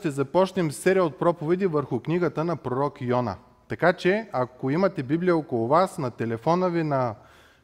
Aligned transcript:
ще 0.00 0.10
започнем 0.10 0.72
серия 0.72 1.04
от 1.04 1.18
проповеди 1.18 1.66
върху 1.66 2.00
книгата 2.00 2.44
на 2.44 2.56
пророк 2.56 3.00
Йона. 3.00 3.36
Така 3.68 3.92
че, 3.92 4.28
ако 4.32 4.70
имате 4.70 5.02
Библия 5.02 5.36
около 5.36 5.68
вас, 5.68 5.98
на 5.98 6.10
телефона 6.10 6.68
ви, 6.70 6.82
на 6.82 7.14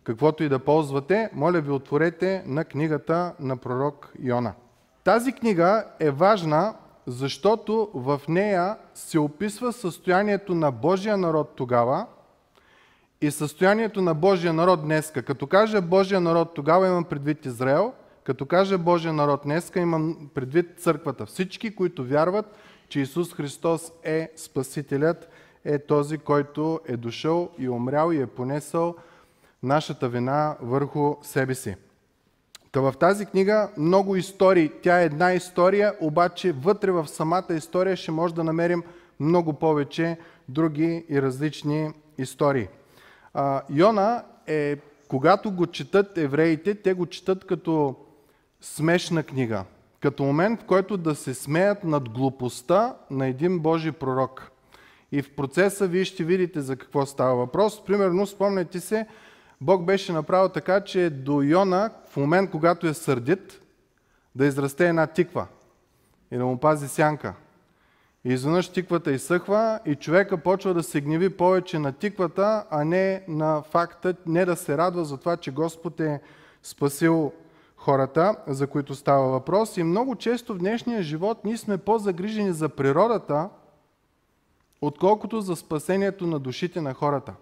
каквото 0.04 0.44
и 0.44 0.48
да 0.48 0.58
ползвате, 0.58 1.30
моля 1.34 1.60
ви 1.60 1.70
отворете 1.70 2.42
на 2.46 2.64
книгата 2.64 3.32
на 3.40 3.56
пророк 3.56 4.12
Йона. 4.22 4.52
Тази 5.04 5.32
книга 5.32 5.84
е 6.00 6.10
важна, 6.10 6.74
защото 7.06 7.90
в 7.94 8.20
нея 8.28 8.76
се 8.94 9.18
описва 9.18 9.72
състоянието 9.72 10.54
на 10.54 10.70
Божия 10.70 11.16
народ 11.16 11.52
тогава 11.56 12.06
и 13.20 13.30
състоянието 13.30 14.02
на 14.02 14.14
Божия 14.14 14.52
народ 14.52 14.82
днеска. 14.82 15.22
Като 15.22 15.46
кажа 15.46 15.82
Божия 15.82 16.20
народ 16.20 16.54
тогава 16.54 16.86
имам 16.86 17.04
предвид 17.04 17.46
Израел, 17.46 17.92
като 18.26 18.46
кажа 18.46 18.78
Божия 18.78 19.12
народ 19.12 19.40
днеска 19.44 19.80
имам 19.80 20.30
предвид 20.34 20.80
църквата. 20.80 21.26
Всички, 21.26 21.74
които 21.74 22.04
вярват, 22.04 22.46
че 22.88 23.00
Исус 23.00 23.34
Христос 23.34 23.92
е 24.02 24.32
Спасителят, 24.36 25.28
е 25.64 25.78
този, 25.78 26.18
който 26.18 26.80
е 26.88 26.96
дошъл 26.96 27.50
и 27.58 27.68
умрял 27.68 28.12
и 28.12 28.20
е 28.20 28.26
понесъл 28.26 28.94
нашата 29.62 30.08
вина 30.08 30.56
върху 30.60 31.16
себе 31.22 31.54
си. 31.54 31.76
Та 32.72 32.80
в 32.80 32.94
тази 33.00 33.26
книга 33.26 33.70
много 33.76 34.16
истории. 34.16 34.72
Тя 34.82 35.00
е 35.00 35.04
една 35.04 35.32
история, 35.32 35.94
обаче 36.00 36.52
вътре 36.52 36.90
в 36.90 37.08
самата 37.08 37.46
история 37.50 37.96
ще 37.96 38.10
може 38.10 38.34
да 38.34 38.44
намерим 38.44 38.82
много 39.20 39.52
повече 39.52 40.18
други 40.48 41.04
и 41.08 41.22
различни 41.22 41.92
истории. 42.18 42.68
Йона 43.70 44.24
е, 44.46 44.76
когато 45.08 45.50
го 45.50 45.66
четат 45.66 46.18
евреите, 46.18 46.74
те 46.74 46.94
го 46.94 47.06
четат 47.06 47.44
като 47.44 47.96
смешна 48.74 49.22
книга. 49.22 49.64
Като 50.00 50.24
момент, 50.24 50.62
в 50.62 50.64
който 50.64 50.96
да 50.96 51.14
се 51.14 51.34
смеят 51.34 51.84
над 51.84 52.08
глупостта 52.08 52.96
на 53.10 53.26
един 53.26 53.58
Божий 53.58 53.92
пророк. 53.92 54.50
И 55.12 55.22
в 55.22 55.34
процеса 55.34 55.86
вие 55.86 56.04
ще 56.04 56.24
видите 56.24 56.60
за 56.60 56.76
какво 56.76 57.06
става 57.06 57.36
въпрос. 57.36 57.84
Примерно, 57.84 58.26
спомняте 58.26 58.80
се, 58.80 59.06
Бог 59.60 59.84
беше 59.84 60.12
направил 60.12 60.48
така, 60.48 60.80
че 60.80 61.10
до 61.10 61.42
Йона, 61.42 61.90
в 62.08 62.16
момент, 62.16 62.50
когато 62.50 62.86
е 62.86 62.94
сърдит, 62.94 63.60
да 64.34 64.46
израсте 64.46 64.88
една 64.88 65.06
тиква 65.06 65.46
и 66.30 66.36
да 66.36 66.44
му 66.44 66.58
пази 66.58 66.88
сянка. 66.88 67.34
И 68.24 68.32
изведнъж 68.32 68.68
тиквата 68.68 69.12
изсъхва 69.12 69.80
и 69.86 69.94
човека 69.94 70.38
почва 70.38 70.74
да 70.74 70.82
се 70.82 71.00
гневи 71.00 71.30
повече 71.30 71.78
на 71.78 71.92
тиквата, 71.92 72.64
а 72.70 72.84
не 72.84 73.24
на 73.28 73.62
факта, 73.62 74.14
не 74.26 74.44
да 74.44 74.56
се 74.56 74.78
радва 74.78 75.04
за 75.04 75.16
това, 75.16 75.36
че 75.36 75.50
Господ 75.50 76.00
е 76.00 76.20
спасил 76.62 77.32
хората, 77.76 78.36
за 78.46 78.66
които 78.66 78.94
става 78.94 79.28
въпрос. 79.28 79.76
И 79.76 79.82
много 79.82 80.16
често 80.16 80.54
в 80.54 80.58
днешния 80.58 81.02
живот 81.02 81.44
ние 81.44 81.56
сме 81.56 81.78
по-загрижени 81.78 82.52
за 82.52 82.68
природата, 82.68 83.48
отколкото 84.80 85.40
за 85.40 85.56
спасението 85.56 86.26
на 86.26 86.38
душите 86.38 86.80
на 86.80 86.94
хората. 86.94 87.34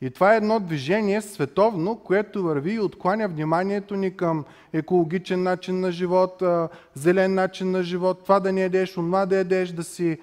И 0.00 0.10
това 0.10 0.34
е 0.34 0.36
едно 0.36 0.60
движение 0.60 1.22
световно, 1.22 1.96
което 1.96 2.42
върви 2.42 2.72
и 2.72 2.80
откланя 2.80 3.28
вниманието 3.28 3.96
ни 3.96 4.16
към 4.16 4.44
екологичен 4.72 5.42
начин 5.42 5.80
на 5.80 5.92
живот, 5.92 6.42
зелен 6.94 7.34
начин 7.34 7.70
на 7.70 7.82
живот, 7.82 8.22
това 8.22 8.40
да 8.40 8.52
не 8.52 8.62
едеш, 8.64 8.98
онова 8.98 9.26
да 9.26 9.36
едеш, 9.36 9.70
да 9.70 9.84
си, 9.84 10.18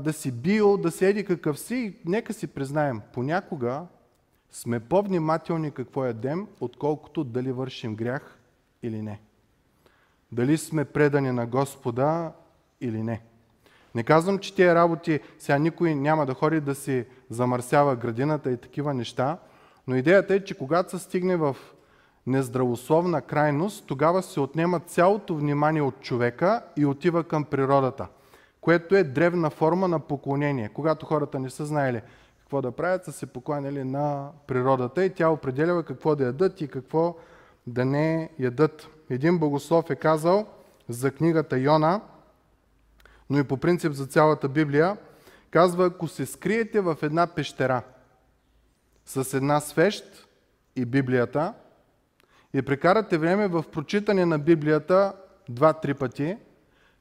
да 0.00 0.12
си 0.12 0.32
био, 0.32 0.76
да 0.76 0.90
си 0.90 1.04
еди 1.04 1.24
какъв 1.24 1.58
си. 1.58 1.76
И 1.76 1.94
нека 2.04 2.32
си 2.32 2.46
признаем, 2.46 3.00
понякога 3.12 3.82
сме 4.50 4.80
по-внимателни 4.80 5.70
какво 5.70 6.04
ядем, 6.04 6.46
отколкото 6.60 7.24
дали 7.24 7.52
вършим 7.52 7.94
грях 7.96 8.38
или 8.82 9.02
не. 9.02 9.20
Дали 10.32 10.58
сме 10.58 10.84
предани 10.84 11.32
на 11.32 11.46
Господа 11.46 12.32
или 12.80 13.02
не. 13.02 13.22
Не 13.94 14.02
казвам, 14.02 14.38
че 14.38 14.54
тия 14.54 14.74
работи, 14.74 15.20
сега 15.38 15.58
никой 15.58 15.94
няма 15.94 16.26
да 16.26 16.34
ходи 16.34 16.60
да 16.60 16.74
си 16.74 17.04
замърсява 17.30 17.96
градината 17.96 18.50
и 18.50 18.56
такива 18.56 18.94
неща, 18.94 19.38
но 19.86 19.96
идеята 19.96 20.34
е, 20.34 20.44
че 20.44 20.58
когато 20.58 20.98
се 20.98 21.04
стигне 21.04 21.36
в 21.36 21.56
нездравословна 22.26 23.22
крайност, 23.22 23.86
тогава 23.86 24.22
се 24.22 24.40
отнема 24.40 24.80
цялото 24.80 25.34
внимание 25.34 25.82
от 25.82 26.00
човека 26.00 26.62
и 26.76 26.86
отива 26.86 27.24
към 27.24 27.44
природата, 27.44 28.06
което 28.60 28.96
е 28.96 29.04
древна 29.04 29.50
форма 29.50 29.88
на 29.88 29.98
поклонение. 29.98 30.68
Когато 30.68 31.06
хората 31.06 31.38
не 31.38 31.50
са 31.50 31.66
знаели 31.66 32.02
какво 32.38 32.62
да 32.62 32.72
правят, 32.72 33.04
са 33.04 33.12
се 33.12 33.26
покланяли 33.26 33.84
на 33.84 34.28
природата 34.46 35.04
и 35.04 35.14
тя 35.14 35.28
определява 35.28 35.82
какво 35.82 36.16
да 36.16 36.24
ядат 36.24 36.60
и 36.60 36.68
какво 36.68 37.16
да 37.66 37.84
не 37.84 38.30
ядат. 38.38 38.88
Един 39.10 39.38
богослов 39.38 39.90
е 39.90 39.96
казал 39.96 40.46
за 40.88 41.10
книгата 41.10 41.58
Йона– 41.58 42.00
но 43.30 43.38
и 43.38 43.44
по 43.44 43.56
принцип 43.56 43.92
за 43.92 44.06
цялата 44.06 44.48
Библия, 44.48 44.96
казва, 45.50 45.86
ако 45.86 46.08
се 46.08 46.26
скриете 46.26 46.80
в 46.80 46.96
една 47.02 47.26
пещера 47.26 47.82
с 49.06 49.36
една 49.36 49.60
свещ 49.60 50.28
и 50.76 50.84
Библията 50.84 51.54
и 52.54 52.62
прекарате 52.62 53.18
време 53.18 53.48
в 53.48 53.64
прочитане 53.72 54.26
на 54.26 54.38
Библията 54.38 55.12
два-три 55.48 55.94
пъти, 55.94 56.36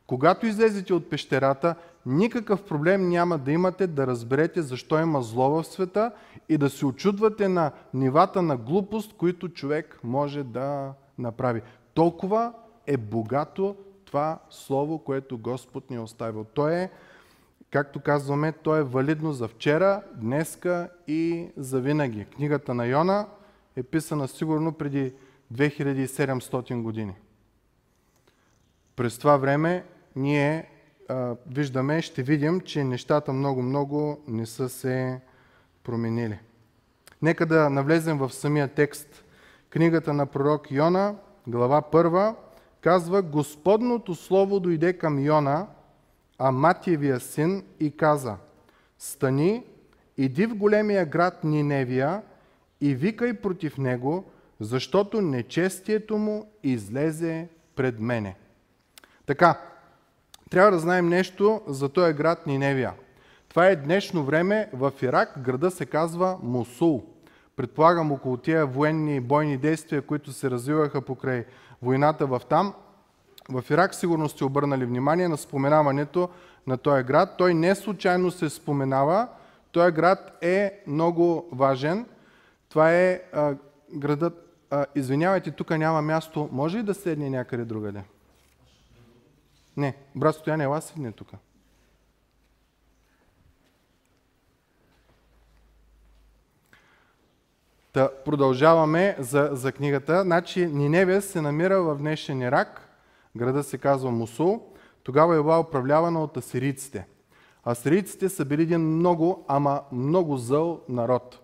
когато 0.08 0.46
излезете 0.46 0.94
от 0.94 1.10
пещерата, 1.10 1.76
никакъв 2.06 2.64
проблем 2.64 3.10
няма 3.10 3.38
да 3.38 3.52
имате 3.52 3.88
да 3.88 4.08
разберете 4.08 4.62
защо 4.62 5.00
има 5.00 5.22
зло 5.22 5.50
в 5.50 5.64
света 5.64 6.12
и 6.50 6.58
да 6.58 6.70
се 6.70 6.86
очудвате 6.86 7.48
на 7.48 7.72
нивата 7.94 8.42
на 8.42 8.58
глупост, 8.58 9.14
които 9.18 9.50
човек 9.50 10.00
може 10.04 10.44
да 10.44 10.94
направи. 11.18 11.62
Толкова 11.94 12.54
е 12.88 12.98
богато 12.98 13.76
това 14.06 14.40
слово, 14.50 15.00
което 15.00 15.38
Господ 15.38 15.90
ни 15.90 15.96
е 15.96 16.00
оставил. 16.00 16.44
То 16.44 16.70
е, 16.70 16.92
както 17.72 18.00
казваме, 18.00 18.52
то 18.52 18.76
е 18.76 18.84
валидно 18.84 19.34
за 19.34 19.48
вчера, 19.48 20.02
днеска 20.16 20.90
и 21.08 21.50
за 21.58 21.82
винаги. 21.82 22.26
Книгата 22.26 22.74
на 22.74 22.86
Йона 22.86 23.28
е 23.76 23.84
писана 23.84 24.28
сигурно 24.28 24.74
преди 24.74 25.14
2700 25.54 26.82
години. 26.82 27.16
През 28.96 29.18
това 29.18 29.38
време 29.38 29.86
ние 30.16 30.70
виждаме, 31.48 32.02
ще 32.02 32.24
видим, 32.24 32.62
че 32.62 32.84
нещата 32.84 33.34
много-много 33.34 34.24
не 34.28 34.46
са 34.46 34.70
се 34.70 35.20
променили. 35.84 36.40
Нека 37.22 37.46
да 37.46 37.70
навлезем 37.70 38.18
в 38.18 38.34
самия 38.34 38.68
текст. 38.68 39.24
Книгата 39.70 40.14
на 40.14 40.26
пророк 40.26 40.72
Йона, 40.72 41.16
глава 41.48 41.82
1, 41.82 42.36
казва, 42.82 43.22
Господното 43.22 44.16
слово 44.16 44.60
дойде 44.60 44.94
към 44.94 45.20
Йона, 45.20 45.68
а 46.38 46.52
Матиевия 46.52 47.20
син, 47.20 47.64
и 47.80 47.98
каза, 47.98 48.36
стани, 49.00 49.64
иди 50.18 50.46
в 50.46 50.56
големия 50.56 51.06
град 51.06 51.44
Ниневия 51.44 52.22
и 52.82 52.96
викай 52.96 53.34
против 53.34 53.78
него, 53.78 54.32
защото 54.60 55.22
нечестието 55.22 56.18
му 56.18 56.52
излезе 56.64 57.48
пред 57.76 58.00
мене. 58.00 58.36
Така, 59.26 59.62
трябва 60.50 60.72
да 60.72 60.80
знаем 60.80 61.10
нещо 61.10 61.62
за 61.68 61.90
този 61.90 62.14
град 62.14 62.48
Ниневия. 62.48 62.94
Това 63.50 63.68
е 63.68 63.76
днешно 63.76 64.24
време 64.24 64.70
в 64.74 64.92
Ирак, 65.02 65.34
града 65.42 65.72
се 65.72 65.86
казва 65.86 66.38
Мусул. 66.44 67.04
Предполагам 67.56 68.12
около 68.12 68.38
тия 68.38 68.66
военни 68.66 69.20
бойни 69.20 69.58
действия, 69.58 70.02
които 70.02 70.34
се 70.34 70.52
развиваха 70.52 71.02
покрай 71.02 71.46
войната 71.82 72.26
в 72.26 72.42
там. 72.50 72.74
В 73.50 73.64
Ирак 73.70 73.96
сигурно 73.96 74.30
сте 74.30 74.46
обърнали 74.46 74.86
внимание 74.86 75.28
на 75.28 75.38
споменаването 75.38 76.30
на 76.68 76.78
този 76.78 77.04
град. 77.04 77.30
Той 77.38 77.54
не 77.54 77.76
случайно 77.76 78.32
се 78.32 78.50
споменава. 78.50 79.28
Този 79.72 79.92
град 79.92 80.38
е 80.42 80.80
много 80.88 81.46
важен. 81.52 82.06
Това 82.70 82.92
е 82.94 83.22
а, 83.34 83.56
градът... 83.94 84.56
А, 84.70 84.86
извинявайте, 84.96 85.52
тук 85.52 85.70
няма 85.70 86.02
място. 86.02 86.50
Може 86.52 86.78
ли 86.78 86.84
да 86.84 86.94
седне 86.94 87.30
някъде 87.30 87.66
другаде? 87.66 88.04
Не. 89.78 89.96
Брат 90.16 90.36
Стоян, 90.36 90.62
ела 90.62 90.82
седне 90.82 91.12
тук. 91.12 91.32
Та, 97.94 98.10
продължаваме 98.26 99.16
за, 99.20 99.50
за 99.52 99.72
книгата. 99.72 100.22
Значи 100.22 100.66
Ниневия 100.66 101.22
се 101.22 101.42
намира 101.42 101.82
в 101.82 101.98
днешен 101.98 102.42
Ирак. 102.42 102.90
Града 103.36 103.64
се 103.64 103.78
казва 103.78 104.12
Мусул. 104.12 104.62
Тогава 105.04 105.36
е 105.36 105.42
била 105.42 105.60
управлявана 105.60 106.24
от 106.24 106.38
асирийците. 106.38 107.08
Асирийците 107.68 108.30
са 108.30 108.46
били 108.46 108.62
един 108.62 108.82
много, 108.82 109.46
ама 109.48 109.82
много 109.92 110.38
зъл 110.38 110.82
народ. 110.90 111.40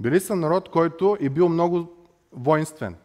Били 0.00 0.20
са 0.20 0.36
народ, 0.36 0.68
който 0.68 1.16
е 1.20 1.28
бил 1.28 1.48
много 1.48 1.92
воинствен. 2.32 2.96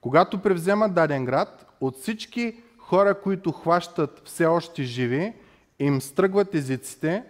Когато 0.00 0.42
превземат 0.42 0.94
даден 0.94 1.24
град, 1.24 1.66
от 1.80 1.96
всички 1.96 2.62
хора, 2.88 3.20
които 3.20 3.52
хващат 3.52 4.22
все 4.24 4.46
още 4.46 4.82
живи, 4.82 5.34
им 5.78 6.00
стръгват 6.00 6.54
езиците, 6.54 7.24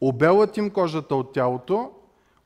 обелват 0.00 0.56
им 0.56 0.70
кожата 0.70 1.16
от 1.16 1.32
тялото 1.32 1.90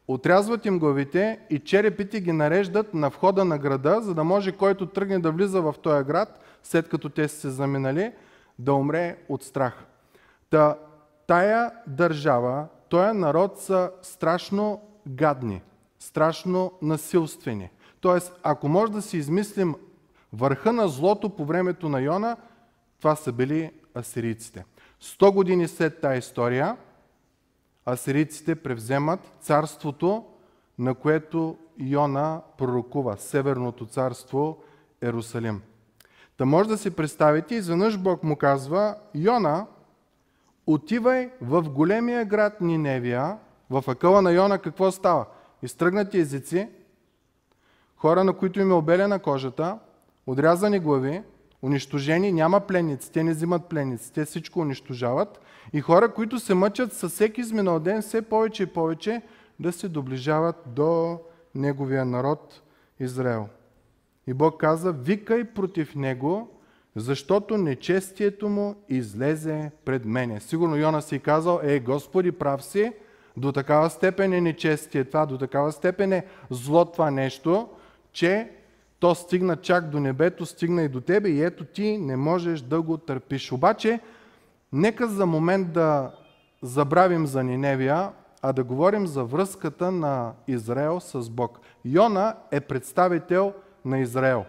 Отрязват 0.08 0.66
им 0.66 0.78
главите 0.78 1.38
и 1.50 1.58
черепите 1.58 2.20
ги 2.20 2.32
нареждат 2.32 2.94
на 2.94 3.08
входа 3.08 3.44
на 3.44 3.58
града, 3.58 4.00
за 4.02 4.14
да 4.14 4.24
може 4.24 4.52
който 4.52 4.86
тръгне 4.86 5.18
да 5.18 5.30
влиза 5.30 5.62
в 5.62 5.74
този 5.82 6.04
град, 6.04 6.40
след 6.62 6.88
като 6.88 7.08
те 7.08 7.28
са 7.28 7.40
се 7.40 7.50
заминали, 7.50 8.12
да 8.58 8.74
умре 8.74 9.16
от 9.28 9.42
страх. 9.42 9.84
Та, 10.50 10.78
тая 11.26 11.72
държава, 11.86 12.66
този 12.88 13.18
народ 13.18 13.58
са 13.58 13.90
страшно 14.02 14.82
гадни, 15.08 15.62
страшно 15.98 16.72
насилствени. 16.82 17.70
Тоест, 18.00 18.32
ако 18.42 18.68
може 18.68 18.92
да 18.92 19.02
си 19.02 19.16
измислим 19.16 19.74
върха 20.32 20.72
на 20.72 20.88
злото 20.88 21.30
по 21.30 21.44
времето 21.44 21.88
на 21.88 22.00
Йона, 22.00 22.36
това 22.98 23.16
са 23.16 23.32
били 23.32 23.72
асирийците. 23.96 24.64
Сто 25.00 25.32
години 25.32 25.68
след 25.68 26.00
тази 26.00 26.18
история, 26.18 26.76
асирийците 27.88 28.54
превземат 28.54 29.20
царството, 29.40 30.24
на 30.78 30.94
което 30.94 31.58
Йона 31.78 32.40
пророкува, 32.58 33.16
Северното 33.16 33.86
царство 33.86 34.62
Ерусалим. 35.02 35.62
Та 36.36 36.44
може 36.44 36.68
да 36.68 36.78
си 36.78 36.90
представите, 36.90 37.54
изведнъж 37.54 37.98
Бог 37.98 38.22
му 38.22 38.36
казва, 38.36 38.96
Йона, 39.14 39.66
отивай 40.66 41.30
в 41.40 41.62
големия 41.62 42.24
град 42.24 42.60
Ниневия, 42.60 43.38
в 43.70 43.84
акъла 43.88 44.22
на 44.22 44.32
Йона 44.32 44.58
какво 44.58 44.90
става? 44.90 45.26
Изтръгнати 45.62 46.18
езици, 46.18 46.68
хора, 47.96 48.24
на 48.24 48.32
които 48.32 48.60
им 48.60 48.70
е 48.70 48.74
обелена 48.74 49.18
кожата, 49.18 49.78
отрязани 50.26 50.78
глави, 50.78 51.22
унищожени, 51.62 52.32
няма 52.32 52.60
пленници, 52.60 53.12
те 53.12 53.24
не 53.24 53.32
взимат 53.32 53.68
пленници, 53.68 54.12
те 54.12 54.24
всичко 54.24 54.60
унищожават. 54.60 55.40
И 55.72 55.80
хора, 55.80 56.14
които 56.14 56.38
се 56.38 56.54
мъчат 56.54 56.92
със 56.92 57.12
всеки 57.12 57.40
изминал 57.40 57.80
ден 57.80 58.02
все 58.02 58.22
повече 58.22 58.62
и 58.62 58.66
повече 58.66 59.22
да 59.60 59.72
се 59.72 59.88
доближават 59.88 60.56
до 60.66 61.18
неговия 61.54 62.04
народ 62.04 62.62
Израел. 63.00 63.48
И 64.26 64.34
Бог 64.34 64.60
каза, 64.60 64.92
викай 64.92 65.44
против 65.44 65.94
него, 65.94 66.48
защото 66.96 67.56
нечестието 67.56 68.48
му 68.48 68.74
излезе 68.88 69.70
пред 69.84 70.04
мене. 70.04 70.40
Сигурно 70.40 70.76
Йона 70.76 71.02
си 71.02 71.18
казал, 71.18 71.60
е, 71.62 71.80
Господи, 71.80 72.32
прав 72.32 72.64
си, 72.64 72.92
до 73.36 73.52
такава 73.52 73.90
степен 73.90 74.32
е 74.32 74.40
нечестие 74.40 75.04
това, 75.04 75.26
до 75.26 75.38
такава 75.38 75.72
степен 75.72 76.12
е 76.12 76.26
зло 76.50 76.84
това 76.84 77.10
нещо, 77.10 77.68
че 78.12 78.50
то 79.00 79.14
стигна 79.14 79.56
чак 79.56 79.90
до 79.90 80.00
небето, 80.00 80.46
стигна 80.46 80.82
и 80.82 80.88
до 80.88 81.00
тебе 81.00 81.28
и 81.28 81.42
ето 81.42 81.64
ти 81.64 81.98
не 81.98 82.16
можеш 82.16 82.60
да 82.60 82.82
го 82.82 82.96
търпиш. 82.96 83.52
Обаче, 83.52 84.00
нека 84.72 85.08
за 85.08 85.26
момент 85.26 85.72
да 85.72 86.10
забравим 86.62 87.26
за 87.26 87.44
Ниневия, 87.44 88.10
а 88.42 88.52
да 88.52 88.64
говорим 88.64 89.06
за 89.06 89.24
връзката 89.24 89.90
на 89.90 90.32
Израел 90.48 91.00
с 91.00 91.30
Бог. 91.30 91.60
Йона 91.84 92.36
е 92.50 92.60
представител 92.60 93.52
на 93.84 93.98
Израел. 93.98 94.44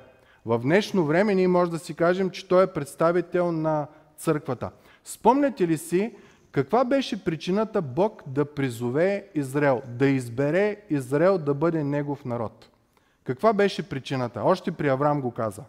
В 0.45 0.59
днешно 0.59 1.05
време 1.05 1.35
ние 1.35 1.47
може 1.47 1.71
да 1.71 1.79
си 1.79 1.93
кажем, 1.93 2.29
че 2.29 2.47
той 2.47 2.63
е 2.63 2.73
представител 2.73 3.51
на 3.51 3.87
църквата. 4.17 4.71
Спомняте 5.03 5.67
ли 5.67 5.77
си 5.77 6.15
каква 6.51 6.85
беше 6.85 7.23
причината 7.23 7.81
Бог 7.81 8.23
да 8.27 8.45
призове 8.45 9.27
Израел, 9.35 9.81
да 9.87 10.07
избере 10.07 10.77
Израел 10.89 11.37
да 11.37 11.53
бъде 11.53 11.83
негов 11.83 12.25
народ? 12.25 12.69
Каква 13.27 13.53
беше 13.53 13.89
причината? 13.89 14.41
Още 14.43 14.71
при 14.71 14.89
Авраам 14.89 15.21
го 15.21 15.31
каза. 15.31 15.63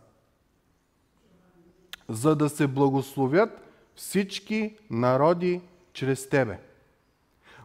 За 2.08 2.36
да 2.36 2.48
се 2.48 2.66
благословят 2.66 3.50
всички 3.94 4.76
народи 4.90 5.60
чрез 5.92 6.28
тебе. 6.28 6.58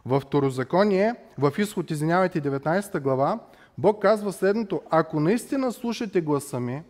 В 0.04 0.20
Второзаконие, 0.20 1.14
в 1.38 1.52
изход, 1.58 1.90
извинявайте, 1.90 2.42
19 2.42 3.00
глава, 3.00 3.38
Бог 3.78 4.02
казва 4.02 4.32
следното. 4.32 4.82
Ако 4.90 5.20
наистина 5.20 5.72
слушате 5.72 6.20
гласа 6.20 6.60
ми 6.60 6.82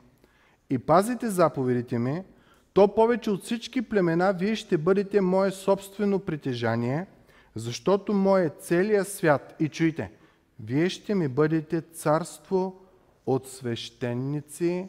и 0.70 0.78
пазите 0.78 1.28
заповедите 1.28 1.98
ми, 1.98 2.22
то 2.72 2.94
повече 2.94 3.30
от 3.30 3.42
всички 3.42 3.82
племена 3.82 4.32
вие 4.32 4.56
ще 4.56 4.78
бъдете 4.78 5.20
мое 5.20 5.50
собствено 5.50 6.18
притежание, 6.18 7.06
защото 7.54 8.12
мое 8.12 8.50
целия 8.60 9.04
свят, 9.04 9.54
и 9.60 9.68
чуйте, 9.68 10.10
вие 10.60 10.88
ще 10.88 11.14
ми 11.14 11.28
бъдете 11.28 11.80
царство 11.80 12.80
от 13.26 13.48
свещеници 13.48 14.88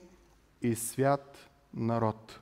и 0.62 0.76
свят 0.76 1.50
народ. 1.74 2.40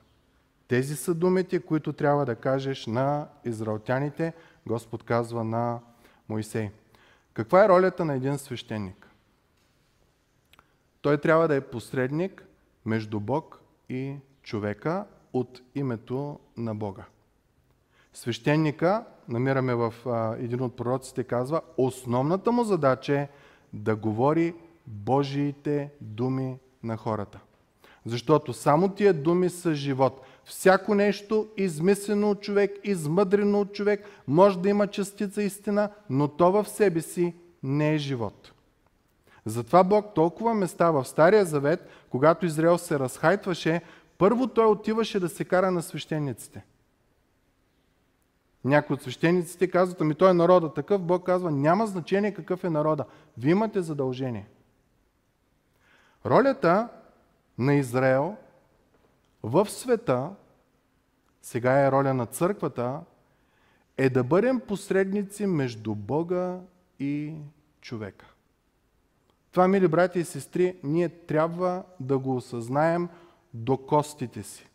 Тези 0.68 0.96
са 0.96 1.14
думите, 1.14 1.60
които 1.60 1.92
трябва 1.92 2.26
да 2.26 2.36
кажеш 2.36 2.86
на 2.86 3.28
израелтяните, 3.44 4.32
Господ 4.66 5.02
казва 5.02 5.44
на 5.44 5.80
Моисей. 6.28 6.70
Каква 7.32 7.64
е 7.64 7.68
ролята 7.68 8.04
на 8.04 8.14
един 8.14 8.38
свещеник? 8.38 9.10
Той 11.00 11.18
трябва 11.18 11.48
да 11.48 11.54
е 11.54 11.60
посредник 11.60 12.44
между 12.84 13.20
Бог 13.20 13.60
и 13.88 14.16
човека 14.42 15.04
от 15.32 15.62
името 15.74 16.38
на 16.56 16.74
Бога. 16.74 17.04
Свещеника, 18.12 19.04
намираме 19.28 19.74
в 19.74 19.94
един 20.38 20.62
от 20.62 20.76
пророците, 20.76 21.24
казва, 21.24 21.60
основната 21.76 22.52
му 22.52 22.64
задача 22.64 23.14
е 23.14 23.28
да 23.72 23.96
говори 23.96 24.54
Божиите 24.86 25.90
думи 26.00 26.58
на 26.82 26.96
хората. 26.96 27.40
Защото 28.06 28.52
само 28.52 28.88
тия 28.88 29.14
думи 29.14 29.50
са 29.50 29.74
живот. 29.74 30.20
Всяко 30.44 30.94
нещо, 30.94 31.48
измислено 31.56 32.30
от 32.30 32.40
човек, 32.40 32.70
измъдрено 32.84 33.60
от 33.60 33.72
човек, 33.72 34.04
може 34.28 34.58
да 34.58 34.68
има 34.68 34.86
частица 34.86 35.42
истина, 35.42 35.90
но 36.10 36.28
то 36.28 36.52
в 36.52 36.68
себе 36.68 37.00
си 37.00 37.34
не 37.62 37.94
е 37.94 37.98
живот. 37.98 38.52
Затова 39.46 39.84
Бог 39.84 40.14
толкова 40.14 40.54
места 40.54 40.90
в 40.90 41.04
Стария 41.04 41.44
Завет, 41.44 41.88
когато 42.10 42.46
Израел 42.46 42.78
се 42.78 42.98
разхайтваше, 42.98 43.80
първо 44.18 44.46
той 44.46 44.66
отиваше 44.66 45.20
да 45.20 45.28
се 45.28 45.44
кара 45.44 45.70
на 45.70 45.82
свещениците. 45.82 46.64
Някои 48.64 48.94
от 48.94 49.02
свещениците 49.02 49.70
казват, 49.70 50.00
ами 50.00 50.14
той 50.14 50.30
е 50.30 50.34
народа 50.34 50.74
такъв, 50.74 51.02
Бог 51.02 51.26
казва, 51.26 51.50
няма 51.50 51.86
значение 51.86 52.34
какъв 52.34 52.64
е 52.64 52.70
народа. 52.70 53.04
Вие 53.38 53.50
имате 53.50 53.82
задължение. 53.82 54.46
Ролята 56.26 56.88
на 57.58 57.74
Израел 57.74 58.36
в 59.42 59.70
света, 59.70 60.30
сега 61.42 61.86
е 61.86 61.90
роля 61.90 62.14
на 62.14 62.26
църквата, 62.26 63.00
е 63.96 64.10
да 64.10 64.24
бъдем 64.24 64.60
посредници 64.60 65.46
между 65.46 65.94
Бога 65.94 66.58
и 66.98 67.34
човека. 67.80 68.26
Това, 69.52 69.68
мили 69.68 69.88
брати 69.88 70.18
и 70.18 70.24
сестри, 70.24 70.76
ние 70.82 71.08
трябва 71.08 71.82
да 72.00 72.18
го 72.18 72.36
осъзнаем 72.36 73.08
до 73.54 73.76
костите 73.76 74.42
си. 74.42 74.68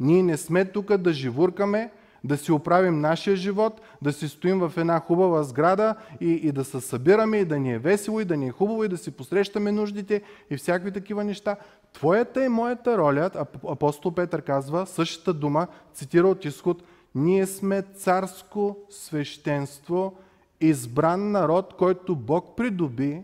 Ние 0.00 0.22
не 0.22 0.36
сме 0.36 0.64
тук 0.64 0.96
да 0.96 1.12
живуркаме, 1.12 1.92
да 2.26 2.36
си 2.36 2.52
оправим 2.52 3.00
нашия 3.00 3.36
живот, 3.36 3.80
да 4.02 4.12
си 4.12 4.28
стоим 4.28 4.58
в 4.58 4.72
една 4.76 5.00
хубава 5.00 5.42
сграда 5.42 5.94
и, 6.20 6.30
и 6.30 6.52
да 6.52 6.64
се 6.64 6.80
събираме, 6.80 7.36
и 7.36 7.44
да 7.44 7.58
ни 7.58 7.72
е 7.72 7.78
весело, 7.78 8.20
и 8.20 8.24
да 8.24 8.36
ни 8.36 8.46
е 8.46 8.52
хубаво, 8.52 8.84
и 8.84 8.88
да 8.88 8.98
си 8.98 9.10
посрещаме 9.10 9.72
нуждите 9.72 10.22
и 10.50 10.56
всякакви 10.56 10.92
такива 10.92 11.24
неща. 11.24 11.56
Твоята 11.92 12.44
и 12.44 12.48
моята 12.48 12.98
роля, 12.98 13.30
апостол 13.68 14.12
Петър 14.12 14.42
казва, 14.42 14.86
същата 14.86 15.34
дума, 15.34 15.66
цитира 15.94 16.28
от 16.28 16.44
изход, 16.44 16.82
ние 17.14 17.46
сме 17.46 17.82
царско 17.82 18.76
свещенство, 18.90 20.14
избран 20.60 21.30
народ, 21.30 21.74
който 21.78 22.16
Бог 22.16 22.56
придоби, 22.56 23.22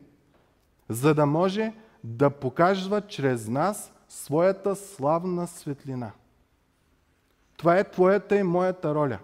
за 0.89 1.15
да 1.15 1.27
може 1.27 1.73
да 2.05 2.31
показва 2.31 3.01
чрез 3.01 3.49
нас 3.49 3.93
своята 4.09 4.77
славна 4.77 5.47
светлина. 5.47 6.11
Това 7.57 7.79
е 7.79 7.91
твоята 7.91 8.37
и 8.37 8.43
моята 8.43 8.95
роля. 8.95 9.19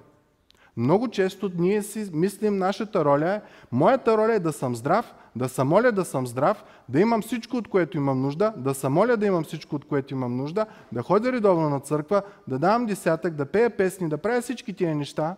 Много 0.77 1.09
често 1.09 1.51
ние 1.59 1.83
си 1.83 2.11
мислим, 2.13 2.59
нашата 2.59 3.05
роля 3.05 3.31
е, 3.31 3.41
моята 3.73 4.19
роля 4.19 4.35
е 4.35 4.41
да 4.41 4.53
съм 4.53 4.77
здрав, 4.77 5.15
да 5.37 5.49
се 5.49 5.65
моля 5.65 5.93
да 5.93 6.05
съм 6.05 6.27
здрав, 6.27 6.65
да 6.89 7.01
имам 7.01 7.23
всичко, 7.23 7.57
от 7.57 7.69
което 7.69 7.97
имам 7.97 8.23
нужда, 8.23 8.55
да 8.57 8.75
се 8.75 8.89
моля 8.89 9.17
да 9.17 9.27
имам 9.27 9.45
всичко, 9.45 9.77
от 9.77 9.85
което 9.85 10.15
имам 10.15 10.37
нужда, 10.37 10.67
да 10.93 11.03
ходя 11.03 11.33
редовно 11.33 11.71
на 11.71 11.81
църква, 11.81 12.23
да 12.49 12.59
давам 12.59 12.87
десятък, 12.87 13.35
да 13.35 13.47
пея 13.47 13.77
песни, 13.77 14.09
да 14.09 14.19
правя 14.19 14.41
всички 14.41 14.75
тия 14.75 14.95
неща, 14.95 15.37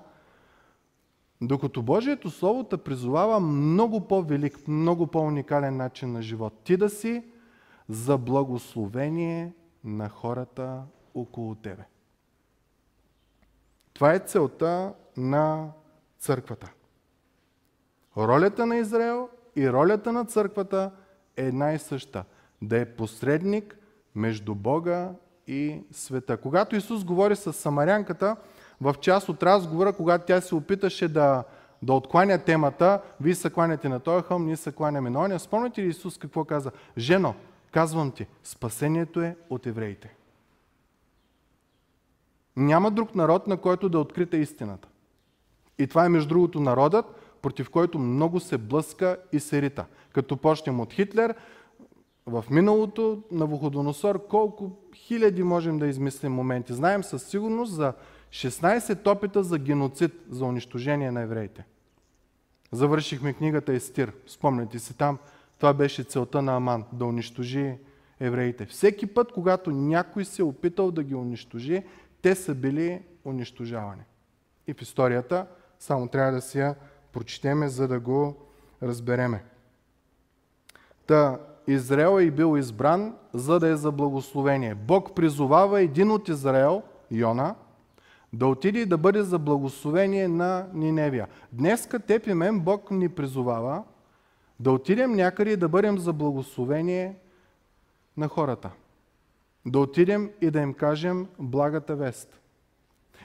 докато 1.40 1.82
Божието 1.82 2.30
Слово 2.30 2.64
те 2.64 2.76
призовава 2.76 3.40
много 3.40 4.00
по-велик, 4.00 4.68
много 4.68 5.06
по-уникален 5.06 5.76
начин 5.76 6.12
на 6.12 6.23
живот. 6.23 6.52
Ти 6.64 6.76
да 6.76 6.88
си 6.88 7.25
за 7.88 8.18
благословение 8.18 9.52
на 9.85 10.09
хората 10.09 10.82
около 11.14 11.54
тебе. 11.54 11.82
Това 14.00 14.14
е 14.14 14.19
целта 14.19 14.92
на 15.16 15.69
църквата. 16.19 16.71
Ролята 18.16 18.66
на 18.66 18.76
Израел 18.76 19.28
и 19.57 19.71
ролята 19.71 20.12
на 20.12 20.25
църквата 20.25 20.90
е 21.37 21.47
една 21.47 21.73
и 21.73 21.78
съща. 21.78 22.25
Да 22.62 22.78
е 22.80 22.85
посредник 22.85 23.78
между 24.14 24.54
Бога 24.54 25.11
и 25.47 25.83
света. 25.92 26.37
Когато 26.37 26.76
Исус 26.76 27.04
говори 27.04 27.37
с 27.37 27.52
самарянката, 27.52 28.37
в 28.80 28.95
част 29.00 29.28
от 29.28 29.42
разговора, 29.42 29.92
когато 29.92 30.26
тя 30.26 30.40
се 30.40 30.54
опиташе 30.54 31.09
да, 31.09 31.45
да 31.83 31.92
откланя 31.92 32.38
темата, 32.38 33.00
вие 33.21 33.35
се 33.35 33.50
кланяте 33.50 33.88
на 33.88 34.00
този 34.00 34.25
хълм, 34.25 34.47
ние 34.47 34.57
се 34.57 34.73
кланяме 34.73 35.11
на 35.11 35.21
оня. 35.21 35.38
Спомняте 35.38 35.83
ли 35.83 35.87
Исус 35.87 36.19
какво 36.19 36.45
каза? 36.45 36.71
Жено, 36.99 37.35
казвам 37.73 38.11
ти, 38.11 38.26
спасението 38.45 39.21
е 39.21 39.37
от 39.50 39.66
евреите. 39.66 40.14
Няма 42.60 42.90
друг 42.90 43.14
народ, 43.14 43.46
на 43.46 43.56
който 43.56 43.88
да 43.88 43.98
е 43.98 44.00
открита 44.00 44.36
истината. 44.36 44.88
И 45.78 45.86
това 45.86 46.04
е 46.04 46.08
между 46.08 46.28
другото 46.28 46.60
народът, 46.60 47.06
против 47.42 47.70
който 47.70 47.98
много 47.98 48.40
се 48.40 48.58
блъска 48.58 49.16
и 49.32 49.40
се 49.40 49.62
рита. 49.62 49.86
Като 50.12 50.36
почнем 50.36 50.80
от 50.80 50.92
Хитлер, 50.92 51.34
в 52.26 52.44
миналото 52.50 53.22
на 53.30 53.46
Вуходоносор, 53.46 54.26
колко 54.26 54.72
хиляди 54.94 55.42
можем 55.42 55.78
да 55.78 55.86
измислим 55.86 56.32
моменти. 56.32 56.72
Знаем 56.72 57.04
със 57.04 57.22
сигурност 57.22 57.72
за 57.72 57.92
16 58.30 59.06
опита 59.06 59.42
за 59.42 59.58
геноцид, 59.58 60.12
за 60.30 60.44
унищожение 60.44 61.10
на 61.10 61.20
евреите. 61.20 61.64
Завършихме 62.72 63.32
книгата 63.32 63.72
Естир. 63.72 64.12
Спомняте 64.26 64.78
си 64.78 64.96
там, 64.96 65.18
това 65.58 65.74
беше 65.74 66.04
целта 66.04 66.42
на 66.42 66.56
Аман, 66.56 66.84
да 66.92 67.04
унищожи 67.04 67.74
евреите. 68.20 68.66
Всеки 68.66 69.06
път, 69.06 69.32
когато 69.32 69.70
някой 69.70 70.24
се 70.24 70.42
е 70.42 70.44
опитал 70.44 70.90
да 70.90 71.02
ги 71.02 71.14
унищожи, 71.14 71.82
те 72.22 72.34
са 72.34 72.54
били 72.54 73.02
унищожавани. 73.24 74.02
И 74.66 74.74
в 74.74 74.82
историята 74.82 75.46
само 75.78 76.08
трябва 76.08 76.32
да 76.32 76.40
си 76.40 76.58
я 76.58 76.74
прочетеме, 77.12 77.68
за 77.68 77.88
да 77.88 78.00
го 78.00 78.36
разбереме. 78.82 79.44
Та 81.06 81.38
Израел 81.66 82.20
е 82.20 82.30
бил 82.30 82.58
избран, 82.58 83.16
за 83.34 83.60
да 83.60 83.68
е 83.68 83.76
за 83.76 83.92
благословение. 83.92 84.74
Бог 84.74 85.14
призовава 85.14 85.80
един 85.80 86.10
от 86.10 86.28
Израел, 86.28 86.82
Йона, 87.10 87.54
да 88.32 88.46
отиде 88.46 88.78
и 88.78 88.86
да 88.86 88.98
бъде 88.98 89.22
за 89.22 89.38
благословение 89.38 90.28
на 90.28 90.66
Ниневия. 90.74 91.28
Днеска 91.52 91.98
теб 91.98 92.26
и 92.26 92.34
мен 92.34 92.60
Бог 92.60 92.90
ни 92.90 93.08
призовава 93.08 93.84
да 94.60 94.72
отидем 94.72 95.12
някъде 95.12 95.50
и 95.50 95.56
да 95.56 95.68
бъдем 95.68 95.98
за 95.98 96.12
благословение 96.12 97.16
на 98.16 98.28
хората. 98.28 98.70
Да 99.70 99.78
отидем 99.78 100.30
и 100.40 100.50
да 100.50 100.60
им 100.60 100.74
кажем 100.74 101.26
благата 101.38 101.96
вест. 101.96 102.40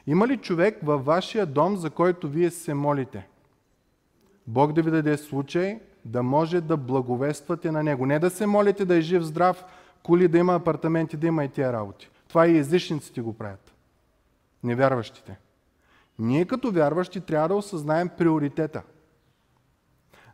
Има 0.08 0.28
ли 0.28 0.38
човек 0.38 0.78
във 0.84 1.06
вашия 1.06 1.46
дом, 1.46 1.78
за 1.78 1.90
който 1.90 2.30
вие 2.30 2.52
се 2.52 2.74
молите? 2.74 3.28
Бог 4.48 4.74
да 4.74 4.82
ви 4.82 4.92
даде 4.92 5.18
случай 5.18 5.80
да 6.06 6.24
може 6.24 6.62
да 6.62 6.78
благовествате 6.78 7.72
на 7.72 7.84
Него. 7.84 8.06
Не 8.06 8.20
да 8.20 8.30
се 8.30 8.46
молите 8.46 8.86
да 8.86 8.96
е 8.96 9.02
жив, 9.02 9.24
здрав, 9.24 9.66
коли, 10.04 10.28
да 10.28 10.38
има 10.38 10.56
апартаменти, 10.56 11.18
да 11.18 11.28
има 11.28 11.46
и 11.46 11.50
тия 11.50 11.74
работи. 11.74 12.10
Това 12.28 12.48
и 12.48 12.58
езичниците 12.58 13.22
го 13.22 13.34
правят. 13.34 13.74
Невярващите. 14.64 15.38
Ние 16.20 16.46
като 16.46 16.72
вярващи 16.72 17.22
трябва 17.22 17.48
да 17.48 17.56
осъзнаем 17.56 18.10
приоритета. 18.18 18.84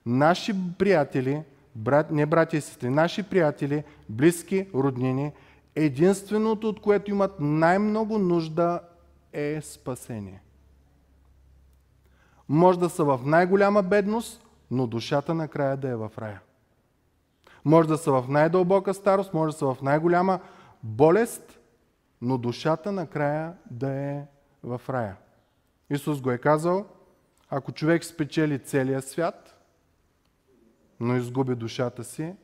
Наши 0.06 0.54
приятели, 0.78 1.44
брат, 1.76 2.12
не 2.12 2.26
брати 2.26 2.58
и 2.58 2.62
сестри, 2.62 2.90
наши 2.90 3.24
приятели, 3.24 3.84
близки, 4.10 4.68
роднини, 4.74 5.32
единственото, 5.76 6.70
от 6.70 6.82
което 6.82 7.12
имат 7.12 7.40
най-много 7.40 8.18
нужда 8.18 8.80
е 9.34 9.62
спасение. 9.62 10.42
Може 12.50 12.80
да 12.80 12.90
са 12.90 13.04
в 13.04 13.20
най-голяма 13.26 13.84
бедност, 13.84 14.46
но 14.72 14.88
душата 14.88 15.34
накрая 15.34 15.78
да 15.78 15.90
е 15.90 15.96
в 15.96 16.12
рая. 16.18 16.42
Може 17.66 17.88
да 17.88 17.98
са 17.98 18.12
в 18.12 18.26
най-дълбока 18.30 18.94
старост, 18.94 19.34
може 19.34 19.54
да 19.54 19.58
са 19.58 19.66
в 19.66 19.82
най-голяма 19.82 20.40
болест, 20.84 21.60
но 22.22 22.38
душата 22.38 22.92
накрая 22.92 23.54
да 23.72 23.92
е 23.92 24.26
в 24.64 24.82
рая. 24.90 25.18
Исус 25.90 26.22
го 26.22 26.32
е 26.32 26.38
казал, 26.38 26.86
ако 27.50 27.72
човек 27.72 28.06
спечели 28.06 28.60
целия 28.60 29.02
свят, 29.02 29.66
но 31.00 31.16
изгуби 31.16 31.56
душата 31.56 32.04
си, 32.04 32.36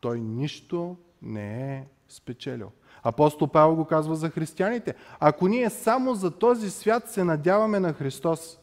той 0.00 0.20
нищо 0.20 0.96
не 1.22 1.76
е 1.76 1.86
спечелил. 2.08 2.70
Апостол 3.02 3.48
Павел 3.48 3.76
го 3.76 3.84
казва 3.84 4.16
за 4.16 4.30
християните. 4.30 4.94
Ако 5.20 5.48
ние 5.48 5.70
само 5.70 6.14
за 6.14 6.30
този 6.30 6.70
свят 6.70 7.10
се 7.10 7.24
надяваме 7.24 7.80
на 7.80 7.92
Христос, 7.92 8.58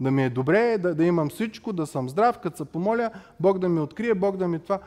да 0.00 0.10
ми 0.10 0.24
е 0.24 0.30
добре, 0.30 0.78
да, 0.78 0.94
да 0.94 1.04
имам 1.04 1.30
всичко, 1.30 1.72
да 1.72 1.86
съм 1.86 2.08
здрав, 2.08 2.38
като 2.38 2.56
се 2.56 2.64
помоля, 2.64 3.10
Бог 3.40 3.58
да 3.58 3.68
ми 3.68 3.80
открие, 3.80 4.14
Бог 4.14 4.36
да 4.36 4.48
ми 4.48 4.58
това. 4.58 4.78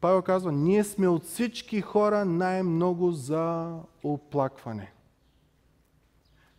Павел 0.00 0.22
казва, 0.22 0.52
ние 0.52 0.84
сме 0.84 1.08
от 1.08 1.24
всички 1.24 1.80
хора 1.80 2.24
най-много 2.24 3.10
за 3.10 3.72
оплакване. 4.02 4.92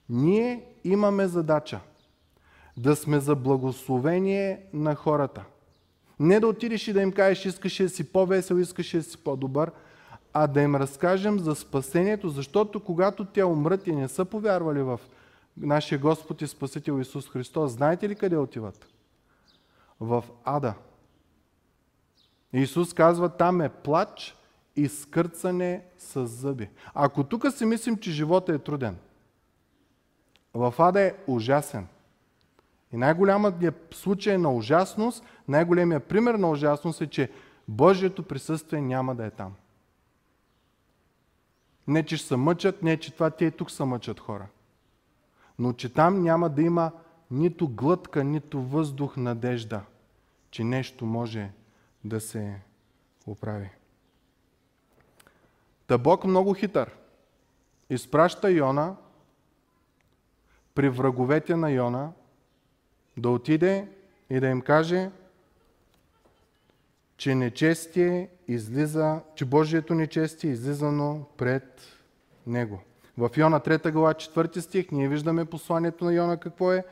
Ние 0.10 0.66
имаме 0.84 1.28
задача 1.28 1.80
да 2.78 2.96
сме 2.96 3.20
за 3.20 3.36
благословение 3.36 4.62
на 4.74 4.96
хората. 4.96 5.44
Не 6.20 6.40
да 6.40 6.48
отидеш 6.48 6.88
и 6.88 6.94
да 6.94 7.02
им 7.02 7.12
кажеш, 7.12 7.46
искаш 7.46 7.78
да 7.78 7.90
си 7.90 8.12
по-весел, 8.12 8.56
искаш 8.56 8.92
да 8.92 9.04
си 9.04 9.18
по-добър, 9.18 9.72
а 10.34 10.48
да 10.48 10.62
им 10.62 10.76
разкажем 10.76 11.40
за 11.40 11.56
спасението, 11.56 12.30
защото 12.30 12.80
когато 12.80 13.26
те 13.26 13.44
умрат 13.44 13.88
и 13.88 13.96
не 13.96 14.08
са 14.08 14.26
повярвали 14.26 14.82
в 14.82 15.00
нашия 15.58 16.00
Господ 16.00 16.42
и 16.42 16.48
Спасител 16.48 17.00
Исус 17.00 17.30
Христос, 17.30 17.72
знаете 17.72 18.10
ли 18.10 18.16
къде 18.16 18.38
отиват? 18.38 18.88
В 20.00 20.24
ада. 20.44 20.74
Исус 22.54 22.94
казва, 22.94 23.30
там 23.30 23.62
е 23.62 23.70
плач 23.70 24.36
и 24.76 24.88
скърцане 24.88 25.84
с 25.98 26.28
зъби. 26.28 26.70
Ако 26.94 27.24
тук 27.24 27.52
си 27.52 27.66
мислим, 27.66 27.98
че 27.98 28.12
живота 28.12 28.54
е 28.54 28.60
труден, 28.60 28.98
в 30.54 30.74
ада 30.78 31.02
е 31.02 31.14
ужасен. 31.28 31.88
И 32.92 32.98
най-голямият 32.98 33.76
случай 33.92 34.38
на 34.38 34.54
ужасност, 34.54 35.24
най-големият 35.48 36.04
пример 36.04 36.36
на 36.36 36.50
ужасност 36.50 37.02
е, 37.02 37.08
че 37.08 37.32
Божието 37.68 38.24
присъствие 38.24 38.82
няма 38.82 39.16
да 39.16 39.26
е 39.26 39.30
там. 39.30 39.54
Не, 41.88 42.06
че 42.06 42.18
ще 42.18 42.28
се 42.28 42.36
мъчат, 42.36 42.84
не, 42.84 42.98
че 42.98 43.14
това 43.14 43.30
те 43.30 43.46
и 43.46 43.52
тук 43.52 43.72
се 43.72 43.84
мъчат 43.84 44.20
хора. 44.20 44.48
Но 45.60 45.74
че 45.74 45.94
там 45.94 46.22
няма 46.22 46.50
да 46.50 46.62
има 46.62 46.92
нито 47.32 47.68
глътка, 47.68 48.24
нито 48.24 48.62
въздух 48.62 49.18
надежда, 49.18 49.82
че 50.52 50.64
нещо 50.64 51.06
може 51.06 51.52
да 52.04 52.22
се 52.22 52.62
оправи. 53.28 53.70
Та 55.88 55.98
Бог 55.98 56.24
много 56.24 56.54
хитър. 56.54 56.96
Изпраща 57.90 58.52
Йона 58.52 58.96
при 60.76 60.90
враговете 60.90 61.56
на 61.56 61.72
Йона 61.72 62.12
да 63.18 63.30
отиде 63.30 63.88
и 64.30 64.40
да 64.40 64.48
им 64.48 64.62
каже, 64.62 65.12
че 67.18 67.36
нечестие 67.36 68.30
излиза, 68.48 69.20
че 69.36 69.46
Божието 69.46 69.96
нечестие 69.96 70.50
е 70.50 70.54
излизано 70.54 71.26
пред 71.38 71.82
него. 72.48 72.82
В 73.18 73.30
Йона 73.38 73.60
3 73.60 73.92
глава 73.92 74.14
4 74.14 74.60
стих 74.60 74.92
ние 74.92 75.08
виждаме 75.08 75.46
посланието 75.46 76.06
на 76.06 76.14
Йона 76.14 76.38
какво 76.38 76.72
е. 76.72 76.86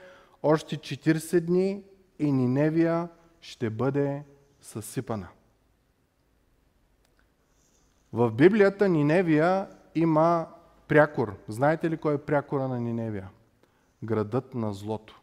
Още 0.44 0.78
40 0.78 1.40
дни 1.40 1.84
и 2.20 2.32
Ниневия 2.32 3.10
ще 3.42 3.70
бъде 3.70 4.24
съсипана. 4.62 5.28
В 8.14 8.32
Библията 8.32 8.90
Ниневия 8.90 9.68
има 9.96 10.48
прякор. 10.88 11.36
Знаете 11.48 11.90
ли 11.90 11.98
кой 11.98 12.14
е 12.14 12.18
прякора 12.18 12.68
на 12.68 12.80
Ниневия? 12.80 13.30
Градът 14.04 14.56
на 14.56 14.74
злото. 14.74 15.22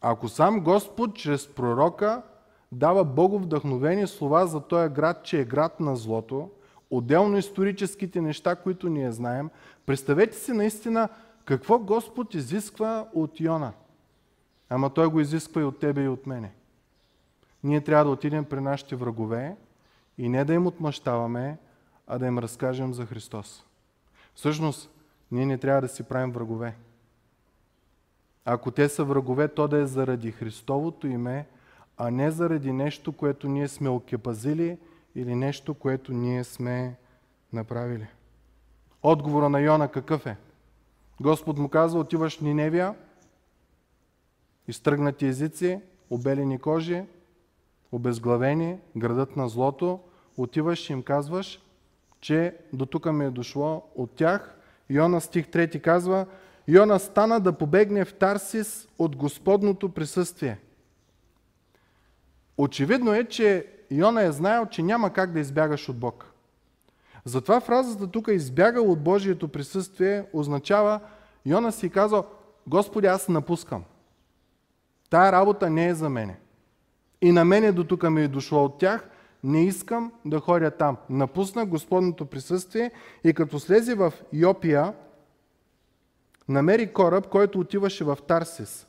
Ако 0.00 0.28
сам 0.28 0.60
Господ 0.60 1.14
чрез 1.14 1.54
пророка 1.54 2.22
дава 2.72 3.04
Богов 3.04 3.42
вдъхновени 3.42 4.06
слова 4.06 4.46
за 4.46 4.60
този 4.60 4.94
град, 4.94 5.24
че 5.24 5.40
е 5.40 5.44
град 5.44 5.80
на 5.80 5.96
злото, 5.96 6.50
отделно 6.90 7.36
историческите 7.36 8.20
неща, 8.20 8.56
които 8.56 8.88
ние 8.88 9.12
знаем, 9.12 9.50
представете 9.86 10.36
си 10.36 10.52
наистина 10.52 11.08
какво 11.44 11.78
Господ 11.78 12.34
изисква 12.34 13.08
от 13.14 13.40
Йона. 13.40 13.72
Ама 14.68 14.90
Той 14.90 15.06
го 15.06 15.20
изисква 15.20 15.60
и 15.60 15.64
от 15.64 15.78
тебе 15.78 16.02
и 16.02 16.08
от 16.08 16.26
мене. 16.26 16.52
Ние 17.64 17.80
трябва 17.80 18.04
да 18.04 18.10
отидем 18.10 18.44
при 18.44 18.60
нашите 18.60 18.96
врагове 18.96 19.56
и 20.18 20.28
не 20.28 20.44
да 20.44 20.54
им 20.54 20.66
отмъщаваме, 20.66 21.58
а 22.06 22.18
да 22.18 22.26
им 22.26 22.38
разкажем 22.38 22.94
за 22.94 23.06
Христос. 23.06 23.64
Всъщност, 24.34 24.90
ние 25.32 25.46
не 25.46 25.58
трябва 25.58 25.80
да 25.80 25.88
си 25.88 26.02
правим 26.02 26.32
врагове. 26.32 26.76
Ако 28.44 28.70
те 28.70 28.88
са 28.88 29.04
врагове, 29.04 29.48
то 29.48 29.68
да 29.68 29.78
е 29.78 29.86
заради 29.86 30.32
Христовото 30.32 31.06
име, 31.06 31.46
а 31.96 32.10
не 32.10 32.30
заради 32.30 32.72
нещо, 32.72 33.12
което 33.12 33.48
ние 33.48 33.68
сме 33.68 33.88
окепазили 33.88 34.78
или 35.14 35.34
нещо, 35.34 35.74
което 35.74 36.12
ние 36.12 36.44
сме 36.44 36.96
направили. 37.52 38.06
Отговора 39.02 39.48
на 39.48 39.60
Йона 39.60 39.88
какъв 39.88 40.26
е? 40.26 40.36
Господ 41.20 41.58
му 41.58 41.68
казва, 41.68 42.00
отиваш 42.00 42.38
в 42.38 42.40
Ниневия, 42.40 42.94
изтръгнати 44.68 45.26
езици, 45.26 45.80
обелени 46.10 46.58
кожи, 46.58 47.02
обезглавени, 47.92 48.78
градът 48.96 49.36
на 49.36 49.48
злото, 49.48 50.00
отиваш 50.36 50.90
и 50.90 50.92
им 50.92 51.02
казваш, 51.02 51.62
че 52.20 52.56
до 52.72 52.86
тук 52.86 53.12
ми 53.12 53.24
е 53.24 53.30
дошло 53.30 53.82
от 53.94 54.10
тях. 54.10 54.56
Йона 54.90 55.20
стих 55.20 55.46
3 55.46 55.80
казва, 55.80 56.26
Йона 56.68 56.98
стана 56.98 57.40
да 57.40 57.52
побегне 57.52 58.04
в 58.04 58.14
Тарсис 58.14 58.88
от 58.98 59.16
Господното 59.16 59.88
присъствие. 59.88 60.58
Очевидно 62.58 63.14
е, 63.14 63.24
че 63.24 63.66
Йона 63.90 64.22
е 64.22 64.32
знаел, 64.32 64.66
че 64.66 64.82
няма 64.82 65.12
как 65.12 65.32
да 65.32 65.40
избягаш 65.40 65.88
от 65.88 65.98
Бог. 65.98 66.32
Затова 67.24 67.60
фразата 67.60 68.06
тук 68.06 68.28
избягал 68.28 68.92
от 68.92 69.00
Божието 69.00 69.48
присъствие 69.48 70.24
означава 70.32 71.00
Йона 71.46 71.72
си 71.72 71.90
казал, 71.90 72.26
Господи, 72.66 73.06
аз 73.06 73.28
напускам. 73.28 73.84
Тая 75.10 75.32
работа 75.32 75.70
не 75.70 75.86
е 75.88 75.94
за 75.94 76.08
мене. 76.08 76.38
И 77.22 77.32
на 77.32 77.44
мене 77.44 77.72
до 77.72 77.84
тук 77.84 78.10
ми 78.10 78.22
е 78.22 78.28
дошло 78.28 78.64
от 78.64 78.78
тях, 78.78 79.08
не 79.44 79.64
искам 79.64 80.12
да 80.24 80.40
ходя 80.40 80.70
там. 80.70 80.96
Напусна 81.10 81.66
Господното 81.66 82.26
присъствие 82.26 82.90
и 83.24 83.34
като 83.34 83.60
слезе 83.60 83.94
в 83.94 84.12
Йопия, 84.32 84.92
намери 86.48 86.92
кораб, 86.92 87.28
който 87.28 87.60
отиваше 87.60 88.04
в 88.04 88.18
Тарсис. 88.28 88.85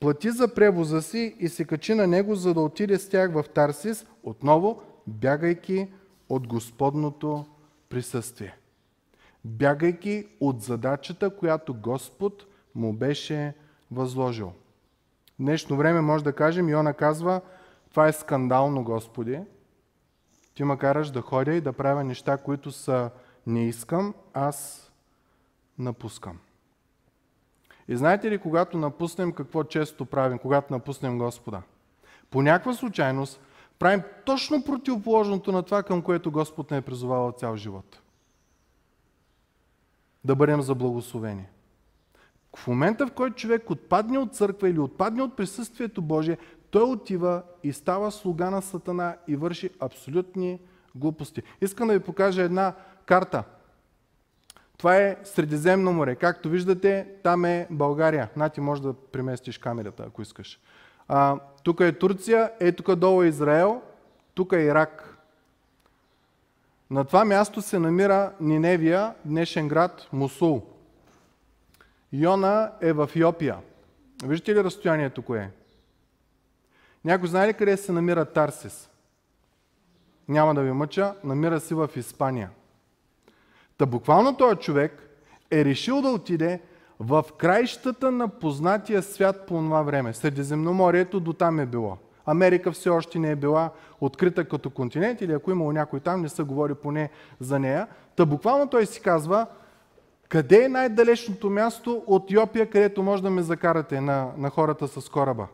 Плати 0.00 0.30
за 0.30 0.54
превоза 0.54 1.02
си 1.02 1.36
и 1.38 1.48
се 1.48 1.64
качи 1.64 1.94
на 1.94 2.06
него, 2.06 2.34
за 2.34 2.54
да 2.54 2.60
отиде 2.60 2.98
с 2.98 3.08
тях 3.08 3.32
в 3.32 3.44
Тарсис, 3.54 4.06
отново 4.22 4.82
бягайки 5.06 5.88
от 6.28 6.46
Господното 6.46 7.46
присъствие. 7.88 8.56
Бягайки 9.44 10.26
от 10.40 10.62
задачата, 10.62 11.36
която 11.36 11.74
Господ 11.74 12.46
му 12.74 12.92
беше 12.92 13.54
възложил. 13.90 14.48
В 14.48 14.52
днешно 15.38 15.76
време 15.76 16.00
може 16.00 16.24
да 16.24 16.32
кажем, 16.32 16.68
Йона 16.68 16.94
казва, 16.94 17.40
това 17.90 18.08
е 18.08 18.12
скандално, 18.12 18.84
Господи. 18.84 19.40
Ти 20.54 20.64
ме 20.64 20.78
караш 20.78 21.10
да 21.10 21.20
ходя 21.20 21.54
и 21.54 21.60
да 21.60 21.72
правя 21.72 22.04
неща, 22.04 22.36
които 22.36 22.72
са 22.72 23.10
не 23.46 23.68
искам, 23.68 24.14
аз 24.34 24.90
напускам. 25.78 26.38
И 27.88 27.96
знаете 27.96 28.30
ли, 28.30 28.38
когато 28.38 28.78
напуснем, 28.78 29.32
какво 29.32 29.64
често 29.64 30.06
правим, 30.06 30.38
когато 30.38 30.72
напуснем 30.72 31.18
Господа? 31.18 31.62
По 32.30 32.42
някаква 32.42 32.74
случайност 32.74 33.40
правим 33.78 34.02
точно 34.24 34.64
противоположното 34.64 35.52
на 35.52 35.62
това, 35.62 35.82
към 35.82 36.02
което 36.02 36.30
Господ 36.30 36.70
не 36.70 36.76
е 36.76 36.82
призовавал 36.82 37.32
цял 37.32 37.56
живот. 37.56 38.00
Да 40.24 40.36
бъдем 40.36 40.62
за 40.62 40.74
благословение. 40.74 41.50
В 42.56 42.66
момента, 42.66 43.06
в 43.06 43.12
който 43.12 43.36
човек 43.36 43.70
отпадне 43.70 44.18
от 44.18 44.34
църква 44.34 44.68
или 44.68 44.78
отпадне 44.78 45.22
от 45.22 45.36
присъствието 45.36 46.02
Божие, 46.02 46.38
той 46.70 46.82
отива 46.82 47.42
и 47.62 47.72
става 47.72 48.12
слуга 48.12 48.50
на 48.50 48.62
Сатана 48.62 49.16
и 49.28 49.36
върши 49.36 49.70
абсолютни 49.80 50.60
глупости. 50.94 51.42
Искам 51.60 51.88
да 51.88 51.94
ви 51.94 52.00
покажа 52.00 52.42
една 52.42 52.74
карта. 53.06 53.44
Това 54.78 54.96
е 54.96 55.16
Средиземно 55.24 55.92
море. 55.92 56.14
Както 56.14 56.48
виждате, 56.48 57.08
там 57.22 57.44
е 57.44 57.66
България. 57.70 58.28
Нати, 58.36 58.60
може 58.60 58.82
да 58.82 58.94
преместиш 58.94 59.58
камерата, 59.58 60.04
ако 60.06 60.22
искаш. 60.22 60.60
А, 61.08 61.40
тук 61.62 61.80
е 61.80 61.98
Турция, 61.98 62.50
е 62.60 62.72
тук 62.72 62.94
долу 62.94 63.22
е 63.22 63.26
Израел, 63.26 63.82
тук 64.34 64.52
е 64.52 64.62
Ирак. 64.62 65.18
На 66.90 67.04
това 67.04 67.24
място 67.24 67.62
се 67.62 67.78
намира 67.78 68.32
Ниневия, 68.40 69.14
днешен 69.24 69.68
град 69.68 70.08
Мусул. 70.12 70.62
Йона 72.12 72.72
е 72.80 72.92
в 72.92 73.10
Йопия. 73.14 73.56
Виждате 74.24 74.54
ли 74.54 74.64
разстоянието 74.64 75.22
кое 75.22 75.38
е? 75.38 75.50
Някой 77.04 77.28
знае 77.28 77.48
ли 77.48 77.54
къде 77.54 77.76
се 77.76 77.92
намира 77.92 78.24
Тарсис? 78.24 78.90
Няма 80.28 80.54
да 80.54 80.62
ви 80.62 80.72
мъча, 80.72 81.14
намира 81.24 81.60
се 81.60 81.74
в 81.74 81.90
Испания. 81.96 82.50
Та 83.78 83.86
буквално 83.86 84.36
този 84.36 84.56
човек 84.56 85.02
е 85.50 85.64
решил 85.64 86.02
да 86.02 86.08
отиде 86.08 86.60
в 87.00 87.24
краищата 87.38 88.10
на 88.10 88.28
познатия 88.28 89.02
свят 89.02 89.46
по 89.46 89.54
това 89.54 89.82
време. 89.82 90.14
Средиземноморието 90.14 91.20
до 91.20 91.32
там 91.32 91.60
е 91.60 91.66
било. 91.66 91.96
Америка 92.26 92.72
все 92.72 92.88
още 92.88 93.18
не 93.18 93.30
е 93.30 93.36
била 93.36 93.70
открита 94.00 94.44
като 94.44 94.70
континент 94.70 95.20
или 95.20 95.32
ако 95.32 95.50
имало 95.50 95.72
някой 95.72 96.00
там, 96.00 96.22
не 96.22 96.28
се 96.28 96.42
говори 96.42 96.74
поне 96.74 97.10
за 97.40 97.58
нея. 97.58 97.86
Та 98.16 98.26
буквално 98.26 98.68
той 98.68 98.86
си 98.86 99.00
казва, 99.00 99.46
къде 100.28 100.64
е 100.64 100.68
най-далечното 100.68 101.50
място 101.50 102.02
от 102.06 102.30
Йопия, 102.30 102.70
където 102.70 103.02
може 103.02 103.22
да 103.22 103.30
ме 103.30 103.42
закарате 103.42 104.00
на, 104.00 104.30
на 104.36 104.50
хората 104.50 104.88
с 104.88 105.08
кораба? 105.08 105.46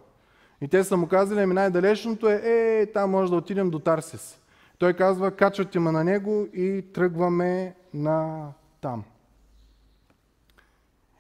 И 0.61 0.69
те 0.69 0.85
са 0.85 0.97
му 0.97 1.07
казали, 1.09 1.41
ами 1.41 1.55
най-далечното 1.55 2.29
е, 2.29 2.41
е, 2.45 2.87
там 2.87 3.11
може 3.11 3.31
да 3.31 3.37
отидем 3.37 3.71
до 3.71 3.79
Тарсис. 3.79 4.42
Той 4.83 4.95
казва, 4.95 5.31
качвате 5.31 5.79
ме 5.79 5.91
на 5.91 6.05
него 6.05 6.47
и 6.55 6.85
тръгваме 6.95 7.75
на 7.95 8.49
там. 8.81 9.05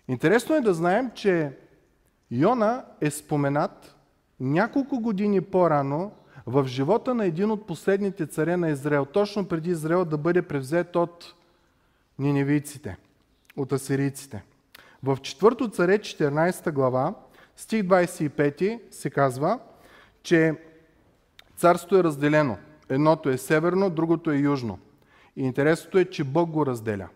Интересно 0.08 0.54
е 0.54 0.60
да 0.60 0.74
знаем, 0.74 1.10
че 1.14 1.52
Йона 2.30 2.84
е 3.00 3.10
споменат 3.10 3.96
няколко 4.40 5.00
години 5.00 5.40
по-рано 5.40 6.12
в 6.46 6.66
живота 6.66 7.14
на 7.14 7.24
един 7.24 7.50
от 7.50 7.66
последните 7.66 8.26
царе 8.26 8.56
на 8.56 8.70
Израел, 8.70 9.04
точно 9.04 9.48
преди 9.48 9.70
Израел 9.70 10.04
да 10.04 10.18
бъде 10.18 10.42
превзет 10.42 10.96
от 10.96 11.34
ниневийците, 12.18 12.96
от 13.56 13.72
асирийците. 13.72 14.42
В 15.02 15.16
4 15.16 15.72
царе 15.72 15.98
14 15.98 16.72
глава, 16.72 17.14
стих 17.56 17.82
25 17.82 18.80
се 18.90 19.10
казва, 19.10 19.58
че 20.22 20.54
царството 21.56 21.98
е 21.98 22.04
разделено. 22.04 22.58
Едното 22.92 23.28
е 23.28 23.38
северно, 23.38 23.90
другото 23.90 24.30
е 24.30 24.36
южно. 24.36 24.78
И 25.36 25.42
интересното 25.42 25.98
е, 25.98 26.04
че 26.04 26.24
Бог 26.24 26.50
го 26.50 26.66
разделя. 26.66 27.08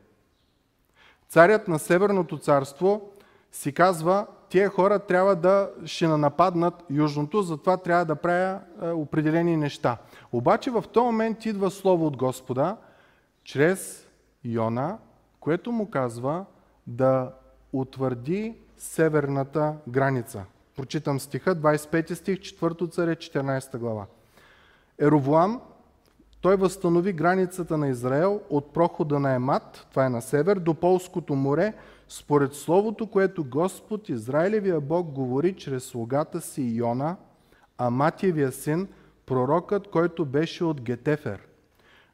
Царят 1.29 1.69
на 1.69 1.79
Северното 1.79 2.39
царство 2.39 3.11
си 3.53 3.73
казва, 3.73 4.27
тия 4.49 4.69
хора 4.69 4.99
трябва 4.99 5.37
да 5.37 5.71
ще 5.85 6.09
нападнат 6.09 6.85
Южното, 6.91 7.43
затова 7.43 7.77
трябва 7.77 8.05
да 8.05 8.17
правя 8.17 8.61
е, 8.83 8.89
определени 8.89 9.57
неща. 9.57 9.97
Обаче 10.33 10.71
в 10.71 10.85
този 10.93 11.05
момент 11.05 11.47
идва 11.47 11.71
слово 11.71 12.07
от 12.07 12.17
Господа, 12.17 12.77
чрез 13.45 14.07
Йона, 14.45 14.99
което 15.41 15.73
му 15.73 15.91
казва 15.91 16.45
да 16.87 17.33
утвърди 17.73 18.55
северната 18.77 19.75
граница. 19.89 20.45
Прочитам 20.77 21.21
стиха, 21.21 21.57
25 21.57 22.15
стих, 22.15 22.39
4 22.39 22.91
царе, 22.91 23.17
14 23.17 23.79
глава. 23.79 24.07
Еровоам 24.99 25.61
той 26.41 26.57
възстанови 26.57 27.13
границата 27.13 27.77
на 27.77 27.89
Израел 27.89 28.41
от 28.51 28.73
прохода 28.73 29.21
на 29.21 29.35
Емат, 29.35 29.87
това 29.91 30.07
е 30.07 30.09
на 30.09 30.23
север, 30.23 30.59
до 30.59 30.75
Полското 30.75 31.35
море, 31.35 31.75
според 32.09 32.55
словото, 32.55 33.07
което 33.07 33.45
Господ, 33.45 34.09
Израилевия 34.09 34.81
Бог, 34.81 35.07
говори 35.07 35.53
чрез 35.53 35.85
слугата 35.85 36.41
си 36.41 36.63
Йона, 36.63 37.17
Аматиевия 37.79 38.53
син, 38.53 38.89
пророкът, 39.27 39.91
който 39.91 40.25
беше 40.25 40.65
от 40.65 40.81
Гетефер. 40.81 41.41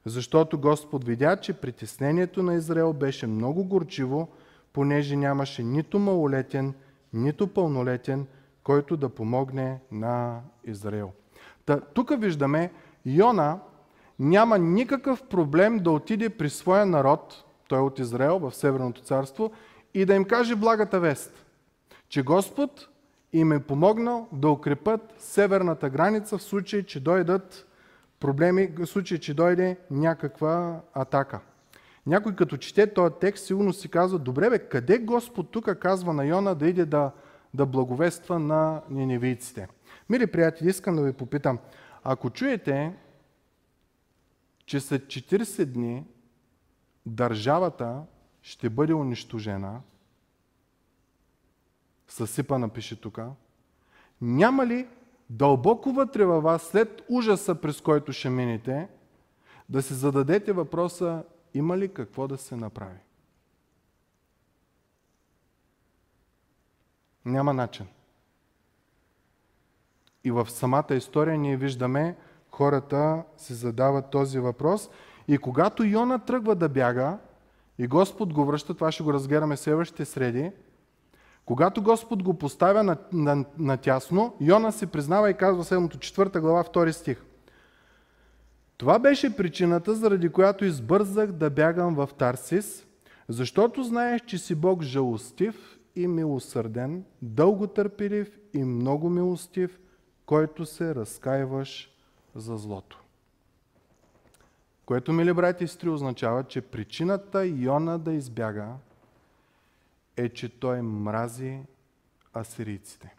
Защото 0.04 0.58
Господ 0.58 1.04
видя, 1.04 1.36
че 1.36 1.52
притеснението 1.52 2.42
на 2.42 2.54
Израел 2.54 2.92
беше 2.92 3.26
много 3.26 3.64
горчиво, 3.64 4.28
понеже 4.72 5.16
нямаше 5.16 5.62
нито 5.62 5.98
малолетен, 5.98 6.74
нито 7.12 7.46
пълнолетен, 7.46 8.26
който 8.64 8.96
да 8.96 9.08
помогне 9.08 9.80
на 9.92 10.40
Израел. 10.64 11.12
Та, 11.66 11.80
тук 11.80 12.20
виждаме, 12.20 12.70
Йона 13.06 13.58
няма 14.18 14.58
никакъв 14.58 15.22
проблем 15.22 15.78
да 15.78 15.90
отиде 15.90 16.28
при 16.28 16.50
своя 16.50 16.86
народ, 16.86 17.44
той 17.68 17.78
е 17.78 17.82
от 17.82 17.98
Израел, 17.98 18.38
в 18.38 18.54
Северното 18.54 19.02
царство, 19.02 19.52
и 19.94 20.04
да 20.04 20.14
им 20.14 20.24
каже 20.24 20.56
благата 20.56 21.00
вест, 21.00 21.46
че 22.08 22.22
Господ 22.22 22.88
им 23.32 23.52
е 23.52 23.62
помогнал 23.62 24.28
да 24.32 24.48
укрепят 24.50 25.14
северната 25.18 25.90
граница 25.90 26.38
в 26.38 26.42
случай, 26.42 26.82
че 26.82 27.00
дойдат 27.00 27.66
проблеми, 28.20 28.70
в 28.78 28.86
случай, 28.86 29.18
че 29.18 29.34
дойде 29.34 29.76
някаква 29.90 30.80
атака. 30.94 31.40
Някой 32.06 32.34
като 32.34 32.56
чете 32.56 32.94
този 32.94 33.14
текст, 33.20 33.46
сигурно 33.46 33.72
си 33.72 33.88
казва, 33.88 34.18
добре 34.18 34.50
бе, 34.50 34.58
къде 34.58 34.98
Господ 34.98 35.50
тук 35.50 35.78
казва 35.78 36.12
на 36.12 36.24
Йона 36.24 36.54
да 36.54 36.68
иде 36.68 36.84
да, 36.84 37.10
да 37.54 37.66
благовества 37.66 38.38
на 38.38 38.80
ниневийците? 38.90 39.68
Мили 40.12 40.26
приятели, 40.26 40.68
искам 40.68 40.96
да 40.96 41.02
ви 41.02 41.12
попитам, 41.12 41.58
ако 42.02 42.30
чуете 42.30 42.96
че 44.64 44.80
след 44.80 45.02
40 45.06 45.64
дни 45.64 46.06
държавата 47.06 48.02
ще 48.42 48.70
бъде 48.70 48.94
унищожена, 48.94 49.80
съсипана 52.08 52.68
пише 52.68 53.00
тук, 53.00 53.20
няма 54.20 54.66
ли 54.66 54.88
дълбоко 55.30 55.92
вътре 55.92 56.24
във 56.24 56.42
вас, 56.42 56.62
след 56.62 57.02
ужаса, 57.08 57.54
през 57.54 57.80
който 57.80 58.12
ще 58.12 58.30
минете, 58.30 58.88
да 59.68 59.82
се 59.82 59.94
зададете 59.94 60.52
въпроса, 60.52 61.24
има 61.54 61.78
ли 61.78 61.94
какво 61.94 62.28
да 62.28 62.38
се 62.38 62.56
направи? 62.56 62.98
Няма 67.24 67.54
начин. 67.54 67.86
И 70.24 70.30
в 70.30 70.50
самата 70.50 70.94
история 70.94 71.38
ние 71.38 71.56
виждаме, 71.56 72.16
хората 72.50 73.22
се 73.36 73.54
задават 73.54 74.10
този 74.10 74.38
въпрос. 74.38 74.90
И 75.28 75.38
когато 75.38 75.84
Йона 75.84 76.18
тръгва 76.18 76.54
да 76.54 76.68
бяга, 76.68 77.18
и 77.78 77.86
Господ 77.86 78.32
го 78.32 78.44
връща, 78.44 78.74
това 78.74 78.92
ще 78.92 79.02
го 79.02 79.12
разгледаме 79.12 79.56
следващите 79.56 80.04
среди, 80.04 80.50
когато 81.44 81.82
Господ 81.82 82.22
го 82.22 82.34
поставя 82.34 82.82
на, 82.82 82.96
на, 83.12 83.44
на 83.58 83.76
тясно, 83.76 84.34
Йона 84.40 84.72
се 84.72 84.86
признава 84.86 85.30
и 85.30 85.34
казва 85.34 85.64
следното, 85.64 85.98
четвърта 85.98 86.40
глава, 86.40 86.62
втори 86.62 86.92
стих. 86.92 87.24
Това 88.76 88.98
беше 88.98 89.36
причината, 89.36 89.94
заради 89.94 90.28
която 90.28 90.64
избързах 90.64 91.32
да 91.32 91.50
бягам 91.50 91.94
в 91.94 92.08
Тарсис, 92.18 92.86
защото 93.28 93.82
знаеш, 93.84 94.22
че 94.26 94.38
си 94.38 94.54
Бог 94.54 94.82
жалостив 94.82 95.78
и 95.96 96.06
милосърден, 96.06 97.04
дълготърпелив 97.22 98.38
и 98.54 98.64
много 98.64 99.10
милостив, 99.10 99.78
който 100.32 100.66
се 100.66 100.94
разкаиваш 100.94 101.90
за 102.34 102.56
злото. 102.56 103.02
Което, 104.84 105.12
мили 105.12 105.32
брати 105.32 105.64
и 105.64 105.68
сестри, 105.68 105.88
означава, 105.88 106.44
че 106.44 106.60
причината 106.60 107.46
Йона 107.46 107.98
да 107.98 108.12
избяга 108.12 108.74
е, 110.16 110.28
че 110.28 110.58
той 110.58 110.82
мрази 110.82 111.60
асирийците. 112.36 113.14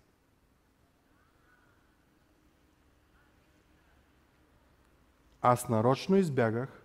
Аз 5.42 5.70
нарочно 5.70 6.16
избягах, 6.16 6.84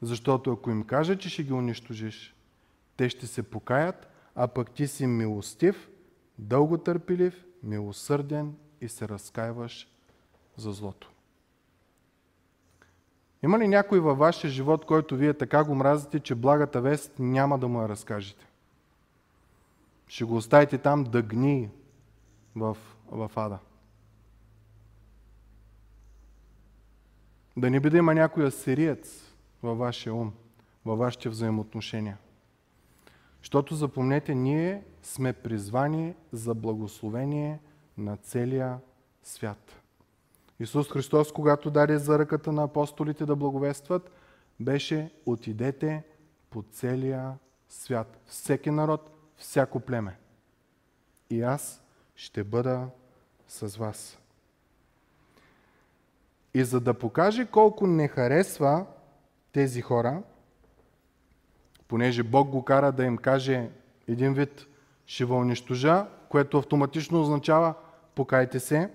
защото 0.00 0.52
ако 0.52 0.70
им 0.70 0.84
кажа, 0.84 1.18
че 1.18 1.30
ще 1.30 1.42
ги 1.42 1.52
унищожиш, 1.52 2.34
те 2.96 3.08
ще 3.08 3.26
се 3.26 3.42
покаят, 3.42 4.08
а 4.34 4.48
пък 4.48 4.70
ти 4.70 4.86
си 4.86 5.06
милостив, 5.06 5.88
дълготърпелив, 6.38 7.44
милосърден 7.62 8.54
и 8.82 8.88
се 8.88 9.08
разкаиваш 9.08 9.88
за 10.56 10.72
злото. 10.72 11.10
Има 13.42 13.58
ли 13.58 13.68
някой 13.68 14.00
във 14.00 14.18
вашия 14.18 14.50
живот, 14.50 14.84
който 14.84 15.16
вие 15.16 15.34
така 15.34 15.64
го 15.64 15.74
мразите, 15.74 16.20
че 16.20 16.34
благата 16.34 16.80
вест 16.80 17.12
няма 17.18 17.58
да 17.58 17.68
му 17.68 17.82
я 17.82 17.88
разкажете? 17.88 18.46
Ще 20.06 20.24
го 20.24 20.36
оставите 20.36 20.78
там 20.78 21.04
да 21.04 21.22
гни 21.22 21.70
в, 22.56 22.76
в 23.10 23.30
ада. 23.36 23.58
Да 27.56 27.70
не 27.70 27.80
би 27.80 27.90
да 27.90 27.98
има 27.98 28.14
някой 28.14 28.46
асириец 28.46 29.34
във 29.62 29.78
вашия 29.78 30.14
ум, 30.14 30.32
във 30.84 30.98
вашите 30.98 31.28
взаимоотношения. 31.28 32.18
Защото 33.42 33.74
запомнете, 33.74 34.34
ние 34.34 34.82
сме 35.02 35.32
призвани 35.32 36.14
за 36.32 36.54
благословение 36.54 37.60
на 37.98 38.16
целия 38.16 38.78
свят. 39.22 39.82
Исус 40.60 40.90
Христос, 40.92 41.32
когато 41.32 41.70
даде 41.70 41.98
за 41.98 42.18
ръката 42.18 42.52
на 42.52 42.62
апостолите 42.62 43.26
да 43.26 43.36
благовестват, 43.36 44.10
беше 44.60 45.10
отидете 45.26 46.02
по 46.50 46.64
целия 46.72 47.34
свят. 47.68 48.18
Всеки 48.26 48.70
народ, 48.70 49.10
всяко 49.36 49.80
племе. 49.80 50.16
И 51.30 51.42
аз 51.42 51.82
ще 52.16 52.44
бъда 52.44 52.88
с 53.48 53.76
вас. 53.76 54.18
И 56.54 56.64
за 56.64 56.80
да 56.80 56.94
покаже 56.94 57.46
колко 57.46 57.86
не 57.86 58.08
харесва 58.08 58.86
тези 59.52 59.80
хора, 59.80 60.22
понеже 61.88 62.22
Бог 62.22 62.48
го 62.48 62.64
кара 62.64 62.92
да 62.92 63.04
им 63.04 63.16
каже 63.16 63.70
един 64.08 64.34
вид 64.34 64.66
ще 65.06 65.24
унищожа, 65.24 66.06
което 66.28 66.58
автоматично 66.58 67.20
означава 67.20 67.74
покайте 68.14 68.60
се, 68.60 68.90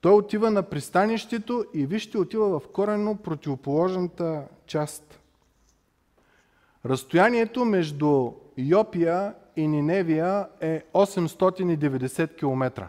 той 0.00 0.12
отива 0.12 0.50
на 0.50 0.62
пристанището 0.62 1.64
и 1.74 1.86
вижте 1.86 2.18
отива 2.18 2.60
в 2.60 2.68
коренно 2.68 3.16
противоположната 3.16 4.42
част. 4.66 5.20
Разстоянието 6.86 7.64
между 7.64 8.32
Йопия 8.56 9.34
и 9.56 9.68
Ниневия 9.68 10.48
е 10.60 10.82
890 10.94 12.36
км. 12.36 12.88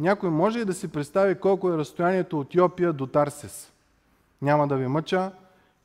Някой 0.00 0.30
може 0.30 0.58
и 0.58 0.64
да 0.64 0.74
си 0.74 0.88
представи 0.88 1.34
колко 1.34 1.72
е 1.72 1.78
разстоянието 1.78 2.40
от 2.40 2.54
Йопия 2.54 2.92
до 2.92 3.06
Тарсис. 3.06 3.72
Няма 4.42 4.68
да 4.68 4.76
ви 4.76 4.86
мъча. 4.86 5.32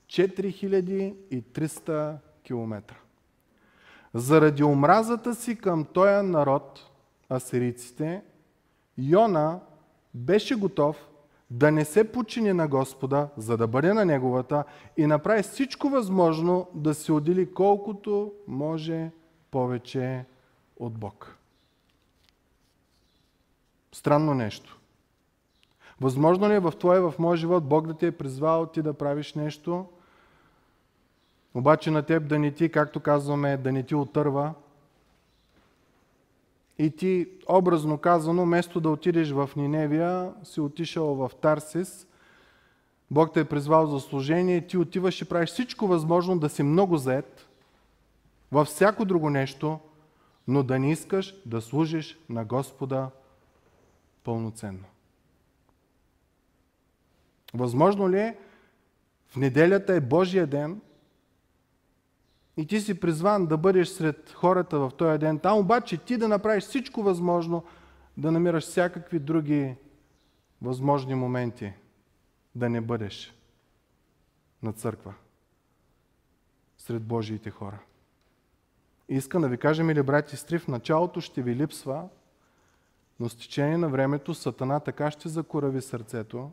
4300 0.08 2.16
км. 2.44 2.96
Заради 4.14 4.64
омразата 4.64 5.36
си 5.36 5.56
към 5.56 5.86
този 5.86 6.28
народ, 6.28 6.90
асирийците, 7.30 8.22
Йона 9.02 9.60
беше 10.14 10.56
готов 10.56 11.08
да 11.52 11.72
не 11.72 11.86
се 11.86 12.12
почини 12.12 12.54
на 12.54 12.68
Господа, 12.68 13.28
за 13.38 13.58
да 13.58 13.68
бъде 13.68 13.94
на 13.94 14.06
Неговата 14.06 14.64
и 14.98 15.06
направи 15.06 15.44
всичко 15.44 15.90
възможно 15.90 16.68
да 16.74 16.94
се 16.94 17.12
отдели 17.12 17.54
колкото 17.54 18.32
може 18.48 19.12
повече 19.52 20.26
от 20.80 20.94
Бог. 20.94 21.38
Странно 23.92 24.34
нещо. 24.34 24.80
Възможно 26.02 26.50
ли 26.50 26.54
е 26.54 26.60
в 26.60 26.74
твоя, 26.80 27.02
в 27.02 27.20
моя 27.20 27.38
живот 27.38 27.64
Бог 27.64 27.88
да 27.88 27.94
те 27.94 28.08
е 28.08 28.12
призвал 28.12 28.66
ти 28.66 28.82
да 28.82 28.94
правиш 28.94 29.34
нещо, 29.34 29.86
обаче 31.54 31.92
на 31.92 32.04
теб 32.04 32.28
да 32.28 32.40
не 32.40 32.52
ти, 32.52 32.70
както 32.70 33.00
казваме, 33.00 33.58
да 33.58 33.72
не 33.72 33.84
ти 33.84 33.96
отърва, 33.96 34.54
и 36.82 36.92
ти, 36.92 37.28
образно 37.50 37.98
казано, 37.98 38.44
вместо 38.44 38.80
да 38.80 38.90
отидеш 38.90 39.32
в 39.32 39.50
Ниневия, 39.56 40.34
си 40.44 40.62
отишъл 40.62 41.16
в 41.16 41.32
Тарсис, 41.42 42.08
Бог 43.12 43.34
те 43.34 43.40
е 43.40 43.46
призвал 43.46 43.88
за 43.88 44.00
служение, 44.00 44.68
ти 44.68 44.78
отиваш 44.78 45.22
и 45.22 45.26
правиш 45.26 45.50
всичко 45.50 45.88
възможно 45.88 46.40
да 46.40 46.50
си 46.50 46.64
много 46.64 46.98
заед 46.98 47.48
във 48.52 48.68
всяко 48.68 49.06
друго 49.06 49.30
нещо, 49.30 49.80
но 50.48 50.64
да 50.64 50.80
не 50.80 50.92
искаш 50.92 51.36
да 51.46 51.62
служиш 51.62 52.20
на 52.30 52.46
Господа 52.46 53.10
пълноценно. 54.24 54.86
Възможно 57.54 58.10
ли 58.10 58.20
е? 58.20 58.38
В 59.28 59.36
неделята 59.36 59.94
е 59.94 60.02
Божия 60.02 60.48
ден 60.48 60.82
и 62.62 62.66
ти 62.68 62.82
си 62.82 63.00
призван 63.00 63.48
да 63.48 63.58
бъдеш 63.58 63.88
сред 63.88 64.32
хората 64.36 64.80
в 64.80 64.92
този 64.98 65.18
ден 65.18 65.40
там, 65.40 65.58
обаче 65.58 65.98
ти 65.98 66.18
да 66.18 66.28
направиш 66.28 66.64
всичко 66.64 67.04
възможно 67.04 67.64
да 68.18 68.32
намираш 68.32 68.64
всякакви 68.64 69.20
други 69.20 69.76
възможни 70.62 71.16
моменти 71.16 71.74
да 72.56 72.70
не 72.70 72.82
бъдеш 72.82 73.34
на 74.64 74.74
църква 74.74 75.14
сред 76.78 77.04
Божиите 77.04 77.50
хора. 77.50 77.80
И 79.10 79.16
искам 79.16 79.42
да 79.42 79.50
ви 79.50 79.58
кажа, 79.58 79.84
мили 79.84 80.04
брати 80.04 80.56
и 80.56 80.58
в 80.58 80.68
началото 80.68 81.22
ще 81.22 81.42
ви 81.42 81.56
липсва 81.56 82.10
но 83.20 83.30
с 83.30 83.36
течение 83.36 83.78
на 83.78 83.90
времето 83.90 84.34
Сатана 84.34 84.80
така 84.80 85.12
ще 85.12 85.30
закорави 85.30 85.82
сърцето, 85.82 86.52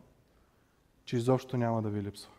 че 1.05 1.17
изобщо 1.17 1.57
няма 1.57 1.81
да 1.81 1.89
ви 1.89 2.01
липсва. 2.03 2.31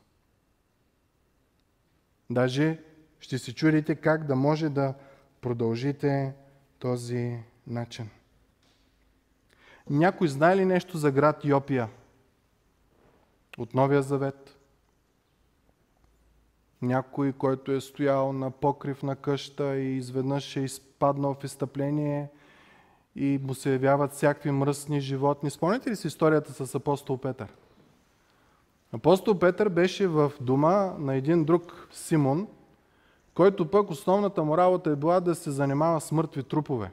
Даже 2.30 2.78
ще 3.20 3.38
се 3.38 3.54
чудите 3.54 3.94
как 3.94 4.26
да 4.26 4.36
може 4.36 4.68
да 4.68 4.94
продължите 5.40 6.34
този 6.78 7.38
начин. 7.66 8.10
Някой 9.90 10.28
знае 10.28 10.56
ли 10.56 10.64
нещо 10.64 10.98
за 10.98 11.10
град 11.10 11.44
Йопия 11.44 11.88
от 13.58 13.74
Новия 13.74 14.02
Завет? 14.02 14.56
Някой, 16.82 17.32
който 17.32 17.72
е 17.72 17.80
стоял 17.80 18.32
на 18.32 18.50
покрив 18.50 19.02
на 19.02 19.16
къща 19.16 19.76
и 19.76 19.96
изведнъж 19.96 20.56
е 20.56 20.60
изпаднал 20.60 21.34
в 21.34 21.44
изтъпление 21.44 22.28
и 23.16 23.40
му 23.42 23.54
се 23.54 23.72
явяват 23.72 24.12
всякакви 24.12 24.50
мръсни 24.50 25.00
животни. 25.00 25.50
Спомняте 25.50 25.90
ли 25.90 25.96
си 25.96 26.06
историята 26.06 26.66
с 26.66 26.74
апостол 26.74 27.18
Петър? 27.18 27.52
Апостол 28.92 29.38
Петър 29.38 29.68
беше 29.68 30.06
в 30.06 30.32
дома 30.40 30.94
на 30.98 31.14
един 31.14 31.44
друг 31.44 31.88
Симон, 31.92 32.48
който 33.34 33.70
пък 33.70 33.90
основната 33.90 34.44
му 34.44 34.56
работа 34.56 34.90
е 34.90 34.96
била 34.96 35.20
да 35.20 35.34
се 35.34 35.50
занимава 35.50 36.00
с 36.00 36.12
мъртви 36.12 36.42
трупове. 36.42 36.90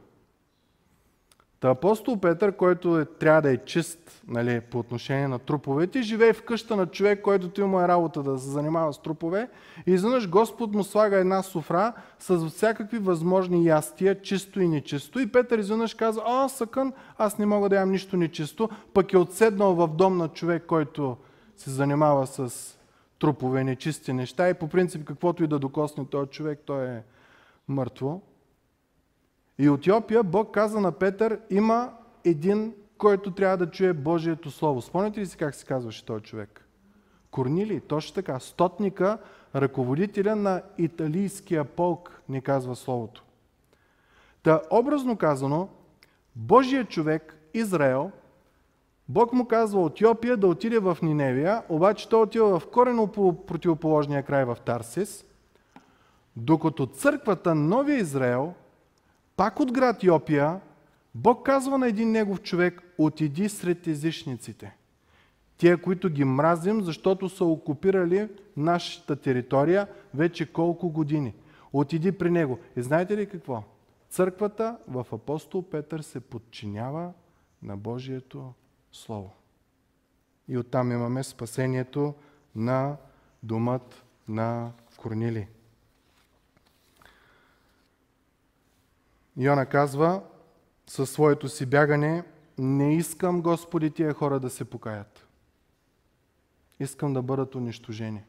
Та 1.60 1.69
апостол 1.69 2.19
Петър, 2.19 2.52
който 2.56 3.00
е, 3.00 3.06
трябва 3.06 3.41
да 3.41 3.52
е 3.52 3.58
чист 3.58 4.21
нали, 4.28 4.62
по 4.62 4.80
отношение 4.80 5.28
на 5.28 5.39
труповете, 5.39 6.02
живее 6.02 6.34
в 6.34 6.43
къща 6.43 6.76
на 6.76 6.88
човек, 6.88 7.21
който 7.21 7.50
ти 7.50 7.63
му 7.63 7.82
е 7.82 7.88
работа 7.88 8.23
да 8.23 8.38
се 8.39 8.50
занимава 8.50 8.93
с 8.93 9.02
трупове. 9.02 9.50
И 9.88 9.91
изведнъж 9.91 10.30
Господ 10.30 10.73
му 10.73 10.84
слага 10.84 11.17
една 11.17 11.43
суфра 11.43 11.93
с 12.19 12.50
всякакви 12.50 12.97
възможни 12.97 13.65
ястия, 13.65 14.21
чисто 14.21 14.62
и 14.62 14.67
нечисто. 14.67 15.19
И 15.19 15.32
Петър 15.32 15.60
изведнъж 15.60 15.93
казва, 15.93 16.23
а, 16.26 16.50
съкън, 16.50 16.93
аз 17.17 17.38
не 17.38 17.45
мога 17.45 17.69
да 17.69 17.76
ям 17.76 17.91
нищо 17.91 18.17
нечисто, 18.17 18.69
пък 18.93 19.13
е 19.13 19.17
отседнал 19.17 19.76
в 19.76 19.88
дом 19.88 20.17
на 20.17 20.28
човек, 20.28 20.63
който 20.67 21.17
се 21.58 21.69
занимава 21.69 22.28
с 22.28 22.77
трупове, 23.19 23.63
нечисти 23.63 24.13
неща 24.13 24.49
и 24.49 24.53
по 24.53 24.67
принцип 24.67 25.06
каквото 25.06 25.43
и 25.43 25.47
да 25.47 25.60
докосне 25.60 26.06
този 26.06 26.30
човек, 26.30 26.60
той 26.65 26.86
е 26.86 27.03
мъртво. 27.67 28.21
И 29.60 29.69
от 29.69 29.88
Йопия 29.88 30.23
Бог 30.23 30.53
каза 30.53 30.80
на 30.80 30.91
Петър, 30.91 31.39
има 31.49 31.93
един, 32.25 32.73
който 32.97 33.32
трябва 33.32 33.58
да 33.58 33.71
чуе 33.71 33.93
Божието 33.93 34.51
Слово. 34.51 34.82
Спомняте 34.82 35.19
ли 35.19 35.25
си 35.25 35.38
как 35.38 35.56
се 35.56 35.65
казваше 35.65 36.06
този 36.06 36.23
човек? 36.23 36.67
Корнили, 37.32 37.80
точно 37.80 38.15
така. 38.15 38.39
Стотника, 38.39 39.17
ръководителя 39.56 40.36
на 40.36 40.62
италийския 40.77 41.63
полк, 41.65 42.21
ни 42.30 42.41
казва 42.41 42.75
Словото. 42.75 43.23
Та, 44.43 44.62
образно 44.71 45.17
казано, 45.17 45.69
Божия 46.36 46.86
човек, 46.86 47.38
Израел, 47.53 48.12
Бог 49.10 49.34
му 49.34 49.46
казва 49.46 49.82
от 49.82 50.02
Йопия 50.02 50.38
да 50.38 50.48
отиде 50.48 50.80
в 50.80 50.98
Ниневия, 51.02 51.63
обаче 51.70 52.10
той 52.10 52.22
отива 52.22 52.60
в 52.60 52.67
корено 52.67 53.08
по 53.08 53.46
противоположния 53.46 54.24
край 54.24 54.46
в 54.46 54.58
Тарсис, 54.65 55.26
докато 56.36 56.86
църквата 56.86 57.56
Новия 57.56 57.98
Израел, 57.98 58.54
пак 59.36 59.60
от 59.60 59.72
град 59.72 60.04
Йопия, 60.04 60.60
Бог 61.15 61.46
казва 61.46 61.78
на 61.78 61.88
един 61.88 62.12
негов 62.12 62.41
човек, 62.41 62.82
отиди 62.98 63.50
сред 63.50 63.88
езичниците. 63.88 64.76
Тия, 65.58 65.82
които 65.82 66.10
ги 66.10 66.24
мразим, 66.24 66.82
защото 66.82 67.30
са 67.30 67.46
окупирали 67.46 68.30
нашата 68.58 69.15
територия 69.15 69.88
вече 70.13 70.52
колко 70.54 70.89
години. 70.89 71.34
Отиди 71.74 72.12
при 72.12 72.30
него. 72.30 72.60
И 72.76 72.82
знаете 72.82 73.17
ли 73.17 73.26
какво? 73.26 73.63
Църквата 74.10 74.78
в 74.88 75.06
апостол 75.12 75.62
Петър 75.62 76.00
се 76.00 76.20
подчинява 76.20 77.12
на 77.63 77.78
Божието 77.78 78.54
Слово. 78.91 79.34
И 80.47 80.58
оттам 80.58 80.91
имаме 80.91 81.23
спасението 81.23 82.15
на 82.56 82.97
думът 83.43 84.04
на 84.28 84.71
Корнили. 84.97 85.47
Йона 89.38 89.65
казва 89.65 90.23
със 90.88 91.12
своето 91.12 91.50
си 91.50 91.65
бягане, 91.65 92.23
не 92.58 92.95
искам, 92.95 93.41
Господи, 93.41 93.91
тия 93.91 94.13
хора 94.13 94.39
да 94.39 94.50
се 94.50 94.65
покаят. 94.65 95.28
Искам 96.80 97.13
да 97.13 97.21
бъдат 97.21 97.56
унищожени. 97.56 98.23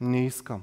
Не 0.00 0.26
искам. 0.26 0.62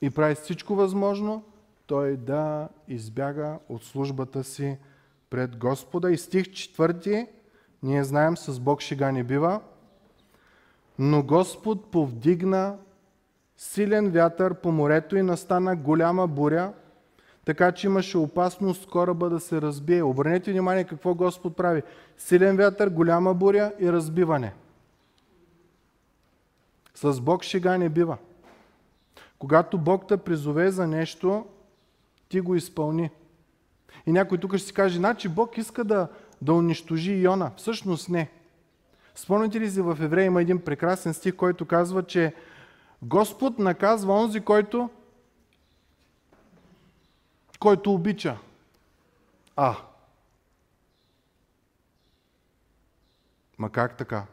И 0.00 0.10
прави 0.10 0.34
всичко 0.34 0.74
възможно 0.74 1.44
той 1.86 2.16
да 2.16 2.68
избяга 2.88 3.58
от 3.68 3.84
службата 3.84 4.44
си 4.44 4.78
пред 5.30 5.56
Господа. 5.56 6.10
И 6.10 6.18
стих 6.18 6.52
четвърти, 6.52 7.26
ние 7.82 8.04
знаем, 8.04 8.36
с 8.36 8.60
Бог 8.60 8.80
шега 8.80 9.12
не 9.12 9.24
бива, 9.24 9.60
но 10.98 11.22
Господ 11.22 11.90
повдигна 11.90 12.76
силен 13.56 14.10
вятър 14.10 14.54
по 14.54 14.72
морето 14.72 15.16
и 15.16 15.22
настана 15.22 15.76
голяма 15.76 16.26
буря, 16.26 16.72
така 17.44 17.72
че 17.72 17.86
имаше 17.86 18.18
опасност 18.18 18.90
кораба 18.90 19.30
да 19.30 19.40
се 19.40 19.62
разбие. 19.62 20.02
Обърнете 20.02 20.50
внимание 20.50 20.84
какво 20.84 21.14
Господ 21.14 21.56
прави. 21.56 21.82
Силен 22.18 22.56
вятър, 22.56 22.88
голяма 22.88 23.34
буря 23.34 23.72
и 23.78 23.92
разбиване. 23.92 24.54
С 26.94 27.20
Бог 27.20 27.42
шега 27.42 27.78
не 27.78 27.88
бива. 27.88 28.16
Когато 29.38 29.78
Бог 29.78 30.08
те 30.08 30.16
призове 30.16 30.70
за 30.70 30.86
нещо, 30.86 31.46
ти 32.28 32.40
го 32.40 32.54
изпълни. 32.54 33.10
И 34.06 34.12
някой 34.12 34.38
тук 34.38 34.56
ще 34.56 34.66
си 34.66 34.74
каже, 34.74 34.96
значи 34.96 35.28
Бог 35.28 35.58
иска 35.58 35.84
да, 35.84 36.08
да 36.42 36.52
унищожи 36.52 37.12
Йона. 37.12 37.50
Всъщност 37.56 38.08
не. 38.08 38.30
Спомните 39.14 39.60
ли 39.60 39.70
си 39.70 39.80
в 39.80 39.98
Еврея 40.00 40.26
има 40.26 40.42
един 40.42 40.64
прекрасен 40.64 41.14
стих, 41.14 41.36
който 41.36 41.66
казва, 41.66 42.02
че 42.02 42.34
Господ 43.02 43.58
наказва 43.58 44.12
онзи, 44.14 44.40
който, 44.40 44.90
който 47.58 47.92
обича. 47.94 48.38
А. 49.56 49.76
Ма 53.58 53.70
как 53.70 53.96
така? 53.96 54.26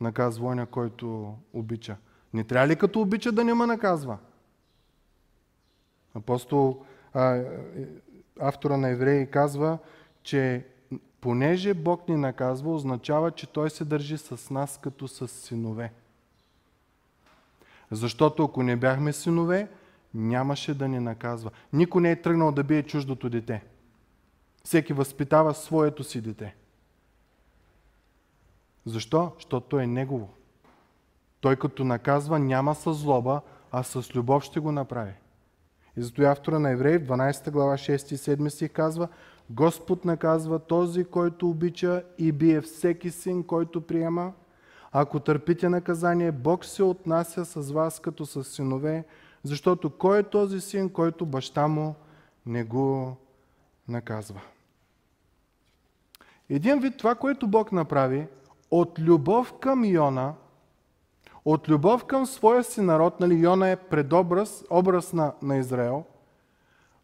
Наказва 0.00 0.46
оня, 0.46 0.66
който 0.66 1.36
обича. 1.52 1.96
Не 2.34 2.44
трябва 2.44 2.68
ли 2.68 2.76
като 2.76 3.00
обича 3.00 3.32
да 3.32 3.44
не 3.44 3.54
ме 3.54 3.66
наказва? 3.66 4.18
Апостол, 6.14 6.84
а, 7.14 7.44
автора 8.42 8.76
на 8.76 8.88
Евреи 8.88 9.30
казва, 9.30 9.78
че 10.22 10.66
понеже 11.20 11.74
Бог 11.74 12.08
ни 12.08 12.16
наказва, 12.16 12.74
означава, 12.74 13.30
че 13.30 13.46
Той 13.46 13.70
се 13.70 13.84
държи 13.84 14.18
с 14.18 14.50
нас 14.50 14.78
като 14.82 15.08
с 15.08 15.28
синове. 15.28 15.92
Защото 17.90 18.44
ако 18.44 18.62
не 18.62 18.76
бяхме 18.76 19.12
синове, 19.12 19.68
нямаше 20.14 20.74
да 20.74 20.88
ни 20.88 21.00
наказва. 21.00 21.50
Никой 21.72 22.02
не 22.02 22.10
е 22.10 22.22
тръгнал 22.22 22.52
да 22.52 22.64
бие 22.64 22.82
чуждото 22.82 23.30
дете. 23.30 23.64
Всеки 24.64 24.92
възпитава 24.92 25.54
своето 25.54 26.04
си 26.04 26.20
дете. 26.20 26.54
Защо? 28.86 29.32
Защото 29.34 29.68
то 29.68 29.80
е 29.80 29.86
негово. 29.86 30.30
Той 31.40 31.56
като 31.56 31.84
наказва 31.84 32.38
няма 32.38 32.74
с 32.74 32.94
злоба, 32.94 33.40
а 33.72 33.82
с 33.82 34.14
любов 34.14 34.42
ще 34.42 34.60
го 34.60 34.72
направи. 34.72 35.12
И 35.96 36.02
зато 36.02 36.22
автора 36.22 36.58
на 36.58 36.70
Евреи 36.70 36.98
в 36.98 37.06
12 37.06 37.50
глава 37.50 37.74
6 37.74 38.12
и 38.12 38.18
7 38.18 38.48
стих 38.48 38.72
казва 38.72 39.08
Господ 39.50 40.04
наказва 40.04 40.58
този, 40.58 41.04
който 41.04 41.50
обича 41.50 42.02
и 42.18 42.32
бие 42.32 42.60
всеки 42.60 43.10
син, 43.10 43.44
който 43.44 43.80
приема. 43.80 44.32
Ако 44.92 45.20
търпите 45.20 45.68
наказание, 45.68 46.32
Бог 46.32 46.64
се 46.64 46.82
отнася 46.82 47.44
с 47.44 47.72
вас 47.72 48.00
като 48.00 48.26
с 48.26 48.44
синове, 48.44 49.04
защото 49.42 49.90
кой 49.90 50.18
е 50.18 50.22
този 50.22 50.60
син, 50.60 50.90
който 50.90 51.26
баща 51.26 51.68
му 51.68 51.94
не 52.46 52.64
го 52.64 53.16
наказва? 53.88 54.40
Един 56.50 56.80
вид 56.80 56.96
това, 56.96 57.14
което 57.14 57.46
Бог 57.46 57.72
направи, 57.72 58.26
от 58.70 58.98
любов 58.98 59.54
към 59.60 59.84
Йона, 59.84 60.34
от 61.44 61.68
любов 61.68 62.04
към 62.04 62.26
своя 62.26 62.64
си 62.64 62.80
народ, 62.80 63.20
нали, 63.20 63.34
Йона 63.34 63.68
е 63.68 63.76
предобраз, 63.76 64.64
образ 64.70 65.12
на, 65.12 65.32
на 65.42 65.56
Израел, 65.56 66.04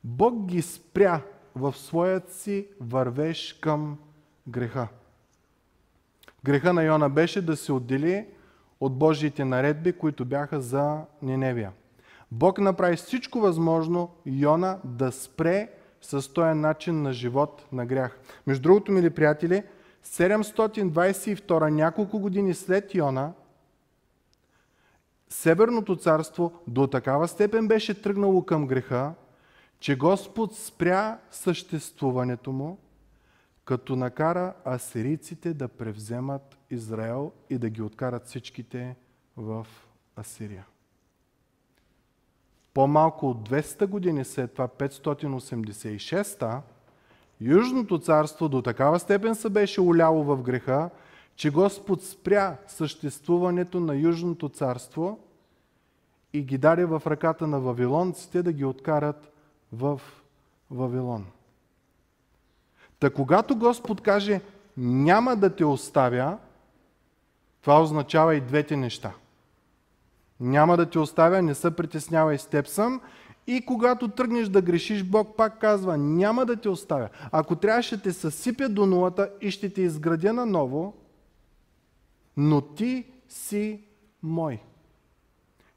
Бог 0.05 0.46
ги 0.46 0.62
спря 0.62 1.20
в 1.55 1.77
своят 1.77 2.33
си 2.33 2.66
вървеж 2.81 3.53
към 3.53 3.98
греха. 4.48 4.88
Греха 6.44 6.72
на 6.72 6.83
Йона 6.83 7.11
беше 7.11 7.42
да 7.42 7.57
се 7.57 7.72
отдели 7.72 8.27
от 8.81 8.98
Божиите 8.98 9.44
наредби, 9.44 9.92
които 9.92 10.24
бяха 10.24 10.61
за 10.61 11.01
Ниневия. 11.22 11.72
Бог 12.33 12.59
направи 12.59 12.96
всичко 12.96 13.40
възможно 13.40 14.11
Йона 14.27 14.79
да 14.85 15.12
спре 15.12 15.68
с 16.01 16.33
този 16.33 16.55
начин 16.55 17.03
на 17.03 17.12
живот 17.12 17.66
на 17.72 17.87
грях. 17.87 18.18
Между 18.46 18.62
другото, 18.62 18.92
мили 18.92 19.11
приятели, 19.11 19.62
722, 20.05 21.70
няколко 21.70 22.18
години 22.18 22.55
след 22.55 22.94
Йона, 22.94 23.33
Северното 25.31 25.97
царство 25.97 26.53
до 26.67 26.87
такава 26.87 27.29
степен 27.29 27.69
беше 27.69 28.03
тръгнало 28.03 28.45
към 28.45 28.67
греха, 28.67 29.14
че 29.81 29.97
Господ 29.97 30.57
спря 30.57 31.19
съществуването 31.31 32.53
му, 32.53 32.79
като 33.64 33.97
накара 33.97 34.55
асирийците 34.67 35.55
да 35.55 35.69
превземат 35.69 36.59
Израел 36.71 37.33
и 37.51 37.59
да 37.59 37.71
ги 37.71 37.83
откарат 37.83 38.27
всичките 38.27 38.97
в 39.37 39.67
Асирия. 40.17 40.67
По-малко 42.75 43.31
от 43.31 43.49
200 43.49 43.87
години 43.87 44.25
след 44.25 44.53
това, 44.53 44.69
586-та, 44.69 46.62
Южното 47.41 47.99
царство 47.99 48.49
до 48.49 48.62
такава 48.62 48.99
степен 48.99 49.35
се 49.35 49.49
беше 49.49 49.81
уляло 49.81 50.25
в 50.25 50.43
греха, 50.43 50.91
че 51.38 51.51
Господ 51.51 52.03
спря 52.03 52.57
съществуването 52.66 53.81
на 53.81 53.96
Южното 53.96 54.48
царство 54.48 55.18
и 56.33 56.42
ги 56.42 56.59
даде 56.59 56.85
в 56.85 57.03
ръката 57.07 57.46
на 57.46 57.61
вавилонците 57.61 58.42
да 58.42 58.53
ги 58.53 58.64
откарат 58.64 59.33
в 59.72 60.01
Вавилон. 60.70 61.27
Та 62.98 63.11
когато 63.11 63.57
Господ 63.57 64.01
каже 64.01 64.40
няма 64.77 65.37
да 65.37 65.57
те 65.57 65.64
оставя, 65.64 66.38
това 67.61 67.83
означава 67.83 68.35
и 68.35 68.40
двете 68.40 68.77
неща. 68.77 69.12
Няма 70.40 70.77
да 70.77 70.90
те 70.90 70.98
оставя, 70.98 71.42
не 71.42 71.55
се 71.55 71.77
притеснявай 71.77 72.38
с 72.38 72.46
теб 72.46 72.66
съм. 72.66 73.01
И 73.46 73.66
когато 73.66 74.09
тръгнеш 74.09 74.48
да 74.48 74.62
грешиш, 74.62 75.05
Бог 75.05 75.37
пак 75.37 75.61
казва, 75.61 75.98
няма 75.98 76.46
да 76.46 76.57
те 76.57 76.68
оставя. 76.68 77.09
Ако 77.33 77.57
трябваше 77.57 78.03
те 78.03 78.12
съсипя 78.12 78.68
до 78.68 78.87
нулата 78.87 79.31
и 79.40 79.51
ще 79.51 79.72
те 79.72 79.83
изградя 79.83 80.33
наново, 80.33 80.94
но 82.38 82.61
ти 82.61 83.05
си 83.29 83.83
мой. 84.22 84.62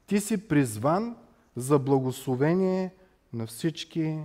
Ти 0.06 0.20
си 0.20 0.48
призван 0.48 1.16
за 1.56 1.78
благословение 1.78 2.94
на 3.32 3.46
всички 3.46 4.18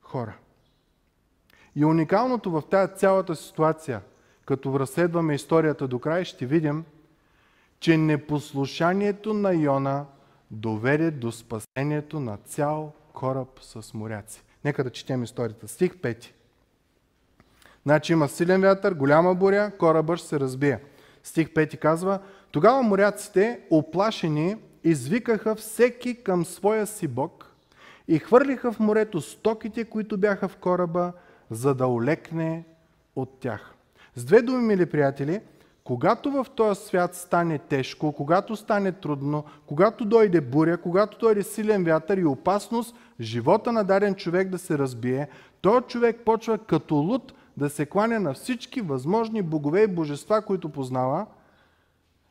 хора. 0.00 0.36
И 1.76 1.84
уникалното 1.84 2.50
в 2.50 2.62
тази 2.70 2.92
цялата 2.96 3.36
ситуация, 3.36 4.00
като 4.44 4.80
разследваме 4.80 5.34
историята 5.34 5.88
до 5.88 5.98
край, 5.98 6.24
ще 6.24 6.46
видим, 6.46 6.84
че 7.80 7.96
непослушанието 7.96 9.34
на 9.34 9.52
Йона 9.52 10.06
доведе 10.50 11.10
до 11.10 11.32
спасението 11.32 12.20
на 12.20 12.36
цял 12.36 12.92
кораб 13.12 13.48
с 13.60 13.94
моряци. 13.94 14.42
Нека 14.64 14.84
да 14.84 14.90
четем 14.90 15.22
историята. 15.22 15.68
Стих 15.68 15.96
5. 15.96 16.30
Значи 17.82 18.12
има 18.12 18.28
силен 18.28 18.60
вятър, 18.60 18.94
голяма 18.94 19.34
буря, 19.34 19.72
корабът 19.78 20.18
ще 20.18 20.28
се 20.28 20.40
разбие. 20.40 20.80
Стих 21.24 21.48
5 21.48 21.78
казва, 21.78 22.18
тогава 22.50 22.82
моряците, 22.82 23.60
оплашени, 23.70 24.56
извикаха 24.84 25.54
всеки 25.54 26.22
към 26.22 26.44
своя 26.44 26.86
си 26.86 27.08
бог 27.08 27.54
и 28.08 28.18
хвърлиха 28.18 28.72
в 28.72 28.80
морето 28.80 29.20
стоките, 29.20 29.84
които 29.84 30.18
бяха 30.18 30.48
в 30.48 30.56
кораба, 30.56 31.12
за 31.50 31.74
да 31.74 31.86
олекне 31.86 32.64
от 33.16 33.40
тях. 33.40 33.74
С 34.14 34.24
две 34.24 34.42
думи, 34.42 34.62
мили 34.62 34.86
приятели, 34.86 35.40
когато 35.84 36.30
в 36.30 36.46
този 36.56 36.80
свят 36.80 37.14
стане 37.14 37.58
тежко, 37.58 38.12
когато 38.12 38.56
стане 38.56 38.92
трудно, 38.92 39.44
когато 39.66 40.04
дойде 40.04 40.40
буря, 40.40 40.78
когато 40.78 41.18
дойде 41.18 41.42
силен 41.42 41.84
вятър 41.84 42.18
и 42.18 42.24
опасност, 42.24 42.96
живота 43.20 43.72
на 43.72 43.84
даден 43.84 44.14
човек 44.14 44.48
да 44.48 44.58
се 44.58 44.78
разбие, 44.78 45.28
този 45.60 45.84
човек 45.88 46.20
почва 46.24 46.58
като 46.58 46.94
луд 46.94 47.32
да 47.56 47.70
се 47.70 47.86
кланя 47.86 48.20
на 48.20 48.34
всички 48.34 48.80
възможни 48.80 49.42
богове 49.42 49.82
и 49.82 49.86
божества, 49.86 50.42
които 50.42 50.68
познава, 50.68 51.26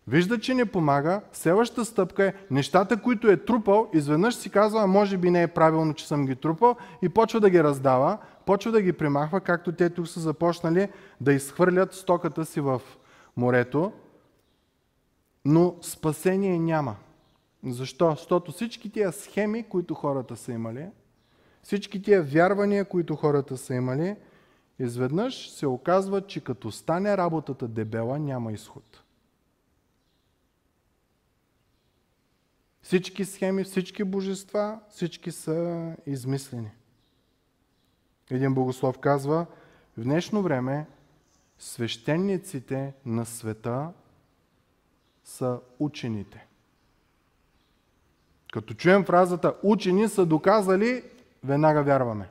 вижда, 0.07 0.39
че 0.39 0.53
не 0.53 0.65
помага, 0.65 1.21
следващата 1.33 1.85
стъпка 1.85 2.25
е 2.25 2.33
нещата, 2.51 3.01
които 3.01 3.29
е 3.29 3.37
трупал, 3.37 3.89
изведнъж 3.93 4.35
си 4.35 4.49
казва, 4.49 4.87
може 4.87 5.17
би 5.17 5.31
не 5.31 5.43
е 5.43 5.47
правилно, 5.47 5.93
че 5.93 6.07
съм 6.07 6.25
ги 6.25 6.35
трупал 6.35 6.75
и 7.01 7.09
почва 7.09 7.39
да 7.39 7.49
ги 7.49 7.63
раздава, 7.63 8.17
почва 8.45 8.71
да 8.71 8.81
ги 8.81 8.93
примахва, 8.93 9.41
както 9.41 9.71
те 9.71 9.89
тук 9.89 10.07
са 10.07 10.19
започнали 10.19 10.89
да 11.21 11.33
изхвърлят 11.33 11.93
стоката 11.93 12.45
си 12.45 12.61
в 12.61 12.81
морето, 13.37 13.91
но 15.45 15.75
спасение 15.81 16.59
няма. 16.59 16.95
Защо? 17.65 18.11
Защото 18.11 18.51
всички 18.51 18.91
тия 18.91 19.11
схеми, 19.11 19.63
които 19.63 19.93
хората 19.93 20.35
са 20.35 20.51
имали, 20.51 20.87
всички 21.63 22.01
тия 22.01 22.23
вярвания, 22.23 22.85
които 22.85 23.15
хората 23.15 23.57
са 23.57 23.73
имали, 23.73 24.15
изведнъж 24.79 25.49
се 25.49 25.67
оказва, 25.67 26.27
че 26.27 26.43
като 26.43 26.71
стане 26.71 27.17
работата 27.17 27.67
дебела, 27.67 28.19
няма 28.19 28.51
изход. 28.51 29.03
Всички 32.81 33.25
схеми, 33.25 33.63
всички 33.63 34.03
божества, 34.03 34.79
всички 34.89 35.31
са 35.31 35.95
измислени. 36.05 36.71
Един 38.31 38.53
богослов 38.53 38.99
казва, 38.99 39.45
в 39.97 40.03
днешно 40.03 40.41
време 40.41 40.87
свещениците 41.59 42.93
на 43.05 43.25
света 43.25 43.91
са 45.23 45.59
учените. 45.79 46.47
Като 48.53 48.73
чуем 48.73 49.05
фразата 49.05 49.55
учени 49.63 50.09
са 50.09 50.25
доказали, 50.25 51.03
веднага 51.43 51.83
вярваме. 51.83 52.29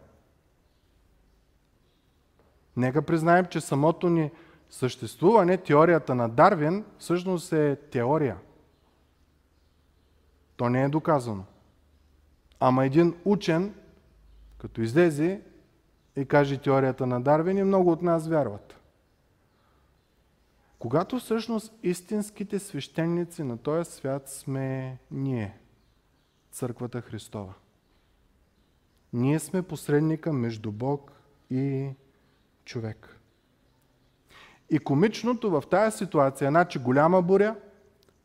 Нека 2.77 3.03
признаем, 3.03 3.47
че 3.47 3.61
самото 3.61 4.09
ни 4.09 4.31
съществуване, 4.71 5.57
теорията 5.57 6.15
на 6.15 6.29
Дарвин, 6.29 6.85
всъщност 6.99 7.53
е 7.53 7.77
теория. 7.77 8.37
То 10.57 10.69
не 10.69 10.83
е 10.83 10.89
доказано. 10.89 11.45
Ама 12.61 12.85
един 12.87 13.15
учен, 13.25 13.75
като 14.59 14.83
излезе 14.83 15.41
и 16.17 16.25
каже 16.25 16.59
теорията 16.59 17.07
на 17.07 17.21
Дарвин, 17.21 17.59
и 17.59 17.63
много 17.63 17.91
от 17.93 18.03
нас 18.03 18.29
вярват. 18.29 18.77
Когато 20.79 21.19
всъщност 21.19 21.73
истинските 21.83 22.59
свещеници 22.59 23.43
на 23.43 23.59
този 23.59 23.91
свят 23.91 24.29
сме 24.29 24.99
ние, 25.11 25.59
Църквата 26.51 27.01
Христова. 27.01 27.55
Ние 29.13 29.39
сме 29.39 29.63
посредника 29.63 30.33
между 30.33 30.73
Бог 30.73 31.13
и 31.51 31.91
човек. 32.65 33.19
И 34.71 34.79
комичното 34.79 35.51
в 35.51 35.63
тази 35.71 35.97
ситуация, 35.97 36.51
значи 36.51 36.79
голяма 36.79 37.23
буря, 37.23 37.57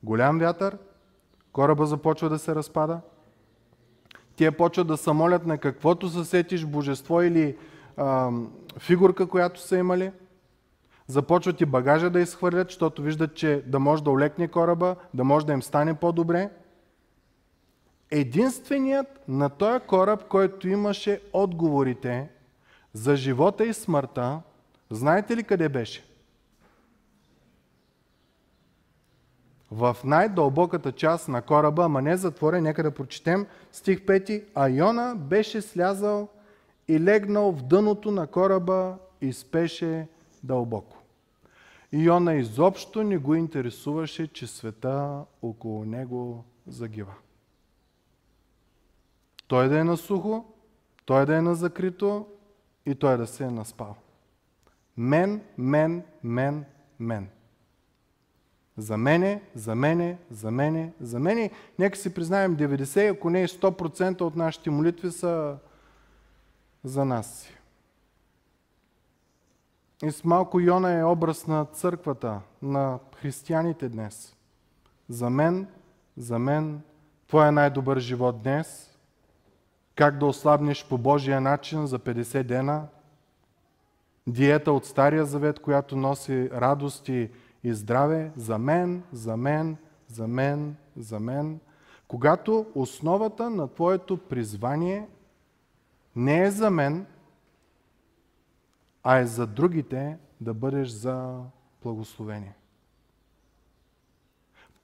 голям 0.04 0.40
вятър, 0.40 0.78
кораба 1.52 1.86
започва 1.86 2.30
да 2.30 2.40
се 2.40 2.56
разпада, 2.56 3.00
тия 4.36 4.58
почват 4.58 4.88
да 4.88 4.98
се 4.98 5.12
молят 5.12 5.46
на 5.46 5.58
каквото 5.58 6.10
съсетиш 6.10 6.66
божество 6.66 7.22
или 7.22 7.58
а, 7.98 8.32
фигурка, 8.80 9.28
която 9.28 9.62
са 9.62 9.78
имали– 9.78 10.12
започват 11.08 11.62
и 11.62 11.66
багажа 11.66 12.10
да 12.10 12.20
изхвърлят, 12.20 12.68
защото 12.68 13.02
виждат, 13.02 13.36
че 13.36 13.64
да 13.68 13.80
може 13.80 14.04
да 14.04 14.12
олекне 14.12 14.48
кораба, 14.48 14.96
да 15.14 15.24
може 15.24 15.46
да 15.46 15.54
им 15.54 15.64
стане 15.64 15.94
по-добре. 15.94 16.50
Единственият 18.12 19.08
на 19.28 19.50
този 19.50 19.80
кораб, 19.80 20.24
който 20.28 20.68
имаше 20.68 21.22
отговорите 21.34 22.30
за 22.98 23.16
живота 23.16 23.66
и 23.66 23.74
смъртта, 23.74 24.42
знаете 24.90 25.38
ли 25.38 25.44
къде 25.44 25.70
беше? 25.70 26.06
В 29.72 29.98
най-дълбоката 30.04 30.92
част 30.92 31.28
на 31.28 31.42
кораба, 31.42 31.84
ама 31.84 32.02
не 32.02 32.18
затворен, 32.18 32.64
нека 32.64 32.84
да 32.84 32.92
прочетем 32.92 33.48
стих 33.72 34.00
5. 34.00 34.44
А 34.56 34.68
Йона 34.68 35.16
беше 35.16 35.62
слязал 35.62 36.28
и 36.88 37.00
легнал 37.00 37.52
в 37.52 37.64
дъното 37.64 38.12
на 38.12 38.28
кораба 38.28 38.98
и 39.22 39.34
спеше 39.34 40.08
дълбоко. 40.44 40.98
И 41.92 42.04
Йона 42.04 42.36
изобщо 42.36 43.04
не 43.04 43.18
го 43.18 43.36
интересуваше, 43.36 44.28
че 44.28 44.48
света 44.48 45.22
около 45.42 45.86
него 45.86 46.46
загива. 46.68 47.14
Той 49.48 49.70
да 49.70 49.80
е 49.80 49.84
на 49.84 49.98
сухо, 49.98 50.46
той 51.06 51.26
да 51.26 51.36
е 51.36 51.42
на 51.42 51.56
закрито 51.56 52.26
и 52.88 52.96
той 52.96 53.18
да 53.18 53.28
се 53.28 53.44
е 53.44 53.52
наспал. 53.52 53.96
Мен, 54.98 55.42
мен, 55.58 56.04
мен, 56.24 56.66
мен. 57.00 57.30
За 58.78 58.98
мене, 58.98 59.42
за 59.56 59.76
мене, 59.76 60.18
за 60.32 60.52
мене, 60.52 60.94
за 61.02 61.20
мене. 61.20 61.52
Нека 61.80 61.98
си 61.98 62.14
признаем 62.14 62.58
90, 62.58 63.12
ако 63.12 63.30
не 63.30 63.48
100% 63.48 64.22
от 64.22 64.36
нашите 64.36 64.70
молитви 64.70 65.12
са 65.12 65.58
за 66.84 67.06
нас 67.06 67.36
си. 67.36 67.54
И 70.04 70.12
с 70.12 70.24
малко 70.24 70.60
Йона 70.60 70.94
е 70.94 71.04
образ 71.04 71.48
на 71.48 71.66
църквата, 71.66 72.42
на 72.62 73.00
християните 73.16 73.90
днес. 73.90 74.36
За 75.10 75.30
мен, 75.30 75.68
за 76.18 76.40
мен, 76.40 76.82
твой 77.28 77.48
е 77.48 77.52
най-добър 77.52 78.00
живот 78.00 78.42
днес. 78.42 78.97
Как 79.98 80.18
да 80.18 80.26
ослабнеш 80.26 80.86
по 80.90 80.98
Божия 80.98 81.42
начин 81.42 81.88
за 81.88 82.00
50 82.00 82.44
дена. 82.44 82.88
Диета 84.28 84.72
от 84.72 84.86
Стария 84.86 85.26
Завет, 85.26 85.60
която 85.60 85.96
носи 85.96 86.50
радост 86.54 87.10
и, 87.10 87.30
и 87.64 87.74
здраве. 87.74 88.32
За 88.36 88.58
мен, 88.58 89.04
за 89.12 89.38
мен, 89.38 89.78
за 90.08 90.28
мен, 90.28 90.76
за 90.98 91.20
мен. 91.20 91.60
Когато 92.08 92.66
основата 92.76 93.50
на 93.50 93.68
твоето 93.68 94.18
призвание 94.18 95.08
не 96.16 96.44
е 96.44 96.52
за 96.52 96.70
мен, 96.70 97.06
а 99.04 99.18
е 99.18 99.26
за 99.26 99.48
другите 99.48 100.18
да 100.42 100.54
бъдеш 100.54 100.88
за 100.88 101.40
благословение. 101.84 102.56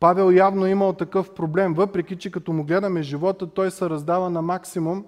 Павел 0.04 0.32
явно 0.32 0.68
имал 0.68 0.94
такъв 0.94 1.34
проблем, 1.34 1.74
въпреки 1.74 2.18
че 2.18 2.32
като 2.32 2.54
му 2.54 2.64
гледаме 2.64 3.02
живота, 3.02 3.48
той 3.48 3.72
се 3.72 3.90
раздава 3.90 4.30
на 4.30 4.42
максимум 4.42 5.06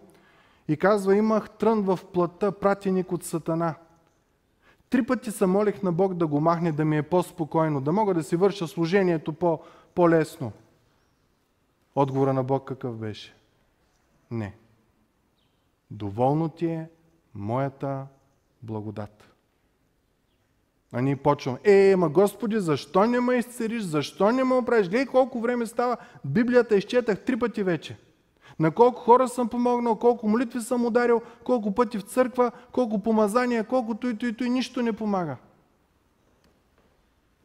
и 0.68 0.78
казва, 0.78 1.16
имах 1.16 1.50
трън 1.50 1.82
в 1.82 2.00
плътта, 2.14 2.52
пратеник 2.52 3.12
от 3.12 3.24
Сатана. 3.24 3.76
Три 4.90 5.06
пъти 5.06 5.32
се 5.32 5.46
молих 5.46 5.84
на 5.84 5.92
Бог 5.92 6.14
да 6.14 6.28
го 6.28 6.40
махне, 6.40 6.72
да 6.72 6.86
ми 6.86 6.98
е 6.98 7.04
по-спокойно, 7.04 7.82
да 7.82 7.92
мога 7.92 8.14
да 8.14 8.24
си 8.24 8.36
върша 8.36 8.68
служението 8.68 9.34
по- 9.34 9.60
по-лесно. 9.96 10.52
Отговора 11.96 12.34
на 12.34 12.44
Бог 12.44 12.68
какъв 12.68 12.98
беше? 12.98 13.36
Не. 14.32 14.56
Доволно 15.92 16.50
ти 16.50 16.66
е 16.66 16.90
моята 17.34 18.08
благодат. 18.64 19.35
А 20.98 21.02
ние 21.02 21.16
почваме, 21.16 21.60
е, 21.64 21.96
ма 21.96 22.10
Господи, 22.10 22.60
защо 22.60 23.06
не 23.06 23.20
ме 23.20 23.36
изцериш, 23.36 23.84
защо 23.84 24.32
не 24.32 24.44
ме 24.44 24.56
оправиш? 24.56 24.90
Гледай 24.90 25.06
колко 25.06 25.42
време 25.42 25.66
става, 25.66 25.98
Библията 26.26 26.76
изчетах 26.76 27.26
три 27.26 27.40
пъти 27.40 27.64
вече. 27.64 27.98
На 28.60 28.72
колко 28.72 29.02
хора 29.02 29.28
съм 29.28 29.50
помогнал, 29.50 29.96
колко 29.96 30.28
молитви 30.28 30.62
съм 30.62 30.86
ударил, 30.86 31.22
колко 31.44 31.72
пъти 31.72 31.98
в 31.98 32.02
църква, 32.02 32.52
колко 32.72 33.00
помазания, 33.00 33.64
колко 33.64 34.08
и 34.08 34.34
то 34.34 34.44
и 34.44 34.50
нищо 34.50 34.82
не 34.82 34.94
помага. 34.94 35.38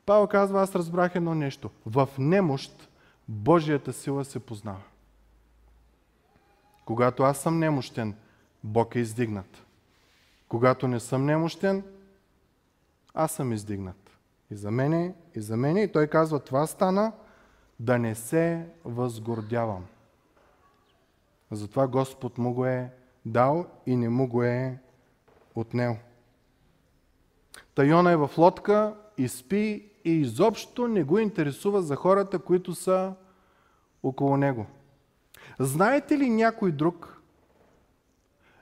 Павел 0.07 0.27
казва, 0.27 0.62
аз 0.62 0.74
разбрах 0.74 1.14
едно 1.14 1.35
нещо. 1.35 1.70
В 1.87 2.09
немощ 2.18 2.89
Божията 3.29 3.93
сила 3.93 4.24
се 4.24 4.39
познава. 4.39 4.83
Когато 6.85 7.22
аз 7.22 7.39
съм 7.39 7.59
немощен, 7.59 8.14
Бог 8.64 8.95
е 8.95 8.99
издигнат. 8.99 9.64
Когато 10.49 10.89
не 10.89 11.01
съм 11.01 11.27
немощен, 11.27 11.83
аз 13.15 13.33
съм 13.33 13.53
издигнат. 13.53 14.11
И 14.51 14.57
за 14.57 14.71
мене, 14.71 15.15
и 15.35 15.41
за 15.41 15.57
мене. 15.57 15.83
И 15.83 15.93
той 15.93 16.07
казва, 16.07 16.41
това 16.41 16.67
стана 16.67 17.13
да 17.81 17.99
не 17.99 18.15
се 18.15 18.67
възгордявам. 18.85 19.87
Затова 21.51 21.87
Господ 21.87 22.39
му 22.39 22.55
го 22.55 22.67
е 22.67 22.93
дал 23.27 23.67
и 23.87 23.97
не 23.97 24.09
му 24.09 24.29
го 24.29 24.43
е 24.43 24.79
отнел. 25.55 25.97
Тайона 27.75 28.13
е 28.13 28.17
в 28.17 28.31
лодка 28.39 28.95
и 29.19 29.29
спи 29.29 29.91
и 30.05 30.11
изобщо 30.11 30.89
не 30.89 31.05
го 31.05 31.19
интересува 31.19 31.83
за 31.83 31.97
хората, 31.97 32.39
които 32.39 32.75
са 32.75 33.15
около 34.03 34.37
него. 34.37 34.67
Знаете 35.59 36.19
ли 36.19 36.31
някой 36.31 36.73
друг, 36.73 37.20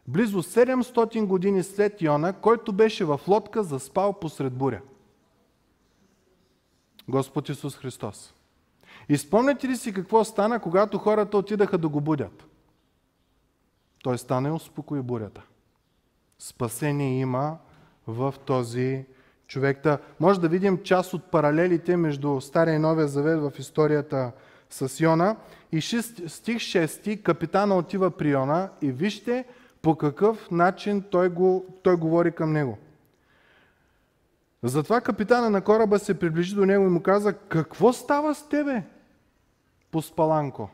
близо 0.08 0.42
700 0.42 1.26
години 1.26 1.62
след 1.62 2.02
Йона, 2.02 2.32
който 2.32 2.72
беше 2.72 3.04
в 3.04 3.20
лодка 3.28 3.62
заспал 3.62 4.12
посред 4.12 4.52
буря. 4.52 4.80
Господ 7.08 7.48
Исус 7.48 7.76
Христос. 7.76 8.34
И 9.08 9.18
ли 9.68 9.76
си 9.76 9.92
какво 9.92 10.24
стана, 10.24 10.60
когато 10.60 10.98
хората 10.98 11.38
отидаха 11.38 11.78
да 11.78 11.88
го 11.88 12.00
будят? 12.00 12.44
Той 14.02 14.18
стана 14.18 14.48
и 14.48 14.52
успокои 14.52 15.02
бурята. 15.02 15.42
Спасение 16.38 17.20
има 17.20 17.58
в 18.06 18.34
този 18.44 19.04
човек. 19.46 19.82
Та, 19.82 19.98
може 20.20 20.40
да 20.40 20.48
видим 20.48 20.82
част 20.82 21.14
от 21.14 21.30
паралелите 21.30 21.96
между 21.96 22.40
Стария 22.40 22.74
и 22.74 22.78
Новия 22.78 23.08
Завет 23.08 23.40
в 23.40 23.52
историята 23.58 24.32
с 24.70 25.00
Йона. 25.00 25.36
И 25.72 25.80
стих 25.80 26.58
6, 26.58 27.22
капитана 27.22 27.76
отива 27.76 28.10
при 28.10 28.30
Йона 28.30 28.70
и 28.82 28.92
вижте 28.92 29.44
по 29.82 29.96
какъв 29.96 30.50
начин 30.50 31.02
той, 31.10 31.28
го, 31.28 31.66
той 31.82 31.96
говори 31.96 32.32
към 32.32 32.52
него. 32.52 32.78
Затова 34.62 35.00
капитана 35.00 35.50
на 35.50 35.60
кораба 35.60 35.98
се 35.98 36.18
приближи 36.18 36.54
до 36.54 36.66
него 36.66 36.84
и 36.84 36.88
му 36.88 37.02
каза, 37.02 37.32
какво 37.32 37.92
става 37.92 38.34
с 38.34 38.48
тебе? 38.48 38.82
Поспаланко. 39.90 40.70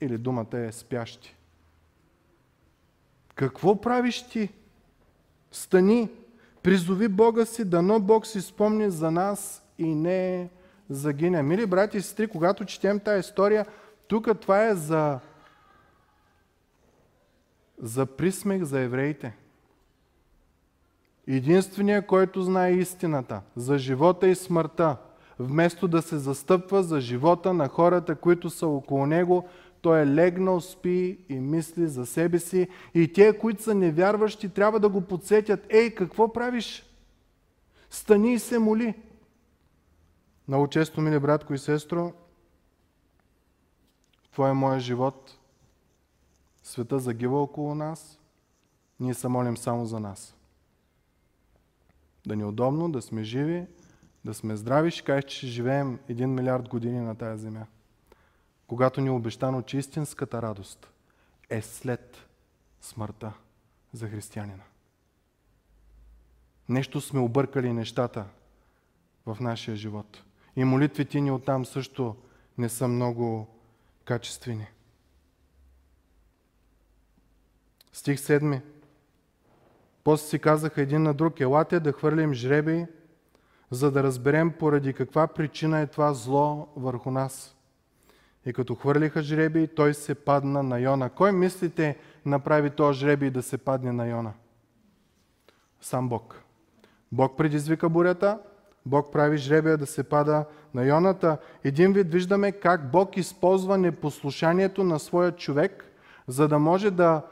Или 0.00 0.18
думата 0.18 0.58
е 0.58 0.72
спящи. 0.72 1.36
Какво 3.34 3.80
правиш 3.80 4.28
ти? 4.28 4.48
Стани, 5.52 6.10
призови 6.62 7.08
Бога 7.08 7.46
си, 7.46 7.64
дано 7.64 8.00
Бог 8.00 8.26
си 8.26 8.40
спомни 8.40 8.90
за 8.90 9.10
нас 9.10 9.62
и 9.78 9.94
не 9.94 10.50
загине. 10.90 11.42
Мили 11.42 11.66
брати 11.66 11.96
и 11.96 12.00
сестри, 12.00 12.28
когато 12.28 12.64
четем 12.64 13.00
тази 13.00 13.20
история, 13.20 13.66
тук 14.08 14.40
това 14.40 14.66
е 14.66 14.74
за, 14.74 15.20
за 17.78 18.06
присмех 18.06 18.62
за 18.62 18.80
евреите. 18.80 19.36
Единственият, 21.26 22.06
който 22.06 22.42
знае 22.42 22.72
истината 22.72 23.40
за 23.56 23.78
живота 23.78 24.28
и 24.28 24.34
смъртта, 24.34 24.96
вместо 25.38 25.88
да 25.88 26.02
се 26.02 26.18
застъпва 26.18 26.82
за 26.82 27.00
живота 27.00 27.52
на 27.52 27.68
хората, 27.68 28.14
които 28.14 28.50
са 28.50 28.66
около 28.66 29.06
него, 29.06 29.48
той 29.80 30.00
е 30.00 30.06
легнал, 30.06 30.60
спи 30.60 31.18
и 31.28 31.34
мисли 31.34 31.88
за 31.88 32.06
себе 32.06 32.38
си. 32.38 32.68
И 32.94 33.12
те, 33.12 33.38
които 33.38 33.62
са 33.62 33.74
невярващи, 33.74 34.48
трябва 34.48 34.80
да 34.80 34.88
го 34.88 35.00
подсетят. 35.00 35.66
Ей, 35.68 35.94
какво 35.94 36.32
правиш? 36.32 36.86
Стани 37.90 38.34
и 38.34 38.38
се 38.38 38.58
моли. 38.58 38.94
Много 40.48 40.68
често, 40.68 41.00
мили 41.00 41.18
братко 41.18 41.54
и 41.54 41.58
сестро, 41.58 42.12
Твоя 44.32 44.50
е 44.50 44.54
моя 44.54 44.80
живот. 44.80 45.38
Света 46.64 46.98
загива 46.98 47.42
около 47.42 47.74
нас. 47.74 48.18
Ние 49.00 49.14
се 49.14 49.28
молим 49.28 49.56
само 49.56 49.86
за 49.86 50.00
нас. 50.00 50.34
Да 52.26 52.36
ни 52.36 52.42
е 52.42 52.46
удобно, 52.46 52.92
да 52.92 53.02
сме 53.02 53.24
живи, 53.24 53.66
да 54.24 54.34
сме 54.34 54.56
здрави. 54.56 54.90
Ще 54.90 55.04
кажеш, 55.04 55.24
че 55.24 55.36
ще 55.36 55.46
живеем 55.46 55.98
един 56.08 56.34
милиард 56.34 56.68
години 56.68 57.00
на 57.00 57.14
тая 57.14 57.38
земя. 57.38 57.66
Когато 58.66 59.00
ни 59.00 59.06
е 59.06 59.10
обещано, 59.10 59.62
че 59.62 59.78
истинската 59.78 60.42
радост 60.42 60.90
е 61.50 61.62
след 61.62 62.16
смъртта 62.80 63.32
за 63.92 64.08
християнина. 64.08 64.64
Нещо 66.68 67.00
сме 67.00 67.20
объркали 67.20 67.72
нещата 67.72 68.26
в 69.26 69.36
нашия 69.40 69.76
живот. 69.76 70.22
И 70.56 70.64
молитвите 70.64 71.20
ни 71.20 71.30
оттам 71.30 71.66
също 71.66 72.16
не 72.58 72.68
са 72.68 72.88
много 72.88 73.48
качествени. 74.04 74.66
Стих 77.94 78.18
7. 78.18 78.60
После 80.04 80.26
си 80.26 80.38
казаха 80.38 80.82
един 80.82 81.02
на 81.02 81.14
друг, 81.14 81.40
елате 81.40 81.80
да 81.80 81.92
хвърлим 81.92 82.34
жребий, 82.34 82.86
за 83.70 83.90
да 83.90 84.02
разберем 84.02 84.52
поради 84.52 84.92
каква 84.92 85.26
причина 85.26 85.80
е 85.80 85.86
това 85.86 86.14
зло 86.14 86.68
върху 86.76 87.10
нас. 87.10 87.56
И 88.46 88.52
като 88.52 88.74
хвърлиха 88.74 89.22
жребий, 89.22 89.66
той 89.66 89.94
се 89.94 90.14
падна 90.14 90.62
на 90.62 90.78
Йона. 90.78 91.10
Кой 91.10 91.32
мислите 91.32 91.96
направи 92.26 92.70
този 92.70 92.98
жребий 92.98 93.30
да 93.30 93.42
се 93.42 93.58
падне 93.58 93.92
на 93.92 94.06
Йона? 94.06 94.32
Сам 95.80 96.08
Бог. 96.08 96.42
Бог 97.12 97.36
предизвика 97.36 97.88
бурята, 97.88 98.38
Бог 98.86 99.12
прави 99.12 99.36
жребия 99.36 99.78
да 99.78 99.86
се 99.86 100.04
пада 100.04 100.44
на 100.74 100.84
Йоната. 100.84 101.38
Един 101.64 101.92
вид 101.92 102.12
виждаме 102.12 102.52
как 102.52 102.90
Бог 102.90 103.16
използва 103.16 103.78
непослушанието 103.78 104.84
на 104.84 104.98
своя 104.98 105.32
човек, 105.32 105.84
за 106.28 106.48
да 106.48 106.58
може 106.58 106.90
да 106.90 107.22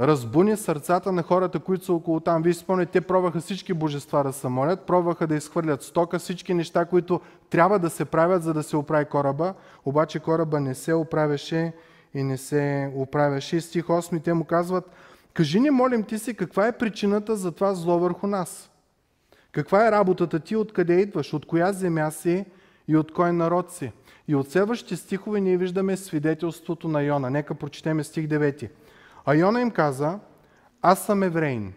разбуни 0.00 0.56
сърцата 0.56 1.12
на 1.12 1.22
хората, 1.22 1.60
които 1.60 1.84
са 1.84 1.92
около 1.92 2.20
там. 2.20 2.42
Вие 2.42 2.54
спомняте, 2.54 2.92
те 2.92 3.00
пробваха 3.00 3.40
всички 3.40 3.72
божества 3.72 4.24
да 4.24 4.32
се 4.32 4.48
молят, 4.48 4.86
пробваха 4.86 5.26
да 5.26 5.34
изхвърлят 5.34 5.82
стока, 5.82 6.18
всички 6.18 6.54
неща, 6.54 6.84
които 6.84 7.20
трябва 7.50 7.78
да 7.78 7.90
се 7.90 8.04
правят, 8.04 8.42
за 8.42 8.54
да 8.54 8.62
се 8.62 8.76
оправи 8.76 9.04
кораба. 9.04 9.54
Обаче 9.84 10.20
кораба 10.20 10.60
не 10.60 10.74
се 10.74 10.94
оправяше 10.94 11.72
и 12.14 12.22
не 12.22 12.36
се 12.38 12.92
оправяше. 12.94 13.60
Стих 13.60 13.84
8 13.84 14.22
те 14.22 14.32
му 14.32 14.44
казват, 14.44 14.90
кажи 15.34 15.60
ни, 15.60 15.70
молим 15.70 16.02
ти 16.02 16.18
си, 16.18 16.34
каква 16.34 16.66
е 16.66 16.78
причината 16.78 17.36
за 17.36 17.52
това 17.52 17.74
зло 17.74 17.98
върху 17.98 18.26
нас? 18.26 18.70
Каква 19.52 19.88
е 19.88 19.92
работата 19.92 20.40
ти, 20.40 20.56
откъде 20.56 21.00
идваш, 21.00 21.32
от 21.32 21.46
коя 21.46 21.72
земя 21.72 22.10
си 22.10 22.44
и 22.88 22.96
от 22.96 23.12
кой 23.12 23.32
народ 23.32 23.72
си? 23.72 23.92
И 24.28 24.34
от 24.34 24.50
следващите 24.50 24.96
стихове 24.96 25.40
ние 25.40 25.56
виждаме 25.56 25.96
свидетелството 25.96 26.88
на 26.88 27.02
Йона. 27.02 27.30
Нека 27.30 27.54
прочетем 27.54 28.04
стих 28.04 28.26
9. 28.26 28.68
А 29.26 29.34
Йона 29.34 29.60
им 29.60 29.70
каза, 29.70 30.18
аз 30.82 31.06
съм 31.06 31.22
еврейн 31.22 31.72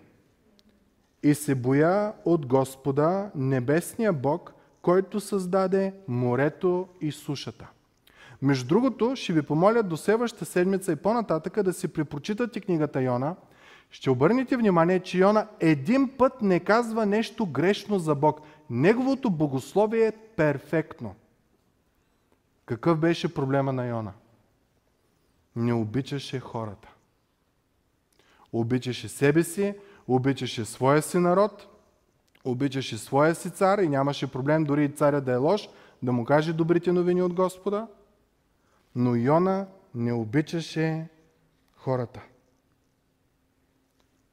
и 1.24 1.34
се 1.34 1.56
боя 1.56 2.14
от 2.26 2.46
Господа, 2.46 3.32
небесния 3.36 4.14
Бог, 4.14 4.54
който 4.82 5.20
създаде 5.20 5.94
морето 6.08 6.88
и 7.02 7.12
сушата. 7.12 7.68
Между 8.42 8.68
другото, 8.68 9.16
ще 9.16 9.34
ви 9.34 9.42
помоля 9.42 9.84
до 9.84 9.98
следващата 9.98 10.46
седмица 10.46 10.92
и 10.92 10.96
по-нататъка 10.96 11.64
да 11.64 11.74
си 11.74 11.88
препрочитате 11.88 12.60
книгата 12.60 13.02
Йона– 13.02 13.36
ще 13.92 14.10
обърнете 14.10 14.58
внимание, 14.58 15.00
че 15.00 15.18
Йона 15.18 15.48
един 15.60 16.18
път 16.18 16.42
не 16.42 16.60
казва 16.60 17.06
нещо 17.06 17.46
грешно 17.46 18.00
за 18.00 18.16
Бог. 18.16 18.42
Неговото 18.70 19.30
богословие 19.30 20.08
е 20.08 20.12
перфектно. 20.12 21.16
Какъв 22.66 23.00
беше 23.00 23.34
проблема 23.34 23.74
на 23.74 23.88
Йона? 23.88 24.14
Не 25.56 25.74
обичаше 25.74 26.40
хората. 26.40 26.90
Обичаше 28.54 29.08
себе 29.08 29.44
си, 29.44 29.76
обичаше 30.08 30.66
своя 30.66 31.02
си 31.02 31.18
народ, 31.18 31.68
обичаше 32.46 32.98
своя 32.98 33.36
си 33.36 33.50
цар 33.50 33.78
и 33.78 33.90
нямаше 33.90 34.32
проблем 34.32 34.64
дори 34.64 34.86
и 34.86 34.90
царя 34.90 35.22
да 35.22 35.32
е 35.32 35.36
лош, 35.36 35.70
да 36.04 36.12
му 36.12 36.26
каже 36.26 36.54
добрите 36.54 36.92
новини 36.92 37.22
от 37.22 37.34
Господа. 37.34 37.88
Но 38.96 39.16
Йона 39.16 39.68
не 39.96 40.14
обичаше 40.14 41.08
хората 41.76 42.22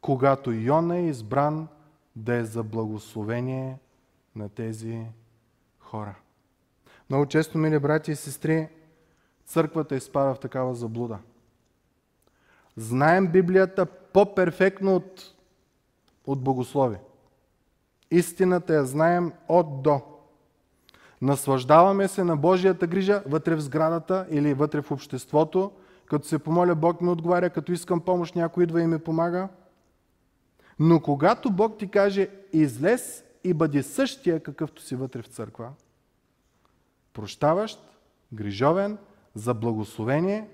когато 0.06 0.52
Йона 0.52 0.96
е 0.96 1.06
избран 1.06 1.68
да 2.16 2.34
е 2.34 2.44
за 2.44 2.62
благословение 2.62 3.78
на 4.36 4.48
тези 4.48 5.06
хора. 5.78 6.14
Много 7.10 7.26
често, 7.26 7.58
мили 7.58 7.78
брати 7.78 8.10
и 8.10 8.16
сестри, 8.16 8.68
църквата 9.44 9.96
изпада 9.96 10.34
в 10.34 10.40
такава 10.40 10.74
заблуда. 10.74 11.18
Знаем 12.76 13.26
Библията 13.26 13.86
по-перфектно 14.16 14.96
от, 14.96 15.34
от 16.26 16.42
богослови. 16.42 16.96
Истината 18.10 18.74
я 18.74 18.84
знаем 18.84 19.32
от 19.48 19.82
до. 19.82 20.00
Наслаждаваме 21.22 22.08
се 22.08 22.24
на 22.24 22.36
Божията 22.36 22.86
грижа 22.86 23.22
вътре 23.26 23.54
в 23.54 23.60
сградата 23.60 24.26
или 24.30 24.54
вътре 24.54 24.82
в 24.82 24.90
обществото. 24.90 25.72
Като 26.06 26.26
се 26.26 26.38
помоля, 26.38 26.74
Бог 26.74 27.00
ми 27.00 27.08
отговаря, 27.08 27.50
като 27.50 27.72
искам 27.72 28.00
помощ, 28.00 28.36
някой 28.36 28.64
идва 28.64 28.82
и 28.82 28.86
ми 28.86 28.98
помага– 28.98 29.48
но 30.78 31.00
когато 31.00 31.50
Бог 31.50 31.78
ти 31.78 31.88
каже, 31.90 32.28
излез 32.52 33.24
и 33.44 33.54
бъди 33.54 33.82
същия, 33.82 34.42
какъвто 34.42 34.82
си 34.82 34.96
вътре 34.96 35.22
в 35.22 35.26
църква, 35.26 35.72
прощаващ, 37.12 37.80
грижовен, 38.32 38.98
за 39.34 39.54
благословение, 39.54 40.48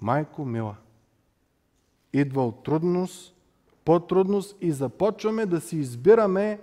майко 0.00 0.44
мила. 0.44 0.76
Идва 2.12 2.46
от 2.46 2.64
трудност, 2.64 3.34
по-трудност 3.84 4.56
и 4.60 4.72
започваме 4.72 5.46
да 5.46 5.60
си 5.60 5.76
избираме 5.76 6.60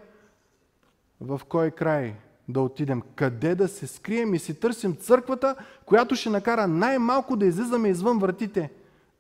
в 1.21 1.41
кой 1.49 1.71
край 1.71 2.15
да 2.49 2.61
отидем, 2.61 3.01
къде 3.15 3.55
да 3.55 3.67
се 3.67 3.87
скрием 3.87 4.33
и 4.33 4.39
си 4.39 4.59
търсим 4.59 4.95
църквата, 4.95 5.55
която 5.85 6.15
ще 6.15 6.29
накара 6.29 6.67
най-малко 6.67 7.35
да 7.35 7.45
излизаме 7.45 7.89
извън 7.89 8.19
вратите, 8.19 8.71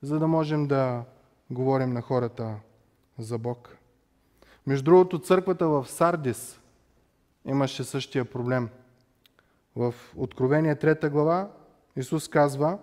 за 0.01 0.19
да 0.19 0.27
можем 0.27 0.67
да 0.67 1.03
говорим 1.51 1.93
на 1.93 2.01
хората 2.01 2.55
за 3.19 3.37
Бог. 3.37 3.77
Между 4.67 4.83
другото, 4.83 5.19
църквата 5.19 5.67
в 5.67 5.85
Сардис 5.87 6.59
имаше 7.45 7.83
същия 7.83 8.25
проблем. 8.25 8.69
В 9.75 9.93
Откровение 10.15 10.75
3 10.75 11.09
глава 11.09 11.49
Исус 11.95 12.27
казва, 12.27 12.77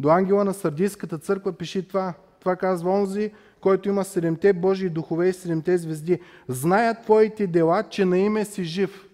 до 0.00 0.08
ангела 0.08 0.44
на 0.44 0.54
Сардийската 0.54 1.18
църква 1.18 1.52
пиши 1.52 1.88
това. 1.88 2.14
Това 2.46 2.56
казва 2.56 2.90
онзи, 2.90 3.32
който 3.60 3.88
има 3.88 4.04
седемте 4.04 4.52
Божии 4.52 4.90
духове 4.90 5.28
и 5.28 5.32
седемте 5.32 5.78
звезди. 5.78 6.20
Зная 6.48 7.02
твоите 7.02 7.46
дела, 7.46 7.88
че 7.88 8.04
на 8.04 8.18
име 8.18 8.44
си 8.44 8.64
жив, 8.64 9.08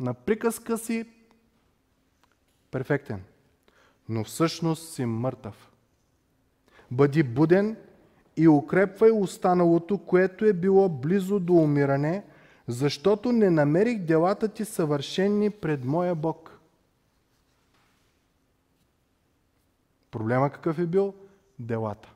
на 0.00 0.14
приказка 0.14 0.78
си 0.78 1.04
перфектен, 2.70 3.22
но 4.08 4.24
всъщност 4.24 4.94
си 4.94 5.04
мъртъв. 5.04 5.70
Бъди 6.90 7.22
буден 7.22 7.76
и 8.36 8.48
укрепвай 8.48 9.10
останалото, 9.10 9.98
което 9.98 10.44
е 10.44 10.52
било 10.52 10.88
близо 10.88 11.40
до 11.40 11.52
умиране, 11.52 12.24
защото 12.68 13.32
не 13.32 13.50
намерих 13.50 13.98
делата 13.98 14.48
ти 14.48 14.64
съвършенни 14.64 15.50
пред 15.50 15.84
моя 15.84 16.14
Бог. 16.14 16.60
Проблема 20.10 20.50
какъв 20.50 20.78
е 20.78 20.86
бил? 20.86 21.14
Делата. 21.58 22.14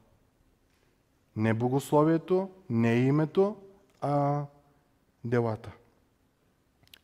Не 1.37 1.55
богословието, 1.55 2.51
не 2.71 2.95
името, 2.97 3.57
а 4.01 4.43
делата. 5.25 5.73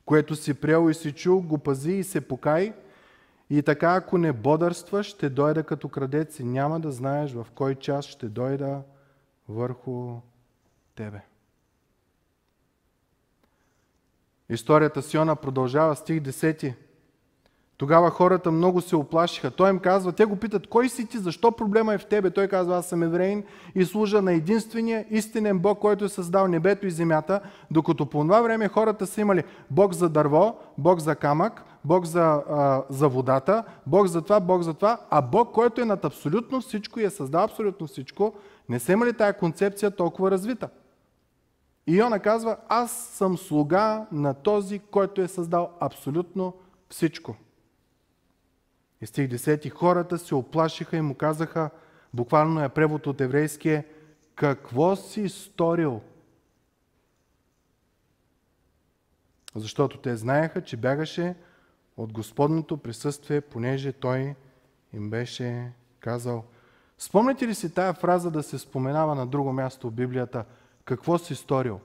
Което 0.04 0.36
си 0.36 0.54
приел 0.54 0.90
и 0.90 0.94
си 0.94 1.12
чул, 1.12 1.42
го 1.42 1.58
пази 1.58 1.92
и 1.92 2.04
се 2.04 2.20
покай. 2.20 2.74
И 3.50 3.62
така, 3.62 3.94
ако 3.94 4.18
не 4.18 4.32
бодърстваш, 4.32 5.06
ще 5.06 5.30
дойда 5.30 5.62
като 5.62 5.88
крадец 5.88 6.38
и 6.38 6.44
няма 6.44 6.80
да 6.80 6.92
знаеш 6.92 7.32
в 7.32 7.46
кой 7.54 7.74
час 7.74 8.04
ще 8.04 8.28
дойда 8.28 8.82
върху 9.48 10.20
тебе. 10.94 11.20
Историята 14.48 15.02
с 15.02 15.14
Йона 15.14 15.36
продължава 15.36 15.96
стих 15.96 16.20
10. 16.20 16.74
Тогава 17.80 18.10
хората 18.10 18.50
много 18.50 18.80
се 18.80 18.96
оплашиха. 18.96 19.50
Той 19.50 19.70
им 19.70 19.78
казва, 19.78 20.12
те 20.12 20.24
го 20.24 20.36
питат, 20.36 20.66
кой 20.66 20.88
си 20.88 21.06
ти, 21.06 21.18
защо 21.18 21.52
проблема 21.52 21.94
е 21.94 21.98
в 21.98 22.06
тебе? 22.06 22.30
Той 22.30 22.48
казва, 22.48 22.76
аз 22.76 22.86
съм 22.86 23.02
евреин 23.02 23.44
и 23.74 23.84
служа 23.84 24.22
на 24.22 24.32
единствения 24.32 25.06
истинен 25.10 25.58
Бог, 25.58 25.78
който 25.78 26.04
е 26.04 26.08
създал 26.08 26.48
небето 26.48 26.86
и 26.86 26.90
земята, 26.90 27.40
докато 27.70 28.06
по 28.06 28.20
това 28.20 28.40
време 28.40 28.68
хората 28.68 29.06
са 29.06 29.20
имали 29.20 29.44
Бог 29.70 29.92
за 29.92 30.08
дърво, 30.08 30.56
Бог 30.78 31.00
за 31.00 31.16
камък, 31.16 31.64
Бог 31.84 32.04
за, 32.04 32.42
а, 32.50 32.82
за 32.88 33.08
водата, 33.08 33.64
Бог 33.86 34.06
за 34.06 34.22
това, 34.22 34.40
Бог 34.40 34.62
за 34.62 34.74
това, 34.74 35.00
а 35.10 35.22
Бог, 35.22 35.52
който 35.52 35.80
е 35.80 35.84
над 35.84 36.04
абсолютно 36.04 36.60
всичко 36.60 37.00
и 37.00 37.04
е 37.04 37.10
създал 37.10 37.44
абсолютно 37.44 37.86
всичко, 37.86 38.34
не 38.68 38.78
са 38.78 38.92
имали 38.92 39.12
тая 39.12 39.38
концепция 39.38 39.90
толкова 39.90 40.30
развита. 40.30 40.68
И 41.86 41.96
Йона 41.96 42.18
казва, 42.18 42.56
аз 42.68 42.90
съм 42.92 43.38
слуга 43.38 44.06
на 44.12 44.34
този, 44.34 44.78
който 44.78 45.20
е 45.20 45.28
създал 45.28 45.70
абсолютно 45.80 46.54
всичко. 46.90 47.36
И 49.00 49.06
стих 49.06 49.30
10. 49.30 49.70
Хората 49.70 50.18
се 50.18 50.34
оплашиха 50.34 50.96
и 50.96 51.00
му 51.00 51.14
казаха, 51.14 51.70
буквално 52.14 52.64
е 52.64 52.68
превод 52.68 53.06
от 53.06 53.20
еврейския, 53.20 53.84
какво 54.34 54.96
си 54.96 55.28
сторил? 55.28 56.00
Защото 59.54 59.98
те 59.98 60.16
знаеха, 60.16 60.64
че 60.64 60.76
бягаше 60.76 61.34
от 61.96 62.12
Господното 62.12 62.76
присъствие, 62.76 63.40
понеже 63.40 63.92
Той 63.92 64.34
им 64.92 65.10
беше 65.10 65.72
казал. 66.00 66.44
Спомняте 66.98 67.48
ли 67.48 67.54
си 67.54 67.74
тая 67.74 67.92
фраза 67.92 68.30
да 68.30 68.42
се 68.42 68.58
споменава 68.58 69.14
на 69.14 69.26
друго 69.26 69.52
място 69.52 69.88
в 69.88 69.92
Библията? 69.92 70.44
Какво 70.84 71.18
си 71.18 71.34
сторил? 71.34 71.80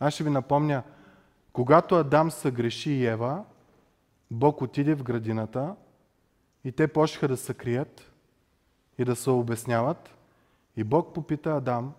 Аз 0.00 0.14
ще 0.14 0.24
ви 0.24 0.30
напомня, 0.30 0.82
когато 1.52 1.94
Адам 1.94 2.30
съгреши 2.30 3.04
Ева, 3.04 3.44
Бог 4.30 4.62
отиде 4.62 4.94
в 4.94 5.02
градината 5.02 5.74
и 6.66 6.72
те 6.72 6.88
почнаха 6.88 7.28
да 7.28 7.36
се 7.36 7.54
крият 7.54 8.12
и 8.98 9.04
да 9.04 9.16
се 9.16 9.30
обясняват. 9.30 10.14
И 10.76 10.84
Бог 10.84 11.14
попита 11.14 11.50
Адам, 11.50 11.92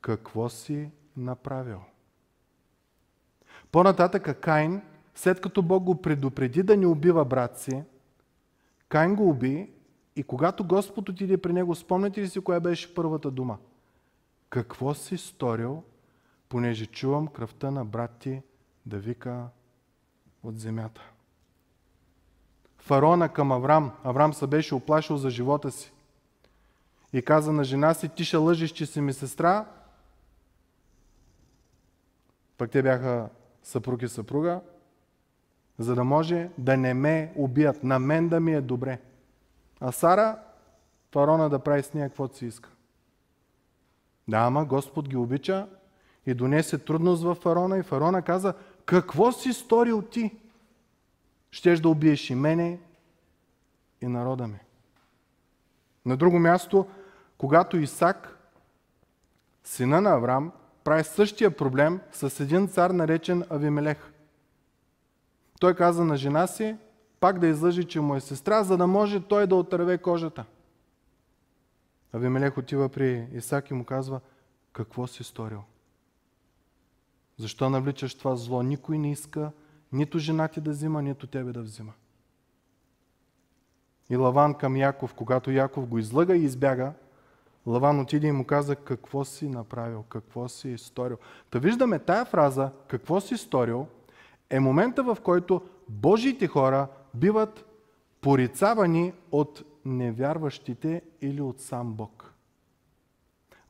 какво 0.00 0.48
си 0.48 0.90
направил? 1.16 1.80
По-нататъка 3.72 4.34
Кайн, 4.34 4.82
след 5.14 5.40
като 5.40 5.62
Бог 5.62 5.84
го 5.84 6.02
предупреди 6.02 6.62
да 6.62 6.76
не 6.76 6.86
убива 6.86 7.24
брат 7.24 7.58
си, 7.58 7.82
Кайн 8.88 9.14
го 9.14 9.30
уби 9.30 9.72
и 10.16 10.22
когато 10.22 10.64
Господ 10.64 11.08
отиде 11.08 11.38
при 11.38 11.52
него, 11.52 11.74
спомняте 11.74 12.20
ли 12.20 12.28
си 12.28 12.40
коя 12.40 12.60
беше 12.60 12.94
първата 12.94 13.30
дума? 13.30 13.58
Какво 14.50 14.94
си 14.94 15.18
сторил, 15.18 15.82
понеже 16.48 16.86
чувам 16.86 17.26
кръвта 17.26 17.70
на 17.70 17.84
брат 17.84 18.16
ти 18.18 18.42
да 18.86 18.98
вика 18.98 19.48
от 20.42 20.58
земята? 20.58 21.11
Фараона 22.82 23.28
към 23.28 23.52
Аврам. 23.52 23.92
Аврам 24.04 24.34
се 24.34 24.46
беше 24.46 24.74
оплашил 24.74 25.16
за 25.16 25.30
живота 25.30 25.70
си. 25.70 25.92
И 27.12 27.22
каза 27.22 27.52
на 27.52 27.64
жена 27.64 27.94
си, 27.94 28.08
ти 28.08 28.24
ще 28.24 28.36
лъжиш, 28.36 28.70
че 28.70 28.86
си 28.86 29.00
ми 29.00 29.12
сестра. 29.12 29.66
Пък 32.58 32.70
те 32.70 32.82
бяха 32.82 33.28
съпруг 33.62 34.02
и 34.02 34.08
съпруга, 34.08 34.60
за 35.78 35.94
да 35.94 36.04
може 36.04 36.50
да 36.58 36.76
не 36.76 36.94
ме 36.94 37.32
убият, 37.36 37.84
на 37.84 37.98
мен 37.98 38.28
да 38.28 38.40
ми 38.40 38.54
е 38.54 38.60
добре. 38.60 39.00
А 39.80 39.92
Сара, 39.92 40.38
фарона 41.12 41.48
да 41.48 41.58
прави 41.58 41.82
с 41.82 41.94
нея 41.94 42.08
каквото 42.08 42.36
си 42.36 42.46
иска. 42.46 42.70
Да, 44.28 44.38
ама 44.38 44.64
Господ 44.64 45.08
ги 45.08 45.16
обича 45.16 45.66
и 46.26 46.34
донесе 46.34 46.78
трудност 46.78 47.22
в 47.22 47.34
фарона 47.34 47.78
и 47.78 47.82
фарона 47.82 48.22
каза, 48.22 48.54
какво 48.84 49.32
си 49.32 49.52
сторил 49.52 50.02
ти? 50.02 50.41
Щеш 51.52 51.80
да 51.80 51.88
убиеш 51.88 52.30
и 52.30 52.34
мене, 52.34 52.80
и 54.00 54.06
народа 54.06 54.46
ми. 54.46 54.58
На 56.06 56.16
друго 56.16 56.38
място, 56.38 56.88
когато 57.38 57.76
Исак, 57.76 58.38
сина 59.64 60.00
на 60.00 60.10
Авраам, 60.10 60.52
прави 60.84 61.04
същия 61.04 61.56
проблем 61.56 62.00
с 62.12 62.40
един 62.40 62.68
цар, 62.68 62.90
наречен 62.90 63.44
Авимелех. 63.50 64.12
Той 65.60 65.74
каза 65.74 66.04
на 66.04 66.16
жена 66.16 66.46
си, 66.46 66.76
пак 67.20 67.38
да 67.38 67.46
излъжи, 67.46 67.84
че 67.84 68.00
му 68.00 68.14
е 68.14 68.20
сестра, 68.20 68.62
за 68.62 68.76
да 68.76 68.86
може 68.86 69.20
той 69.20 69.46
да 69.46 69.54
отърве 69.54 69.98
кожата. 69.98 70.44
Авимелех 72.12 72.58
отива 72.58 72.88
при 72.88 73.28
Исак 73.32 73.70
и 73.70 73.74
му 73.74 73.84
казва, 73.84 74.20
какво 74.72 75.06
си 75.06 75.24
сторил? 75.24 75.62
Защо 77.36 77.70
навличаш 77.70 78.14
това 78.14 78.36
зло? 78.36 78.62
Никой 78.62 78.98
не 78.98 79.12
иска 79.12 79.52
нито 79.92 80.18
жена 80.18 80.48
ти 80.48 80.60
да 80.60 80.70
взима, 80.70 81.02
нито 81.02 81.26
тебе 81.26 81.52
да 81.52 81.62
взима. 81.62 81.92
И 84.10 84.16
Лаван 84.16 84.54
към 84.54 84.76
Яков, 84.76 85.14
когато 85.14 85.50
Яков 85.50 85.86
го 85.86 85.98
излъга 85.98 86.34
и 86.34 86.44
избяга, 86.44 86.92
Лаван 87.66 88.00
отиде 88.00 88.26
и 88.26 88.32
му 88.32 88.44
каза 88.44 88.76
какво 88.76 89.24
си 89.24 89.48
направил, 89.48 90.02
какво 90.02 90.48
си 90.48 90.78
сторил. 90.78 91.16
Та 91.50 91.58
виждаме 91.58 91.98
тая 91.98 92.24
фраза, 92.24 92.70
какво 92.88 93.20
си 93.20 93.36
сторил, 93.36 93.86
е 94.50 94.60
момента 94.60 95.02
в 95.02 95.18
който 95.22 95.62
Божиите 95.88 96.46
хора 96.46 96.88
биват 97.14 97.64
порицавани 98.20 99.12
от 99.30 99.62
невярващите 99.84 101.02
или 101.20 101.40
от 101.40 101.60
сам 101.60 101.92
Бог. 101.92 102.34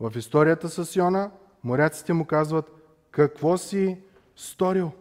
В 0.01 0.13
историята 0.17 0.69
с 0.69 0.97
Йона 0.97 1.31
моряците 1.65 2.13
му 2.13 2.25
казват 2.25 2.73
какво 3.11 3.59
си 3.59 4.01
сторил. 4.37 4.93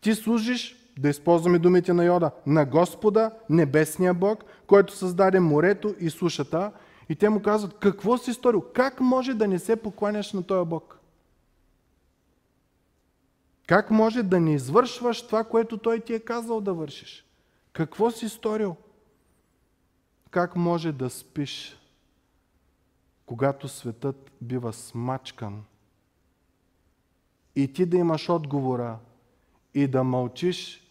Ти 0.00 0.14
служиш, 0.14 0.76
да 0.98 1.08
използваме 1.08 1.58
думите 1.58 1.92
на 1.92 2.04
Йода, 2.04 2.30
на 2.46 2.64
Господа, 2.64 3.30
небесния 3.50 4.14
Бог, 4.14 4.44
който 4.66 4.96
създаде 4.96 5.40
морето 5.40 5.94
и 6.00 6.10
сушата. 6.10 6.72
И 7.08 7.16
те 7.16 7.28
му 7.28 7.42
казват, 7.42 7.78
какво 7.78 8.18
си 8.18 8.32
сторил? 8.32 8.60
Как 8.60 9.00
може 9.00 9.34
да 9.34 9.48
не 9.48 9.58
се 9.58 9.76
покланяш 9.76 10.32
на 10.32 10.42
този 10.42 10.68
Бог? 10.68 10.98
Как 13.66 13.90
може 13.90 14.22
да 14.22 14.40
не 14.40 14.54
извършваш 14.54 15.26
това, 15.26 15.44
което 15.44 15.78
Той 15.78 16.00
ти 16.00 16.14
е 16.14 16.20
казал 16.20 16.60
да 16.60 16.74
вършиш? 16.74 17.24
Какво 17.72 18.10
си 18.10 18.28
сторил? 18.28 18.76
Как 20.30 20.56
може 20.56 20.92
да 20.92 21.10
спиш, 21.10 21.80
когато 23.26 23.68
светът 23.68 24.30
бива 24.40 24.72
смачкан? 24.72 25.64
И 27.56 27.72
ти 27.72 27.86
да 27.86 27.96
имаш 27.96 28.28
отговора, 28.28 28.98
и 29.74 29.86
да 29.86 30.04
мълчиш, 30.04 30.86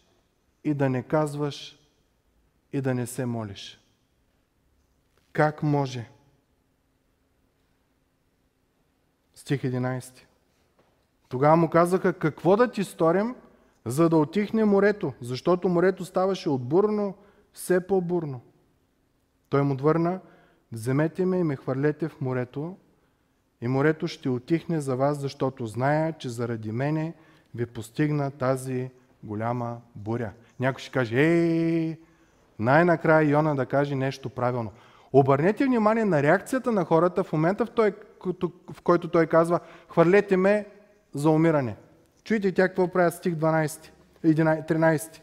и 0.63 0.73
да 0.73 0.89
не 0.89 1.03
казваш, 1.03 1.79
и 2.73 2.81
да 2.81 2.93
не 2.93 3.07
се 3.07 3.25
молиш. 3.25 3.79
Как 5.33 5.63
може? 5.63 6.09
Стих 9.35 9.61
11. 9.61 10.19
Тогава 11.29 11.55
му 11.55 11.69
казаха, 11.69 12.13
какво 12.13 12.55
да 12.55 12.71
ти 12.71 12.83
сторим, 12.83 13.35
за 13.85 14.09
да 14.09 14.17
отихне 14.17 14.65
морето, 14.65 15.13
защото 15.21 15.69
морето 15.69 16.05
ставаше 16.05 16.49
от 16.49 16.63
бурно, 16.63 17.15
все 17.53 17.87
по-бурно. 17.87 18.41
Той 19.49 19.63
му 19.63 19.73
отвърна, 19.73 20.19
вземете 20.71 21.25
ме 21.25 21.39
и 21.39 21.43
ме 21.43 21.55
хвърлете 21.55 22.09
в 22.09 22.21
морето, 22.21 22.77
и 23.61 23.67
морето 23.67 24.07
ще 24.07 24.29
отихне 24.29 24.81
за 24.81 24.95
вас, 24.95 25.19
защото 25.19 25.67
зная, 25.67 26.13
че 26.13 26.29
заради 26.29 26.71
мене 26.71 27.13
ви 27.55 27.65
постигна 27.65 28.31
тази 28.31 28.89
голяма 29.23 29.77
буря. 29.95 30.31
Някой 30.59 30.81
ще 30.81 30.91
каже, 30.91 31.15
ей, 31.15 31.97
най-накрая 32.59 33.29
Йона 33.29 33.55
да 33.55 33.65
каже 33.65 33.95
нещо 33.95 34.29
правилно. 34.29 34.71
Обърнете 35.13 35.65
внимание 35.65 36.05
на 36.05 36.23
реакцията 36.23 36.71
на 36.71 36.85
хората 36.85 37.23
в 37.23 37.33
момента, 37.33 37.65
в, 37.65 37.69
той, 37.69 37.93
в 38.73 38.81
който 38.83 39.07
той 39.07 39.25
казва, 39.25 39.59
хвърлете 39.89 40.37
ме 40.37 40.65
за 41.13 41.29
умиране. 41.29 41.75
Чуйте 42.23 42.51
тя 42.51 42.67
какво 42.67 42.87
правят 42.87 43.13
стих 43.13 43.33
12, 43.33 43.89
11, 44.25 44.71
13. 44.71 45.21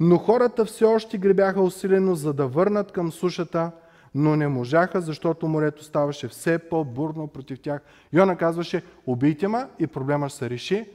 Но 0.00 0.18
хората 0.18 0.64
все 0.64 0.84
още 0.84 1.18
гребяха 1.18 1.62
усилено, 1.62 2.14
за 2.14 2.32
да 2.32 2.46
върнат 2.46 2.92
към 2.92 3.12
сушата, 3.12 3.70
но 4.14 4.36
не 4.36 4.48
можаха, 4.48 5.00
защото 5.00 5.48
морето 5.48 5.84
ставаше 5.84 6.28
все 6.28 6.58
по-бурно 6.58 7.26
против 7.26 7.60
тях. 7.60 7.80
Йона 8.12 8.36
казваше, 8.36 8.82
убийте 9.06 9.48
ма 9.48 9.68
и 9.78 9.86
проблема 9.86 10.28
ще 10.28 10.38
се 10.38 10.50
реши. 10.50 10.88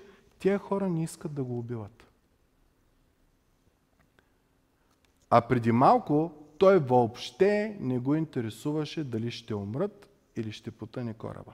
Тия 0.46 0.60
хора 0.60 0.89
не 0.89 1.04
искат 1.04 1.34
да 1.34 1.43
го 1.43 1.60
убиват. 1.60 2.04
А 5.30 5.41
преди 5.41 5.72
малко 5.72 6.32
той 6.58 6.80
въобще 6.80 7.78
не 7.80 8.00
го 8.00 8.16
интересуваше 8.16 9.04
дали 9.04 9.32
ще 9.32 9.56
умрат 9.56 10.10
или 10.36 10.52
ще 10.52 10.72
потъне 10.72 11.14
кораба. 11.14 11.54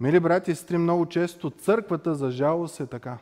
Мили 0.00 0.20
брати 0.20 0.50
и 0.50 0.54
сестри, 0.54 0.78
много 0.78 1.06
често 1.06 1.50
църквата 1.50 2.14
за 2.14 2.30
жалост 2.30 2.80
е 2.80 2.86
така. 2.86 3.18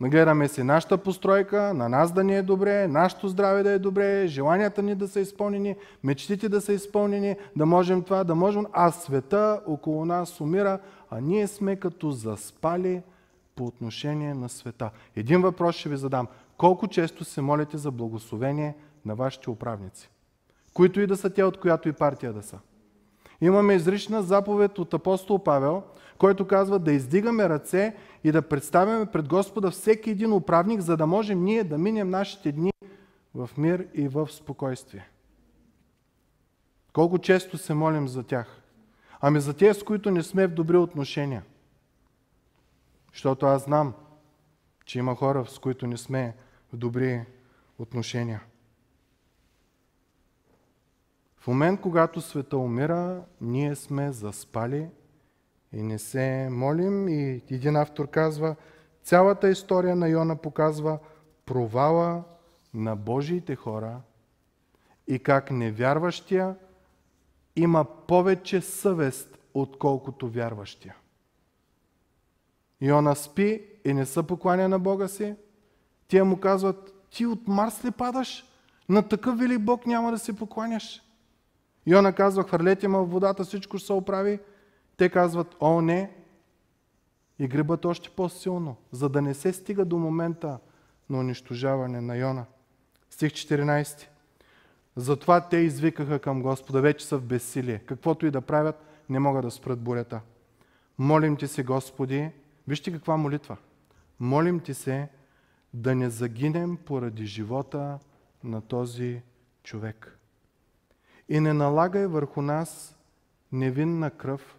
Нагледаме 0.00 0.48
си 0.48 0.62
нашата 0.62 0.98
постройка, 0.98 1.74
на 1.74 1.88
нас 1.88 2.12
да 2.12 2.24
ни 2.24 2.36
е 2.36 2.42
добре, 2.42 2.88
нашето 2.88 3.28
здраве 3.28 3.62
да 3.62 3.70
е 3.70 3.78
добре, 3.78 4.26
желанията 4.26 4.82
ни 4.82 4.94
да 4.94 5.08
са 5.08 5.20
изпълнени, 5.20 5.76
мечтите 6.04 6.48
да 6.48 6.60
са 6.60 6.72
изпълнени, 6.72 7.36
да 7.56 7.66
можем 7.66 8.02
това, 8.02 8.24
да 8.24 8.34
можем, 8.34 8.66
а 8.72 8.90
света 8.90 9.60
около 9.66 10.04
нас 10.04 10.40
умира, 10.40 10.78
а 11.10 11.20
ние 11.20 11.46
сме 11.46 11.76
като 11.76 12.10
заспали 12.10 13.02
по 13.56 13.64
отношение 13.64 14.34
на 14.34 14.48
света. 14.48 14.90
Един 15.16 15.42
въпрос 15.42 15.76
ще 15.76 15.88
ви 15.88 15.96
задам. 15.96 16.28
Колко 16.56 16.88
често 16.88 17.24
се 17.24 17.40
молите 17.40 17.78
за 17.78 17.90
благословение 17.90 18.76
на 19.04 19.14
вашите 19.14 19.50
управници? 19.50 20.10
Които 20.74 21.00
и 21.00 21.06
да 21.06 21.16
са 21.16 21.30
те, 21.30 21.44
от 21.44 21.60
която 21.60 21.88
и 21.88 21.92
партия 21.92 22.32
да 22.32 22.42
са. 22.42 22.58
Имаме 23.40 23.74
изрична 23.74 24.22
заповед 24.22 24.78
от 24.78 24.94
апостол 24.94 25.38
Павел, 25.38 25.82
който 26.18 26.46
казва 26.46 26.78
да 26.78 26.92
издигаме 26.92 27.48
ръце 27.48 27.96
и 28.24 28.32
да 28.32 28.42
представяме 28.42 29.06
пред 29.06 29.28
Господа 29.28 29.70
всеки 29.70 30.10
един 30.10 30.32
управник, 30.32 30.80
за 30.80 30.96
да 30.96 31.06
можем 31.06 31.44
ние 31.44 31.64
да 31.64 31.78
минем 31.78 32.10
нашите 32.10 32.52
дни 32.52 32.72
в 33.34 33.50
мир 33.58 33.86
и 33.94 34.08
в 34.08 34.28
спокойствие. 34.28 35.08
Колко 36.92 37.18
често 37.18 37.58
се 37.58 37.74
молим 37.74 38.08
за 38.08 38.22
тях? 38.22 38.59
Ами 39.20 39.40
за 39.40 39.54
тези, 39.54 39.80
с 39.80 39.82
които 39.82 40.10
не 40.10 40.22
сме 40.22 40.46
в 40.46 40.54
добри 40.54 40.76
отношения. 40.76 41.44
Защото 43.12 43.46
аз 43.46 43.64
знам, 43.64 43.94
че 44.84 44.98
има 44.98 45.14
хора, 45.14 45.46
с 45.46 45.58
които 45.58 45.86
не 45.86 45.96
сме 45.96 46.36
в 46.72 46.76
добри 46.76 47.24
отношения. 47.78 48.42
В 51.36 51.46
момент, 51.46 51.80
когато 51.80 52.20
света 52.20 52.56
умира, 52.56 53.24
ние 53.40 53.74
сме 53.74 54.12
заспали 54.12 54.88
и 55.72 55.82
не 55.82 55.98
се 55.98 56.48
молим. 56.50 57.08
И 57.08 57.42
един 57.50 57.76
автор 57.76 58.10
казва, 58.10 58.56
цялата 59.02 59.48
история 59.48 59.96
на 59.96 60.08
Йона 60.08 60.36
показва 60.36 60.98
провала 61.46 62.24
на 62.74 62.96
Божиите 62.96 63.56
хора 63.56 64.00
и 65.06 65.18
как 65.18 65.50
невярващия 65.50 66.56
има 67.56 67.84
повече 67.84 68.60
съвест, 68.60 69.38
отколкото 69.54 70.28
вярващия. 70.28 70.96
Йона 72.80 73.16
спи 73.16 73.62
и 73.84 73.92
не 73.92 74.06
се 74.06 74.22
покланя 74.22 74.68
на 74.68 74.78
Бога 74.78 75.08
си. 75.08 75.34
Тия 76.08 76.24
му 76.24 76.40
казват, 76.40 76.94
ти 77.10 77.26
от 77.26 77.48
Марс 77.48 77.84
ли 77.84 77.90
падаш? 77.90 78.44
На 78.88 79.02
такъв 79.08 79.38
велик 79.38 79.60
Бог 79.60 79.86
няма 79.86 80.10
да 80.10 80.18
се 80.18 80.36
покланяш. 80.36 81.02
Йона 81.86 82.12
казва, 82.12 82.42
хвърлете 82.42 82.88
ме 82.88 82.98
в 82.98 83.04
водата, 83.04 83.44
всичко 83.44 83.78
ще 83.78 83.86
се 83.86 83.92
оправи. 83.92 84.40
Те 84.96 85.08
казват, 85.08 85.56
о 85.60 85.80
не, 85.80 86.10
и 87.38 87.48
гребат 87.48 87.84
още 87.84 88.10
по-силно, 88.10 88.76
за 88.92 89.08
да 89.08 89.22
не 89.22 89.34
се 89.34 89.52
стига 89.52 89.84
до 89.84 89.98
момента 89.98 90.58
на 91.10 91.18
унищожаване 91.18 92.00
на 92.00 92.16
Йона. 92.16 92.44
Стих 93.10 93.32
14. 93.32 94.06
Затова 94.96 95.48
те 95.48 95.56
извикаха 95.56 96.18
към 96.18 96.42
Господа, 96.42 96.80
вече 96.80 97.06
са 97.06 97.18
в 97.18 97.24
безсилие. 97.24 97.78
Каквото 97.78 98.26
и 98.26 98.30
да 98.30 98.40
правят, 98.40 98.84
не 99.08 99.18
могат 99.18 99.44
да 99.44 99.50
спрат 99.50 99.80
бурята. 99.80 100.20
Молим 100.98 101.36
ти 101.36 101.48
се, 101.48 101.62
Господи, 101.62 102.30
вижте 102.68 102.92
каква 102.92 103.16
молитва. 103.16 103.56
Молим 104.20 104.60
ти 104.60 104.74
се 104.74 105.08
да 105.74 105.94
не 105.94 106.10
загинем 106.10 106.76
поради 106.76 107.26
живота 107.26 107.98
на 108.44 108.60
този 108.60 109.22
човек. 109.62 110.18
И 111.28 111.40
не 111.40 111.52
налагай 111.52 112.06
върху 112.06 112.42
нас 112.42 112.98
невинна 113.52 114.10
кръв, 114.10 114.58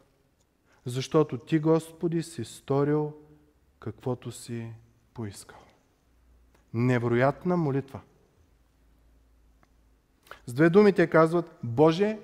защото 0.85 1.37
Ти, 1.37 1.59
Господи, 1.59 2.23
си 2.23 2.45
сторил 2.45 3.13
каквото 3.79 4.31
си 4.31 4.73
поискал. 5.13 5.59
Невероятна 6.73 7.57
молитва. 7.57 7.99
С 10.45 10.53
две 10.53 10.69
думи 10.69 10.93
те 10.93 11.07
казват, 11.07 11.57
Боже, 11.63 12.19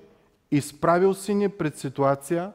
изправил 0.51 1.13
си 1.13 1.33
ни 1.33 1.49
пред 1.49 1.77
ситуация, 1.77 2.53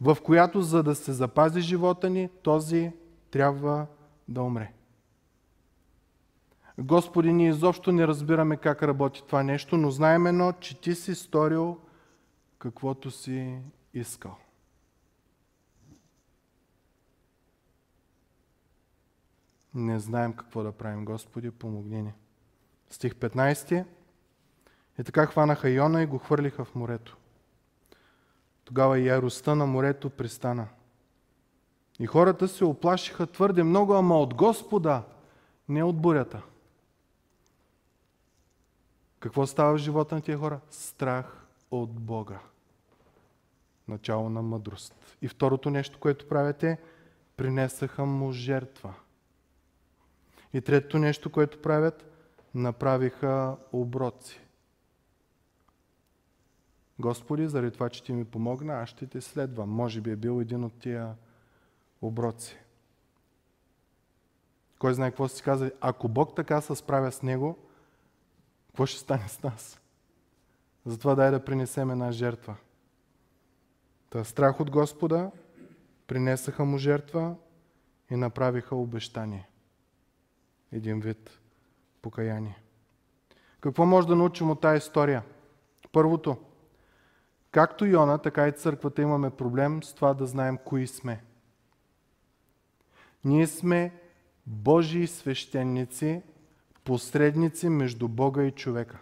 в 0.00 0.16
която 0.24 0.62
за 0.62 0.82
да 0.82 0.94
се 0.94 1.12
запази 1.12 1.60
живота 1.60 2.10
ни, 2.10 2.28
този 2.42 2.92
трябва 3.30 3.86
да 4.28 4.42
умре. 4.42 4.72
Господи, 6.78 7.32
ние 7.32 7.48
изобщо 7.48 7.92
не 7.92 8.06
разбираме 8.06 8.56
как 8.56 8.82
работи 8.82 9.22
това 9.26 9.42
нещо, 9.42 9.76
но 9.76 9.90
знаем 9.90 10.26
едно, 10.26 10.52
че 10.52 10.80
Ти 10.80 10.94
си 10.94 11.14
сторил 11.14 11.78
каквото 12.58 13.10
си 13.10 13.58
искал. 13.94 14.36
Не 19.74 19.98
знаем 19.98 20.32
какво 20.32 20.62
да 20.62 20.72
правим, 20.72 21.04
Господи, 21.04 21.50
помогни 21.50 22.02
ни. 22.02 22.12
Стих 22.90 23.14
15. 23.14 23.84
И 24.98 25.04
така 25.04 25.26
хванаха 25.26 25.68
Йона 25.68 26.02
и 26.02 26.06
го 26.06 26.18
хвърлиха 26.18 26.64
в 26.64 26.74
морето. 26.74 27.16
Тогава 28.64 28.98
и 28.98 29.06
яростта 29.06 29.54
на 29.54 29.66
морето 29.66 30.10
пристана. 30.10 30.68
И 31.98 32.06
хората 32.06 32.48
се 32.48 32.64
оплашиха 32.64 33.26
твърде 33.26 33.62
много, 33.62 33.94
ама 33.94 34.20
от 34.20 34.34
Господа, 34.34 35.02
не 35.68 35.82
от 35.82 36.00
бурята. 36.00 36.42
Какво 39.20 39.46
става 39.46 39.74
в 39.74 39.78
живота 39.78 40.14
на 40.14 40.20
тия 40.20 40.38
хора? 40.38 40.60
Страх 40.70 41.46
от 41.70 41.90
Бога. 41.90 42.38
Начало 43.88 44.30
на 44.30 44.42
мъдрост. 44.42 44.94
И 45.22 45.28
второто 45.28 45.70
нещо, 45.70 46.00
което 46.00 46.28
правите, 46.28 46.78
принесаха 47.36 48.04
му 48.04 48.32
жертва. 48.32 48.94
И 50.52 50.60
третото 50.60 50.98
нещо, 50.98 51.32
което 51.32 51.62
правят, 51.62 52.06
направиха 52.54 53.56
оброци. 53.72 54.43
Господи, 56.98 57.48
заради 57.48 57.70
това, 57.70 57.88
че 57.88 58.02
ти 58.02 58.12
ми 58.12 58.24
помогна, 58.24 58.74
аз 58.74 58.88
ще 58.88 59.06
те 59.06 59.20
следвам. 59.20 59.70
Може 59.70 60.00
би 60.00 60.10
е 60.10 60.16
бил 60.16 60.40
един 60.40 60.64
от 60.64 60.78
тия 60.78 61.14
оброци. 62.02 62.58
Кой 64.78 64.94
знае 64.94 65.10
какво 65.10 65.28
си 65.28 65.42
казва? 65.42 65.70
Ако 65.80 66.08
Бог 66.08 66.36
така 66.36 66.60
се 66.60 66.74
справя 66.74 67.12
с 67.12 67.22
него, 67.22 67.58
какво 68.66 68.86
ще 68.86 69.00
стане 69.00 69.28
с 69.28 69.42
нас? 69.42 69.80
Затова 70.86 71.14
дай 71.14 71.30
да 71.30 71.44
принесем 71.44 71.90
една 71.90 72.12
жертва. 72.12 72.56
Та 74.10 74.24
страх 74.24 74.60
от 74.60 74.70
Господа, 74.70 75.30
принесаха 76.06 76.64
му 76.64 76.78
жертва 76.78 77.34
и 78.10 78.16
направиха 78.16 78.76
обещание. 78.76 79.48
Един 80.72 81.00
вид 81.00 81.40
покаяние. 82.02 82.62
Какво 83.60 83.86
може 83.86 84.08
да 84.08 84.16
научим 84.16 84.50
от 84.50 84.60
тази 84.60 84.78
история? 84.78 85.22
Първото, 85.92 86.36
както 87.54 87.86
Йона, 87.86 88.18
така 88.18 88.48
и 88.48 88.52
църквата 88.52 89.02
имаме 89.02 89.30
проблем 89.30 89.82
с 89.82 89.92
това 89.94 90.14
да 90.14 90.26
знаем 90.26 90.58
кои 90.64 90.86
сме. 90.86 91.22
Ние 93.24 93.46
сме 93.46 93.92
Божии 94.46 95.06
свещеници, 95.06 96.22
посредници 96.84 97.68
между 97.68 98.08
Бога 98.08 98.42
и 98.42 98.50
човека. 98.50 98.98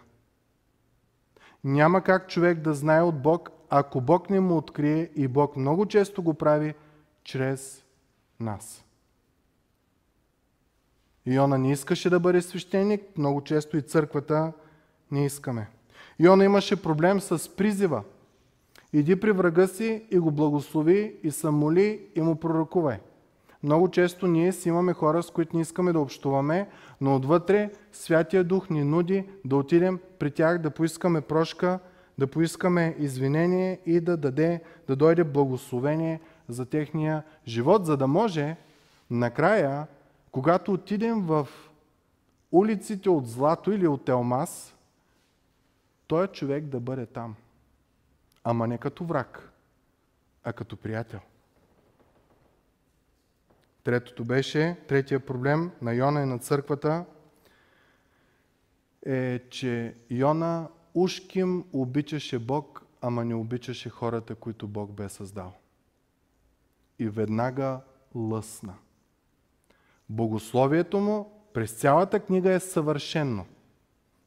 Няма 1.63 2.01
как 2.01 2.29
човек 2.29 2.59
да 2.59 2.73
знае 2.73 3.01
от 3.01 3.21
Бог, 3.21 3.49
ако 3.69 4.01
Бог 4.01 4.29
не 4.29 4.39
му 4.39 4.57
открие 4.57 5.09
и 5.15 5.27
Бог 5.27 5.55
много 5.55 5.85
често 5.85 6.23
го 6.23 6.33
прави 6.33 6.73
чрез 7.23 7.83
нас. 8.39 8.83
Йона 11.25 11.57
не 11.57 11.71
искаше 11.71 12.09
да 12.09 12.19
бъде 12.19 12.41
свещеник, 12.41 13.17
много 13.17 13.41
често 13.41 13.77
и 13.77 13.81
църквата 13.81 14.53
не 15.11 15.25
искаме. 15.25 15.69
Йона 16.19 16.45
имаше 16.45 16.81
проблем 16.81 17.21
с 17.21 17.55
призива. 17.55 18.03
Иди 18.93 19.19
при 19.19 19.31
врага 19.31 19.67
си 19.67 20.05
и 20.11 20.19
го 20.19 20.31
благослови 20.31 21.15
и 21.23 21.31
самоли 21.31 22.07
и 22.15 22.21
му 22.21 22.35
пророкувай. 22.35 22.97
Много 23.63 23.89
често 23.89 24.27
ние 24.27 24.51
си 24.51 24.69
имаме 24.69 24.93
хора, 24.93 25.23
с 25.23 25.31
които 25.31 25.55
не 25.55 25.61
искаме 25.61 25.93
да 25.93 25.99
общуваме, 25.99 26.69
но 27.01 27.15
отвътре 27.15 27.71
Святия 27.91 28.43
Дух 28.43 28.69
ни 28.69 28.83
нуди 28.83 29.29
да 29.45 29.55
отидем 29.55 29.99
при 30.19 30.31
тях, 30.31 30.57
да 30.57 30.69
поискаме 30.69 31.21
прошка, 31.21 31.79
да 32.17 32.27
поискаме 32.27 32.95
извинение 32.99 33.79
и 33.85 33.99
да, 33.99 34.17
даде, 34.17 34.61
да 34.87 34.95
дойде 34.95 35.23
благословение 35.23 36.21
за 36.49 36.65
техния 36.65 37.23
живот, 37.47 37.85
за 37.85 37.97
да 37.97 38.07
може 38.07 38.55
накрая, 39.09 39.87
когато 40.31 40.73
отидем 40.73 41.21
в 41.21 41.47
улиците 42.51 43.09
от 43.09 43.27
злато 43.27 43.71
или 43.71 43.87
от 43.87 44.09
елмаз, 44.09 44.75
той 46.07 46.27
човек 46.27 46.63
да 46.65 46.79
бъде 46.79 47.05
там. 47.05 47.35
Ама 48.43 48.67
не 48.67 48.77
като 48.77 49.05
враг, 49.05 49.51
а 50.43 50.53
като 50.53 50.77
приятел. 50.77 51.19
Третото 53.83 54.23
беше, 54.23 54.77
третия 54.87 55.19
проблем 55.19 55.71
на 55.81 55.93
Йона 55.93 56.21
и 56.21 56.25
на 56.25 56.39
църквата 56.39 57.05
е, 59.05 59.39
че 59.49 59.95
Йона 60.09 60.69
ушким 60.93 61.65
обичаше 61.73 62.39
Бог, 62.39 62.85
ама 63.01 63.25
не 63.25 63.35
обичаше 63.35 63.89
хората, 63.89 64.35
които 64.35 64.67
Бог 64.67 64.91
бе 64.91 65.09
създал. 65.09 65.53
И 66.99 67.09
веднага 67.09 67.81
лъсна. 68.15 68.73
Богословието 70.09 70.99
му 70.99 71.41
през 71.53 71.71
цялата 71.71 72.19
книга 72.19 72.51
е 72.51 72.59
съвършено. 72.59 73.45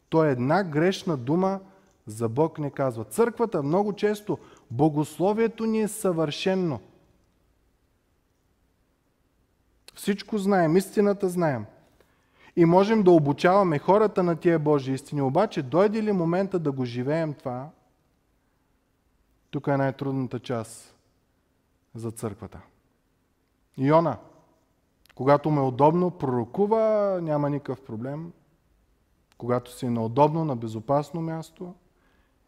То 0.08 0.24
е 0.24 0.30
една 0.30 0.64
грешна 0.64 1.16
дума 1.16 1.60
за 2.06 2.28
Бог 2.28 2.58
не 2.58 2.70
казва. 2.70 3.04
Църквата 3.04 3.62
много 3.62 3.92
често, 3.92 4.38
богословието 4.70 5.66
ни 5.66 5.80
е 5.80 5.88
съвършено. 5.88 6.80
Всичко 9.94 10.38
знаем, 10.38 10.76
истината 10.76 11.28
знаем. 11.28 11.66
И 12.56 12.64
можем 12.64 13.02
да 13.02 13.10
обучаваме 13.10 13.78
хората 13.78 14.22
на 14.22 14.36
тия 14.36 14.58
Божии 14.58 14.94
истини. 14.94 15.22
Обаче 15.22 15.62
дойде 15.62 16.02
ли 16.02 16.12
момента 16.12 16.58
да 16.58 16.72
го 16.72 16.84
живеем 16.84 17.34
това, 17.34 17.70
тук 19.50 19.66
е 19.66 19.76
най-трудната 19.76 20.40
част 20.40 20.94
за 21.94 22.10
църквата. 22.10 22.60
Иона, 23.76 24.18
когато 25.14 25.50
му 25.50 25.60
е 25.60 25.64
удобно, 25.64 26.10
пророкува, 26.10 27.18
няма 27.22 27.50
никакъв 27.50 27.80
проблем. 27.80 28.32
Когато 29.38 29.72
си 29.72 29.88
на 29.88 30.04
удобно, 30.04 30.44
на 30.44 30.56
безопасно 30.56 31.20
място. 31.20 31.74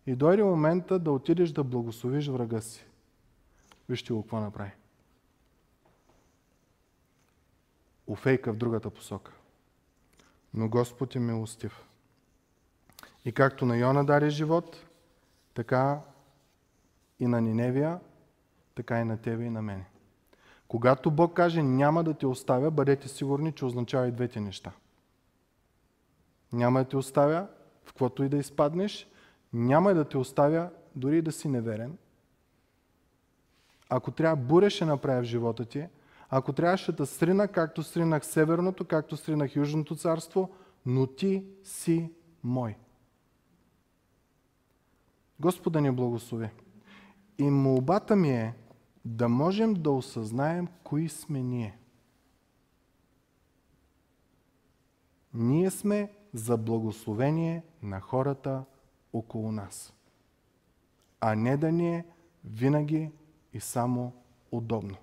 И 0.09 0.17
дойде 0.17 0.45
момента 0.45 0.99
да 0.99 1.13
отидеш 1.13 1.51
да 1.51 1.65
благословиш 1.65 2.29
врага 2.29 2.61
си. 2.61 2.85
Вижте 3.89 4.13
го 4.13 4.23
какво 4.23 4.41
направи. 4.41 4.71
Уфейка 8.07 8.53
в 8.53 8.57
другата 8.57 8.91
посока. 8.91 9.33
Но 10.55 10.69
Господ 10.69 11.17
е 11.17 11.19
милостив. 11.19 11.85
И 13.25 13.33
както 13.33 13.67
на 13.67 13.77
Йона 13.77 14.05
даде 14.05 14.31
живот, 14.31 14.87
така 15.55 16.01
и 17.21 17.27
на 17.27 17.41
Ниневия, 17.41 18.01
така 18.75 19.01
и 19.01 19.05
на 19.05 19.17
тебе 19.17 19.45
и 19.45 19.51
на 19.51 19.63
мене. 19.63 19.87
Когато 20.69 21.11
Бог 21.11 21.35
каже 21.35 21.63
няма 21.63 22.05
да 22.05 22.15
те 22.15 22.27
оставя, 22.27 22.71
бъдете 22.71 23.09
сигурни, 23.09 23.53
че 23.53 23.65
означава 23.65 24.09
и 24.09 24.13
двете 24.13 24.41
неща. 24.41 24.73
Няма 26.53 26.79
да 26.79 26.89
те 26.89 26.97
оставя, 26.97 27.49
в 27.85 27.89
каквото 27.89 28.25
и 28.25 28.29
да 28.29 28.37
изпаднеш, 28.37 29.09
няма 29.53 29.95
да 29.95 30.05
те 30.05 30.19
оставя 30.19 30.71
дори 30.97 31.23
да 31.23 31.33
си 31.33 31.49
неверен. 31.49 31.99
Ако 33.89 34.11
трябва 34.11 34.37
буря 34.37 34.71
ще 34.71 34.85
направя 34.85 35.21
в 35.21 35.25
живота 35.25 35.65
ти, 35.65 35.87
ако 36.31 36.53
трябваше 36.53 36.93
да 36.93 37.07
срина, 37.07 37.49
както 37.49 37.83
сринах 37.83 38.27
Северното, 38.27 38.85
както 38.85 39.17
сринах 39.17 39.57
Южното 39.57 39.97
царство, 39.97 40.51
но 40.87 41.07
ти 41.07 41.45
си 41.65 42.13
мой. 42.45 42.77
Господа 45.41 45.81
ни 45.81 45.91
благослови. 45.91 46.51
И 47.39 47.51
молбата 47.51 48.17
ми 48.17 48.31
е 48.31 48.55
да 49.05 49.29
можем 49.29 49.75
да 49.75 49.91
осъзнаем 49.91 50.69
кои 50.85 51.09
сме 51.09 51.43
ние. 51.43 51.79
Ние 55.35 55.71
сме 55.71 56.13
за 56.35 56.57
благословение 56.57 57.63
на 57.83 58.01
хората 58.01 58.65
около 59.13 59.53
нас, 59.53 59.93
а 61.21 61.35
не 61.35 61.57
да 61.57 61.73
ни 61.73 61.97
е 61.97 62.07
винаги 62.45 63.11
и 63.53 63.61
само 63.61 64.13
удобно. 64.53 64.97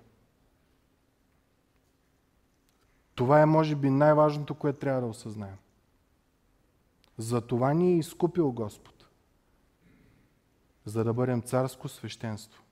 Това 3.14 3.40
е, 3.40 3.46
може 3.46 3.76
би, 3.76 3.90
най-важното, 3.90 4.54
което 4.54 4.78
трябва 4.78 5.00
да 5.00 5.06
осъзнаем. 5.06 5.56
За 7.18 7.40
това 7.40 7.74
ни 7.74 7.92
е 7.92 7.98
изкупил 7.98 8.52
Господ, 8.52 9.08
за 10.84 11.04
да 11.04 11.14
бъдем 11.14 11.42
царско 11.42 11.88
свещенство 11.88 12.65